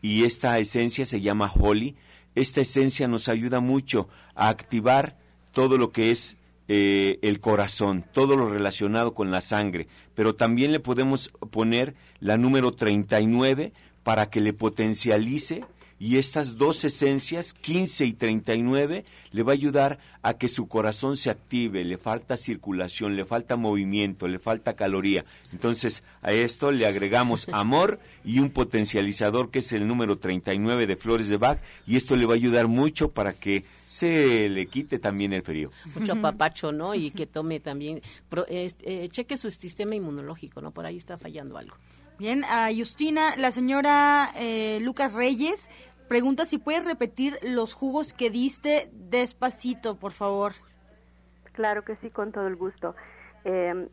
y 0.00 0.22
esta 0.22 0.56
esencia 0.60 1.04
se 1.04 1.20
llama 1.20 1.52
Holly. 1.52 1.96
Esta 2.36 2.60
esencia 2.60 3.08
nos 3.08 3.28
ayuda 3.28 3.58
mucho 3.58 4.08
a 4.36 4.48
activar 4.48 5.18
todo 5.50 5.76
lo 5.76 5.90
que 5.90 6.12
es 6.12 6.36
eh, 6.68 7.18
el 7.22 7.40
corazón, 7.40 8.04
todo 8.12 8.36
lo 8.36 8.48
relacionado 8.48 9.12
con 9.12 9.32
la 9.32 9.40
sangre, 9.40 9.88
pero 10.14 10.36
también 10.36 10.70
le 10.70 10.78
podemos 10.78 11.30
poner 11.50 11.96
la 12.20 12.36
número 12.36 12.74
39 12.74 13.72
para 14.04 14.30
que 14.30 14.40
le 14.40 14.52
potencialice 14.52 15.64
y 16.02 16.18
estas 16.18 16.58
dos 16.58 16.82
esencias, 16.82 17.54
15 17.54 18.06
y 18.06 18.12
39, 18.12 19.04
le 19.30 19.42
va 19.44 19.52
a 19.52 19.54
ayudar 19.54 20.00
a 20.22 20.34
que 20.34 20.48
su 20.48 20.66
corazón 20.66 21.16
se 21.16 21.30
active, 21.30 21.84
le 21.84 21.96
falta 21.96 22.36
circulación, 22.36 23.14
le 23.14 23.24
falta 23.24 23.54
movimiento, 23.54 24.26
le 24.26 24.40
falta 24.40 24.74
caloría. 24.74 25.24
Entonces, 25.52 26.02
a 26.20 26.32
esto 26.32 26.72
le 26.72 26.86
agregamos 26.86 27.46
amor 27.52 28.00
y 28.24 28.40
un 28.40 28.50
potencializador 28.50 29.52
que 29.52 29.60
es 29.60 29.72
el 29.72 29.86
número 29.86 30.16
39 30.16 30.88
de 30.88 30.96
Flores 30.96 31.28
de 31.28 31.36
Bach 31.36 31.60
y 31.86 31.94
esto 31.94 32.16
le 32.16 32.26
va 32.26 32.32
a 32.32 32.34
ayudar 32.34 32.66
mucho 32.66 33.12
para 33.12 33.32
que 33.32 33.64
se 33.86 34.48
le 34.48 34.66
quite 34.66 34.98
también 34.98 35.32
el 35.32 35.42
frío. 35.42 35.70
Mucho 35.94 36.20
papacho, 36.20 36.72
¿no? 36.72 36.96
Y 36.96 37.12
que 37.12 37.28
tome 37.28 37.60
también, 37.60 38.02
eh, 38.48 39.08
cheque 39.12 39.36
su 39.36 39.52
sistema 39.52 39.94
inmunológico, 39.94 40.60
¿no? 40.60 40.72
Por 40.72 40.84
ahí 40.84 40.96
está 40.96 41.16
fallando 41.16 41.58
algo. 41.58 41.76
Bien, 42.18 42.44
a 42.44 42.68
Justina, 42.72 43.34
la 43.36 43.50
señora 43.50 44.32
eh, 44.36 44.78
Lucas 44.80 45.12
Reyes 45.12 45.68
pregunta 46.12 46.44
si 46.44 46.58
puedes 46.58 46.84
repetir 46.84 47.38
los 47.40 47.72
jugos 47.72 48.12
que 48.12 48.28
diste 48.28 48.90
despacito, 48.92 49.98
por 49.98 50.12
favor. 50.12 50.52
Claro 51.54 51.86
que 51.86 51.96
sí, 52.02 52.10
con 52.10 52.32
todo 52.32 52.48
el 52.48 52.56
gusto. 52.56 52.94
Em, 53.44 53.88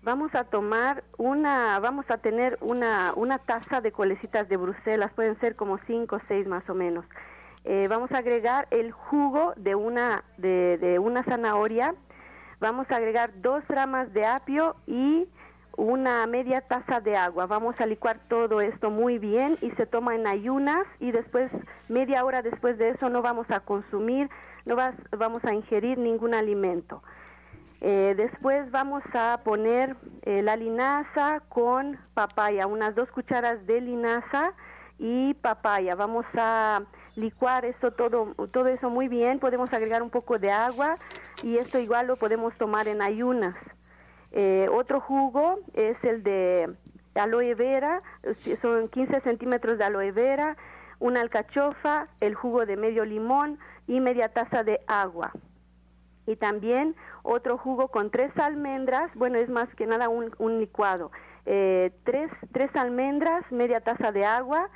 vamos 0.00 0.34
a 0.34 0.44
tomar 0.44 1.04
una, 1.18 1.78
vamos 1.78 2.06
a 2.10 2.16
tener 2.16 2.56
una, 2.62 3.12
una 3.16 3.38
taza 3.38 3.82
de 3.82 3.92
colecitas 3.92 4.48
de 4.48 4.56
Bruselas, 4.56 5.12
pueden 5.12 5.38
ser 5.40 5.56
como 5.56 5.76
cinco 5.86 6.16
o 6.16 6.20
seis 6.26 6.46
más 6.46 6.66
o 6.70 6.74
menos. 6.74 7.04
Eh, 7.64 7.86
vamos 7.90 8.10
a 8.12 8.18
agregar 8.18 8.66
el 8.70 8.90
jugo 8.90 9.52
de 9.56 9.74
una, 9.74 10.24
de, 10.38 10.78
de 10.78 10.98
una 10.98 11.22
zanahoria, 11.22 11.94
vamos 12.60 12.90
a 12.90 12.96
agregar 12.96 13.42
dos 13.42 13.62
ramas 13.68 14.10
de 14.14 14.24
apio 14.24 14.74
y 14.86 15.28
una 15.78 16.26
media 16.26 16.60
taza 16.60 17.00
de 17.00 17.16
agua. 17.16 17.46
Vamos 17.46 17.80
a 17.80 17.86
licuar 17.86 18.18
todo 18.28 18.60
esto 18.60 18.90
muy 18.90 19.18
bien 19.18 19.56
y 19.62 19.70
se 19.70 19.86
toma 19.86 20.16
en 20.16 20.26
ayunas 20.26 20.84
y 20.98 21.12
después, 21.12 21.52
media 21.88 22.24
hora 22.24 22.42
después 22.42 22.76
de 22.78 22.90
eso, 22.90 23.08
no 23.08 23.22
vamos 23.22 23.48
a 23.50 23.60
consumir, 23.60 24.28
no 24.66 24.74
vamos 25.16 25.44
a 25.44 25.54
ingerir 25.54 25.96
ningún 25.96 26.34
alimento. 26.34 27.02
Eh, 27.80 28.14
después 28.16 28.68
vamos 28.72 29.04
a 29.14 29.40
poner 29.44 29.94
eh, 30.22 30.42
la 30.42 30.56
linaza 30.56 31.42
con 31.48 31.96
papaya, 32.12 32.66
unas 32.66 32.96
dos 32.96 33.08
cucharas 33.12 33.64
de 33.68 33.80
linaza 33.80 34.54
y 34.98 35.34
papaya. 35.34 35.94
Vamos 35.94 36.26
a 36.34 36.82
licuar 37.14 37.64
esto 37.64 37.92
todo, 37.92 38.34
todo 38.50 38.66
eso 38.66 38.90
muy 38.90 39.06
bien. 39.06 39.38
Podemos 39.38 39.72
agregar 39.72 40.02
un 40.02 40.10
poco 40.10 40.40
de 40.40 40.50
agua 40.50 40.96
y 41.44 41.56
esto 41.58 41.78
igual 41.78 42.08
lo 42.08 42.16
podemos 42.16 42.52
tomar 42.58 42.88
en 42.88 43.00
ayunas. 43.00 43.54
Eh, 44.32 44.68
otro 44.70 45.00
jugo 45.00 45.58
es 45.74 45.96
el 46.04 46.22
de 46.22 46.74
aloe 47.14 47.54
vera, 47.54 47.98
son 48.62 48.88
15 48.88 49.20
centímetros 49.22 49.78
de 49.78 49.84
aloe 49.84 50.12
vera, 50.12 50.56
una 51.00 51.20
alcachofa, 51.20 52.08
el 52.20 52.34
jugo 52.34 52.66
de 52.66 52.76
medio 52.76 53.04
limón 53.04 53.58
y 53.86 54.00
media 54.00 54.28
taza 54.28 54.62
de 54.62 54.80
agua. 54.86 55.32
Y 56.26 56.36
también 56.36 56.94
otro 57.22 57.56
jugo 57.56 57.88
con 57.88 58.10
tres 58.10 58.36
almendras, 58.38 59.10
bueno, 59.14 59.38
es 59.38 59.48
más 59.48 59.68
que 59.74 59.86
nada 59.86 60.08
un, 60.08 60.58
licuado. 60.60 61.10
Eh, 61.46 61.92
tres, 62.04 62.30
tres 62.52 62.74
almendras, 62.76 63.50
media 63.50 63.80
taza 63.80 64.12
de 64.12 64.26
agua, 64.26 64.68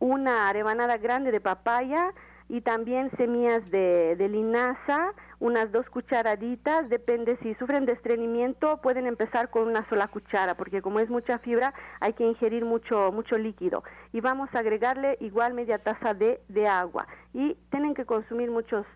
una 0.00 0.52
rebanada 0.52 0.96
grande 0.96 1.30
de 1.30 1.40
papaya 1.40 2.12
y 2.48 2.60
también 2.60 3.10
semillas 3.16 3.68
de, 3.70 4.16
linaza, 4.30 5.12
unas 5.40 5.72
dos 5.72 5.88
cucharaditas, 5.90 6.88
depende 6.88 7.36
si 7.42 7.54
sufren 7.54 7.86
de 7.86 7.92
estreñimiento, 7.92 8.80
pueden 8.80 9.06
empezar 9.06 9.50
con 9.50 9.66
una 9.68 9.88
sola 9.88 10.08
cuchara, 10.08 10.54
porque 10.54 10.80
como 10.80 11.00
es 11.00 11.10
mucha 11.10 11.38
fibra, 11.38 11.74
hay 12.00 12.12
que 12.12 12.24
ingerir 12.24 12.64
mucho, 12.64 13.10
mucho 13.12 13.36
líquido. 13.36 13.82
Y 14.12 14.20
vamos 14.20 14.48
a 14.54 14.60
agregarle 14.60 15.16
igual 15.20 15.54
media 15.54 15.78
taza 15.78 16.14
de, 16.14 16.40
de 16.48 16.68
agua. 16.68 17.06
Y 17.34 17.54
tienen 17.70 17.94
que 17.94 18.04
consumir 18.04 18.50
muchos, 18.50 18.86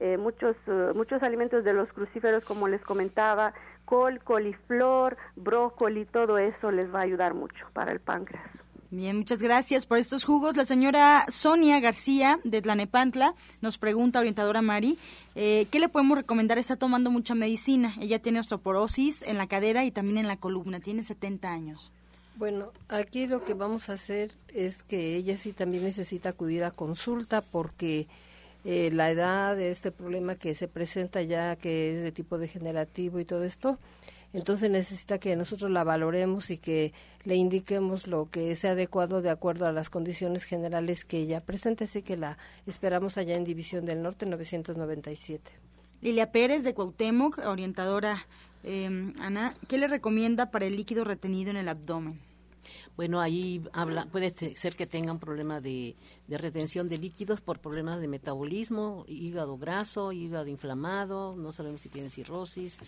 eh, 0.00 0.16
muchos, 0.16 0.56
eh, 0.66 0.92
muchos 0.94 1.22
alimentos 1.22 1.64
de 1.64 1.74
los 1.74 1.92
crucíferos, 1.92 2.44
como 2.44 2.66
les 2.66 2.82
comentaba, 2.82 3.52
col, 3.84 4.20
coliflor, 4.20 5.16
brócoli, 5.36 6.06
todo 6.06 6.38
eso 6.38 6.70
les 6.70 6.92
va 6.92 7.00
a 7.00 7.02
ayudar 7.02 7.34
mucho 7.34 7.66
para 7.74 7.92
el 7.92 8.00
páncreas. 8.00 8.65
Bien, 8.90 9.16
muchas 9.16 9.42
gracias 9.42 9.84
por 9.84 9.98
estos 9.98 10.24
jugos. 10.24 10.56
La 10.56 10.64
señora 10.64 11.26
Sonia 11.28 11.80
García 11.80 12.38
de 12.44 12.62
Tlanepantla 12.62 13.34
nos 13.60 13.78
pregunta, 13.78 14.20
orientadora 14.20 14.62
Mari, 14.62 14.96
eh, 15.34 15.66
¿qué 15.72 15.80
le 15.80 15.88
podemos 15.88 16.18
recomendar? 16.18 16.56
Está 16.58 16.76
tomando 16.76 17.10
mucha 17.10 17.34
medicina. 17.34 17.94
Ella 18.00 18.20
tiene 18.20 18.38
osteoporosis 18.38 19.22
en 19.22 19.38
la 19.38 19.48
cadera 19.48 19.84
y 19.84 19.90
también 19.90 20.18
en 20.18 20.28
la 20.28 20.36
columna. 20.36 20.78
Tiene 20.78 21.02
70 21.02 21.50
años. 21.50 21.92
Bueno, 22.36 22.70
aquí 22.88 23.26
lo 23.26 23.42
que 23.44 23.54
vamos 23.54 23.88
a 23.88 23.94
hacer 23.94 24.30
es 24.54 24.84
que 24.84 25.16
ella 25.16 25.36
sí 25.36 25.52
también 25.52 25.82
necesita 25.82 26.28
acudir 26.28 26.62
a 26.62 26.70
consulta 26.70 27.40
porque 27.40 28.06
eh, 28.64 28.90
la 28.92 29.10
edad 29.10 29.56
de 29.56 29.72
este 29.72 29.90
problema 29.90 30.36
que 30.36 30.54
se 30.54 30.68
presenta 30.68 31.22
ya, 31.22 31.56
que 31.56 31.96
es 31.96 32.02
de 32.04 32.12
tipo 32.12 32.38
degenerativo 32.38 33.18
y 33.18 33.24
todo 33.24 33.42
esto, 33.42 33.78
entonces 34.36 34.70
necesita 34.70 35.18
que 35.18 35.34
nosotros 35.34 35.70
la 35.70 35.82
valoremos 35.82 36.50
y 36.50 36.58
que 36.58 36.92
le 37.24 37.36
indiquemos 37.36 38.06
lo 38.06 38.28
que 38.30 38.54
sea 38.54 38.72
adecuado 38.72 39.22
de 39.22 39.30
acuerdo 39.30 39.66
a 39.66 39.72
las 39.72 39.88
condiciones 39.88 40.44
generales 40.44 41.06
que 41.06 41.16
ella 41.16 41.40
presente, 41.40 41.84
así 41.84 42.02
que 42.02 42.18
la 42.18 42.36
esperamos 42.66 43.16
allá 43.16 43.34
en 43.34 43.44
División 43.44 43.86
del 43.86 44.02
Norte 44.02 44.26
997. 44.26 45.50
Lilia 46.02 46.32
Pérez 46.32 46.64
de 46.64 46.74
Cuauhtémoc, 46.74 47.38
orientadora 47.46 48.26
eh, 48.62 49.10
Ana, 49.20 49.54
¿qué 49.68 49.78
le 49.78 49.88
recomienda 49.88 50.50
para 50.50 50.66
el 50.66 50.76
líquido 50.76 51.04
retenido 51.04 51.50
en 51.50 51.56
el 51.56 51.70
abdomen? 51.70 52.20
Bueno, 52.96 53.20
ahí 53.20 53.62
habla, 53.72 54.06
puede 54.06 54.34
ser 54.56 54.76
que 54.76 54.86
tengan 54.86 55.18
problema 55.18 55.60
de, 55.60 55.96
de, 56.26 56.38
retención 56.38 56.88
de 56.88 56.98
líquidos 56.98 57.40
por 57.40 57.58
problemas 57.58 58.00
de 58.00 58.08
metabolismo, 58.08 59.04
hígado 59.08 59.58
graso, 59.58 60.12
hígado 60.12 60.48
inflamado, 60.48 61.36
no 61.36 61.52
sabemos 61.52 61.82
si 61.82 61.88
tiene 61.88 62.10
cirrosis, 62.10 62.78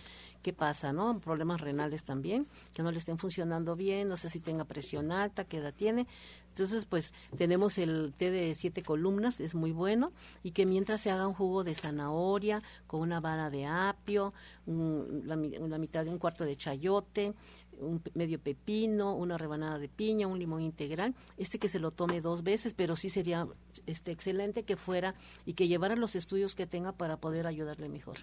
qué 0.41 0.53
pasa, 0.53 0.93
¿no? 0.93 1.19
Problemas 1.19 1.61
renales 1.61 2.03
también, 2.03 2.47
que 2.73 2.83
no 2.83 2.91
le 2.91 2.97
estén 2.97 3.17
funcionando 3.17 3.75
bien, 3.75 4.07
no 4.07 4.17
sé 4.17 4.29
si 4.29 4.39
tenga 4.39 4.65
presión 4.65 5.11
alta, 5.11 5.43
qué 5.43 5.57
edad 5.57 5.73
tiene. 5.73 6.07
Entonces, 6.49 6.85
pues 6.85 7.13
tenemos 7.37 7.77
el 7.77 8.13
té 8.17 8.31
de 8.31 8.53
siete 8.53 8.83
columnas, 8.83 9.39
es 9.39 9.55
muy 9.55 9.71
bueno, 9.71 10.11
y 10.43 10.51
que 10.51 10.65
mientras 10.65 11.01
se 11.01 11.11
haga 11.11 11.27
un 11.27 11.33
jugo 11.33 11.63
de 11.63 11.75
zanahoria 11.75 12.61
con 12.85 13.01
una 13.01 13.19
vara 13.19 13.49
de 13.49 13.65
apio, 13.65 14.33
la, 14.65 15.37
mitad 15.37 16.03
de 16.03 16.11
un 16.11 16.17
cuarto 16.17 16.43
de 16.43 16.55
chayote, 16.55 17.33
un 17.79 18.01
medio 18.13 18.39
pepino, 18.39 19.15
una 19.15 19.37
rebanada 19.37 19.79
de 19.79 19.89
piña, 19.89 20.27
un 20.27 20.39
limón 20.39 20.61
integral, 20.61 21.15
este 21.37 21.59
que 21.59 21.67
se 21.67 21.79
lo 21.79 21.91
tome 21.91 22.21
dos 22.21 22.43
veces, 22.43 22.73
pero 22.73 22.95
sí 22.95 23.09
sería 23.09 23.47
este 23.85 24.11
excelente 24.11 24.63
que 24.63 24.75
fuera 24.75 25.15
y 25.45 25.53
que 25.53 25.67
llevara 25.67 25.95
los 25.95 26.15
estudios 26.15 26.55
que 26.55 26.67
tenga 26.67 26.91
para 26.91 27.17
poder 27.17 27.47
ayudarle 27.47 27.89
mejor. 27.89 28.17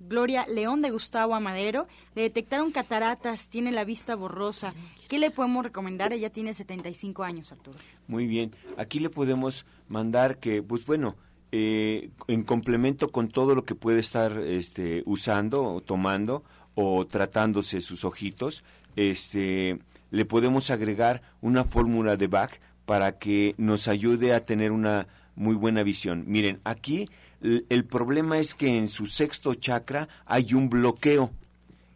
Gloria 0.00 0.46
León 0.46 0.82
de 0.82 0.90
Gustavo 0.90 1.34
Amadero. 1.34 1.86
Le 2.14 2.22
detectaron 2.22 2.72
cataratas, 2.72 3.48
tiene 3.48 3.72
la 3.72 3.84
vista 3.84 4.14
borrosa. 4.14 4.74
¿Qué 5.08 5.18
le 5.18 5.30
podemos 5.30 5.64
recomendar? 5.64 6.12
Ella 6.12 6.30
tiene 6.30 6.52
75 6.54 7.22
años, 7.22 7.52
Arturo. 7.52 7.78
Muy 8.06 8.26
bien. 8.26 8.52
Aquí 8.76 8.98
le 8.98 9.10
podemos 9.10 9.66
mandar 9.88 10.38
que, 10.38 10.62
pues 10.62 10.84
bueno, 10.84 11.16
eh, 11.52 12.10
en 12.26 12.42
complemento 12.42 13.08
con 13.08 13.28
todo 13.28 13.54
lo 13.54 13.64
que 13.64 13.74
puede 13.74 14.00
estar 14.00 14.38
este, 14.38 15.02
usando 15.06 15.62
o 15.62 15.80
tomando 15.80 16.42
o 16.74 17.06
tratándose 17.06 17.80
sus 17.80 18.04
ojitos, 18.04 18.64
este, 18.96 19.78
le 20.10 20.24
podemos 20.24 20.70
agregar 20.70 21.22
una 21.40 21.64
fórmula 21.64 22.16
de 22.16 22.26
Bach 22.26 22.52
para 22.86 23.18
que 23.18 23.54
nos 23.58 23.88
ayude 23.88 24.34
a 24.34 24.44
tener 24.44 24.72
una 24.72 25.06
muy 25.36 25.54
buena 25.54 25.82
visión. 25.82 26.24
Miren, 26.26 26.60
aquí 26.64 27.08
el 27.42 27.84
problema 27.84 28.38
es 28.38 28.54
que 28.54 28.78
en 28.78 28.88
su 28.88 29.06
sexto 29.06 29.54
chakra 29.54 30.08
hay 30.26 30.54
un 30.54 30.70
bloqueo. 30.70 31.30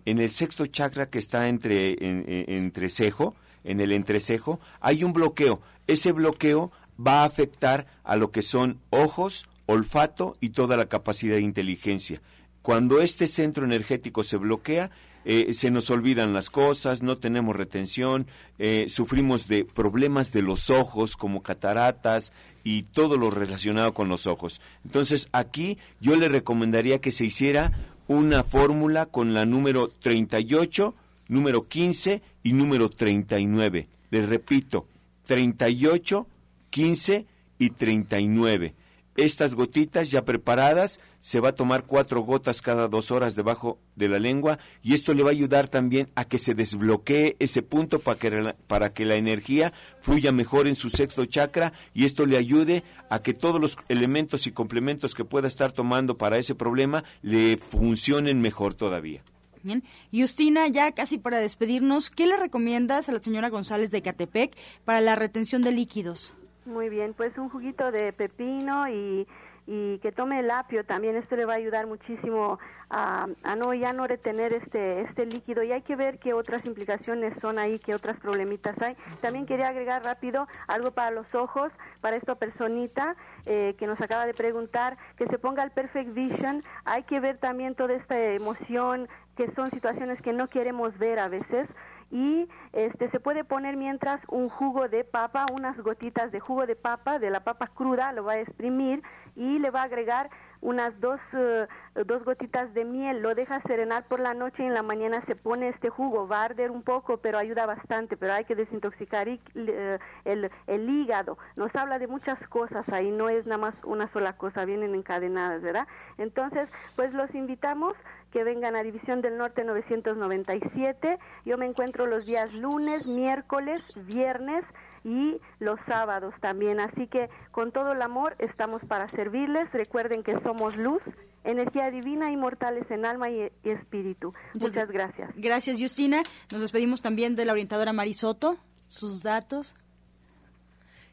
En 0.05 0.19
el 0.19 0.31
sexto 0.31 0.67
chakra 0.67 1.09
que 1.09 1.19
está 1.19 1.49
entre, 1.49 1.97
en, 2.01 2.73
cejo, 2.89 3.35
en 3.65 3.81
el 3.81 3.93
entrecejo, 3.93 4.61
hay 4.81 5.05
un 5.05 5.13
bloqueo. 5.13 5.61
Ese 5.87 6.13
bloqueo 6.13 6.71
va 6.99 7.23
a 7.23 7.25
afectar 7.25 7.87
a 8.05 8.17
lo 8.17 8.31
que 8.31 8.43
son 8.43 8.79
ojos, 8.91 9.49
olfato 9.67 10.35
y 10.41 10.51
toda 10.51 10.77
la 10.77 10.87
capacidad 10.87 11.37
de 11.37 11.43
inteligencia. 11.43 12.21
Cuando 12.69 13.01
este 13.01 13.27
centro 13.27 13.65
energético 13.65 14.23
se 14.23 14.37
bloquea, 14.37 14.91
eh, 15.25 15.55
se 15.55 15.71
nos 15.71 15.89
olvidan 15.89 16.35
las 16.35 16.51
cosas, 16.51 17.03
no 17.03 17.17
tenemos 17.17 17.57
retención, 17.57 18.27
eh, 18.59 18.85
sufrimos 18.91 19.49
de 19.49 19.65
problemas 19.65 20.33
de 20.33 20.43
los 20.43 20.69
ojos 20.69 21.17
como 21.17 21.43
cataratas 21.43 22.31
y 22.65 22.83
todo 22.83 23.17
lo 23.17 23.31
relacionado 23.31 23.95
con 23.95 24.11
los 24.11 24.27
ojos. 24.27 24.61
Entonces 24.85 25.31
aquí 25.33 25.79
yo 26.03 26.15
le 26.17 26.29
recomendaría 26.29 27.01
que 27.01 27.11
se 27.11 27.25
hiciera 27.25 27.73
una 28.07 28.45
fórmula 28.45 29.07
con 29.07 29.33
la 29.33 29.47
número 29.47 29.89
38, 29.89 30.95
número 31.29 31.69
15 31.69 32.21
y 32.43 32.53
número 32.53 32.91
39. 32.91 33.89
Les 34.11 34.29
repito, 34.29 34.87
38, 35.25 36.27
15 36.69 37.27
y 37.59 37.71
39 37.71 38.75
estas 39.19 39.57
gotitas 39.57 40.11
ya 40.11 40.25
preparadas, 40.25 41.01
se 41.19 41.41
va 41.41 41.51
a 41.51 41.55
tomar 41.55 41.85
cuatro 41.85 42.21
gotas 42.21 42.63
cada 42.63 42.87
dos 42.87 43.11
horas 43.11 43.35
debajo 43.35 43.79
de 43.97 44.09
la 44.09 44.21
lengua 44.21 44.61
y 44.81 44.95
esto 44.95 45.13
le 45.13 45.25
va 45.25 45.31
a 45.31 45.33
ayudar 45.33 45.67
también 45.67 46.09
a 46.15 46.25
que 46.25 46.39
se 46.39 46.55
desbloquee 46.55 47.37
ese 47.41 47.63
punto 47.63 47.99
para 47.99 48.19
que, 48.19 48.55
para 48.69 48.93
que 48.93 49.05
la 49.05 49.17
energía 49.17 49.73
fluya 50.01 50.31
mejor 50.31 50.69
en 50.69 50.77
su 50.77 50.89
sexto 50.89 51.25
chakra 51.25 51.73
y 51.95 52.05
esto 52.05 52.27
le 52.27 52.37
ayude 52.37 52.85
a 53.11 53.21
que 53.21 53.35
todos 53.35 53.61
los 53.61 53.77
elementos 53.89 54.47
y 54.47 54.53
complementos 54.53 55.17
que 55.17 55.25
pueda 55.25 55.49
estar 55.49 55.73
tomando 55.73 56.17
para 56.17 56.39
ese 56.39 56.55
problema 56.55 57.03
le 57.21 57.59
funcionen 57.59 58.41
mejor 58.41 58.75
todavía. 58.75 59.25
Bien. 59.65 59.83
Justina, 60.13 60.69
ya 60.69 60.93
casi 60.93 61.19
para 61.19 61.39
despedirnos, 61.39 62.11
¿qué 62.11 62.27
le 62.27 62.37
recomiendas 62.37 63.09
a 63.09 63.13
la 63.13 63.19
señora 63.19 63.51
González 63.51 63.91
de 63.91 64.03
Catepec 64.03 64.57
para 64.85 65.01
la 65.01 65.17
retención 65.17 65.63
de 65.63 65.73
líquidos? 65.73 66.38
Muy 66.69 66.91
bien, 66.91 67.15
pues 67.15 67.37
un 67.39 67.49
juguito 67.49 67.91
de 67.91 68.13
pepino 68.13 68.91
y, 68.91 69.27
y 69.67 69.99
que 70.01 70.13
tome 70.13 70.41
el 70.41 70.51
apio 70.51 70.85
también, 70.85 71.17
esto 71.17 71.35
le 71.35 71.47
va 71.47 71.55
a 71.55 71.57
ayudar 71.57 71.87
muchísimo 71.87 72.59
a, 72.91 73.27
a, 73.43 73.57
no 73.57 73.73
ya 73.73 73.95
no 73.95 74.07
retener 74.07 74.53
este 74.53 75.01
este 75.01 75.25
líquido. 75.25 75.63
Y 75.63 75.73
hay 75.73 75.81
que 75.81 75.97
ver 75.97 76.19
qué 76.19 76.35
otras 76.35 76.67
implicaciones 76.67 77.33
son 77.41 77.59
ahí, 77.59 77.79
qué 77.79 77.95
otras 77.95 78.21
problemitas 78.21 78.77
hay. 78.83 78.97
También 79.23 79.47
quería 79.47 79.69
agregar 79.69 80.05
rápido 80.05 80.47
algo 80.67 80.91
para 80.91 81.11
los 81.11 81.35
ojos, 81.35 81.73
para 82.03 82.17
esta 82.17 82.35
personita 82.35 83.17
eh, 83.47 83.75
que 83.79 83.87
nos 83.87 83.99
acaba 84.03 84.27
de 84.27 84.35
preguntar, 84.35 84.99
que 85.17 85.27
se 85.27 85.39
ponga 85.39 85.63
el 85.65 85.71
Perfect 85.71 86.13
Vision, 86.13 86.63
hay 86.85 87.05
que 87.05 87.19
ver 87.19 87.39
también 87.39 87.75
toda 87.75 87.95
esta 87.95 88.21
emoción, 88.21 89.09
que 89.39 89.51
son 89.53 89.71
situaciones 89.71 90.21
que 90.21 90.35
no 90.35 90.49
queremos 90.49 90.99
ver 90.99 91.19
a 91.19 91.29
veces, 91.29 91.67
y 92.11 92.49
este 92.73 93.11
se 93.11 93.21
puede 93.21 93.45
poner 93.45 93.77
mientras 93.77 94.21
un 94.29 94.49
jugo 94.49 94.89
de 94.89 95.05
papa, 95.05 95.47
unas 95.53 95.77
gotitas 95.79 96.33
de 96.33 96.41
jugo 96.41 96.67
de 96.67 96.77
papa, 96.77 97.19
de 97.19 97.31
la 97.31 97.41
papa 97.41 97.69
cruda, 97.69 98.13
lo 98.13 98.25
va 98.25 98.33
a 98.33 98.41
exprimir 98.41 99.03
y 99.37 99.59
le 99.59 99.71
va 99.71 99.83
a 99.83 99.85
agregar 99.85 100.31
unas 100.61 100.99
dos, 101.01 101.21
eh, 101.33 101.67
dos 102.07 102.25
gotitas 102.25 102.73
de 102.75 102.85
miel, 102.85 103.23
lo 103.23 103.35
deja 103.35 103.61
serenar 103.63 104.05
por 104.05 104.21
la 104.21 104.35
noche 104.35 104.63
y 104.63 104.67
en 104.67 104.75
la 104.75 104.83
mañana 104.83 105.25
se 105.27 105.37
pone 105.37 105.69
este 105.69 105.89
jugo, 105.89 106.27
va 106.27 106.43
a 106.43 106.45
arder 106.47 106.71
un 106.71 106.83
poco, 106.83 107.19
pero 107.19 107.39
ayuda 107.39 107.67
bastante, 107.67 108.17
pero 108.17 108.33
hay 108.33 108.45
que 108.45 108.55
desintoxicar 108.55 109.29
eh, 109.29 109.99
el, 110.25 110.51
el 110.67 110.89
hígado. 110.89 111.39
Nos 111.57 111.75
habla 111.75 111.99
de 111.99 112.07
muchas 112.07 112.39
cosas 112.49 112.89
ahí, 112.89 113.11
no 113.11 113.29
es 113.29 113.47
nada 113.47 113.59
más 113.59 113.75
una 113.85 114.11
sola 114.13 114.35
cosa, 114.35 114.65
vienen 114.65 114.95
encadenadas, 114.95 115.63
¿verdad? 115.63 115.87
Entonces, 116.19 116.69
pues 116.97 117.13
los 117.13 117.33
invitamos 117.35 117.95
que 118.33 118.45
vengan 118.45 118.77
a 118.77 118.83
División 118.83 119.23
del 119.23 119.39
Norte 119.39 119.65
997. 119.65 121.19
Yo 121.45 121.57
me 121.57 121.67
encuentro 121.67 122.07
los 122.07 122.27
días 122.27 122.53
lunes, 122.53 123.07
miércoles, 123.07 123.83
viernes 124.07 124.65
y 125.05 125.41
los 125.59 125.79
sábados 125.87 126.35
también. 126.41 126.81
Así 126.81 127.07
que 127.07 127.29
con 127.51 127.73
todo 127.73 127.93
el 127.93 128.03
amor 128.03 128.37
estamos 128.39 128.83
para 128.87 129.09
servirles. 129.09 129.71
Recuerden 129.73 130.23
que 130.23 130.39
somos 130.41 130.77
luz, 130.77 131.03
energía 131.45 131.91
divina, 131.91 132.31
inmortales 132.31 132.91
en 132.91 133.05
alma 133.05 133.31
y, 133.31 133.51
espíritu. 133.65 134.35
Muchas 134.55 134.91
gracias. 134.91 135.31
Gracias, 135.37 135.81
Justina. 135.81 136.23
Nos 136.53 136.61
despedimos 136.61 137.01
también 137.01 137.37
de 137.37 137.45
la 137.45 137.53
orientadora 137.53 137.93
Marisoto. 137.93 138.57
Sus 138.87 139.23
datos. 139.23 139.75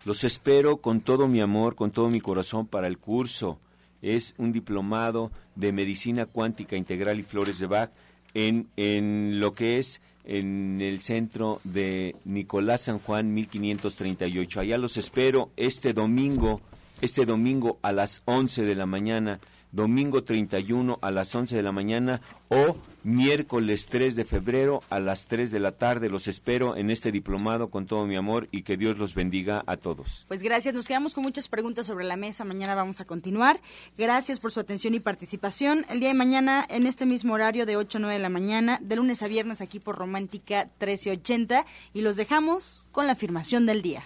Los 0.07 0.25
espero 0.25 0.79
con 0.79 1.03
todo 1.03 1.29
mi 1.29 1.43
amor, 1.43 1.75
con 1.75 1.91
todo 1.91 2.09
mi 2.09 2.23
corazón 2.23 2.67
para 2.67 2.87
el 2.87 2.97
curso 2.97 3.59
es 4.03 4.35
un 4.39 4.53
diplomado 4.53 5.31
de 5.55 5.73
medicina 5.73 6.27
cuántica 6.27 6.77
integral 6.77 7.19
y 7.19 7.23
flores 7.23 7.59
de 7.59 7.67
Bach 7.67 7.91
en, 8.35 8.69
en 8.77 9.41
lo 9.41 9.55
que 9.55 9.79
es 9.79 10.01
en 10.25 10.81
el 10.81 11.03
centro 11.03 11.61
de 11.65 12.17
Nicolás 12.25 12.83
San 12.83 12.99
Juan 12.99 13.33
1538. 13.33 14.61
Allá 14.61 14.79
los 14.79 14.97
espero 14.97 15.51
este 15.57 15.93
domingo, 15.93 16.61
este 17.01 17.25
domingo 17.25 17.79
a 17.83 17.93
las 17.93 18.23
11 18.25 18.65
de 18.65 18.75
la 18.75 18.87
mañana 18.87 19.41
domingo 19.77 20.25
31 20.25 20.99
a 21.01 21.11
las 21.13 21.33
11 21.33 21.55
de 21.55 21.63
la 21.63 21.71
mañana 21.71 22.21
o 22.49 22.77
miércoles 23.05 23.87
3 23.89 24.17
de 24.17 24.25
febrero 24.25 24.83
a 24.91 24.99
las 24.99 25.29
3 25.29 25.53
de 25.53 25.61
la 25.61 25.73
tarde. 25.73 26.09
Los 26.09 26.27
espero 26.27 26.77
en 26.77 26.91
este 26.91 27.13
diplomado 27.13 27.69
con 27.69 27.87
todo 27.87 28.07
mi 28.07 28.17
amor 28.17 28.49
y 28.51 28.63
que 28.63 28.77
Dios 28.77 28.99
los 28.99 29.15
bendiga 29.15 29.63
a 29.67 29.77
todos. 29.77 30.25
Pues 30.27 30.43
gracias, 30.43 30.75
nos 30.75 30.87
quedamos 30.87 31.15
con 31.15 31.23
muchas 31.23 31.49
preguntas 31.49 31.87
sobre 31.87 32.05
la 32.05 32.17
mesa. 32.17 32.45
Mañana 32.45 32.75
vamos 32.75 33.01
a 33.01 33.05
continuar. 33.05 33.61
Gracias 33.97 34.41
por 34.41 34.51
su 34.51 34.59
atención 34.59 34.95
y 34.95 35.01
participación. 35.01 35.85
El 35.89 36.01
día 36.01 36.09
de 36.09 36.15
mañana, 36.15 36.65
en 36.69 36.87
este 36.87 37.07
mismo 37.07 37.35
horario 37.35 37.67
de 37.67 37.77
8 37.77 37.99
a 37.99 38.01
9 38.01 38.15
de 38.15 38.23
la 38.23 38.31
mañana, 38.31 38.79
de 38.83 38.97
lunes 38.97 39.23
a 39.23 39.29
viernes 39.29 39.61
aquí 39.61 39.79
por 39.79 39.97
Romántica 39.97 40.71
1380 40.81 41.67
y 41.93 42.01
los 42.01 42.17
dejamos 42.17 42.87
con 42.93 43.07
la 43.07 43.13
afirmación 43.13 43.67
del 43.67 43.83
día. 43.83 44.05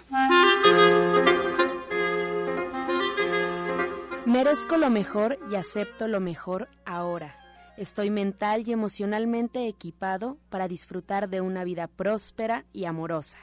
Merezco 4.31 4.76
lo 4.76 4.91
mejor 4.91 5.41
y 5.51 5.57
acepto 5.57 6.07
lo 6.07 6.20
mejor 6.20 6.68
ahora. 6.87 7.35
Estoy 7.76 8.11
mental 8.11 8.62
y 8.64 8.70
emocionalmente 8.70 9.66
equipado 9.66 10.37
para 10.51 10.68
disfrutar 10.68 11.28
de 11.28 11.41
una 11.41 11.64
vida 11.64 11.89
próspera 11.89 12.64
y 12.72 12.85
amorosa. 12.85 13.41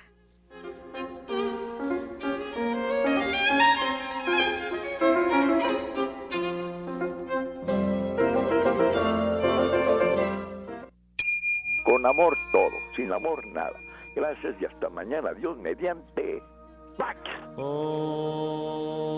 Con 11.83 12.05
amor 12.05 12.37
todo, 12.53 12.71
sin 12.95 13.11
amor 13.11 13.45
nada. 13.47 13.77
Gracias 14.15 14.55
y 14.61 14.65
hasta 14.65 14.87
mañana. 14.87 15.33
Dios 15.33 15.57
mediante. 15.57 16.41
Pax. 16.97 17.19
Oh. 17.57 19.17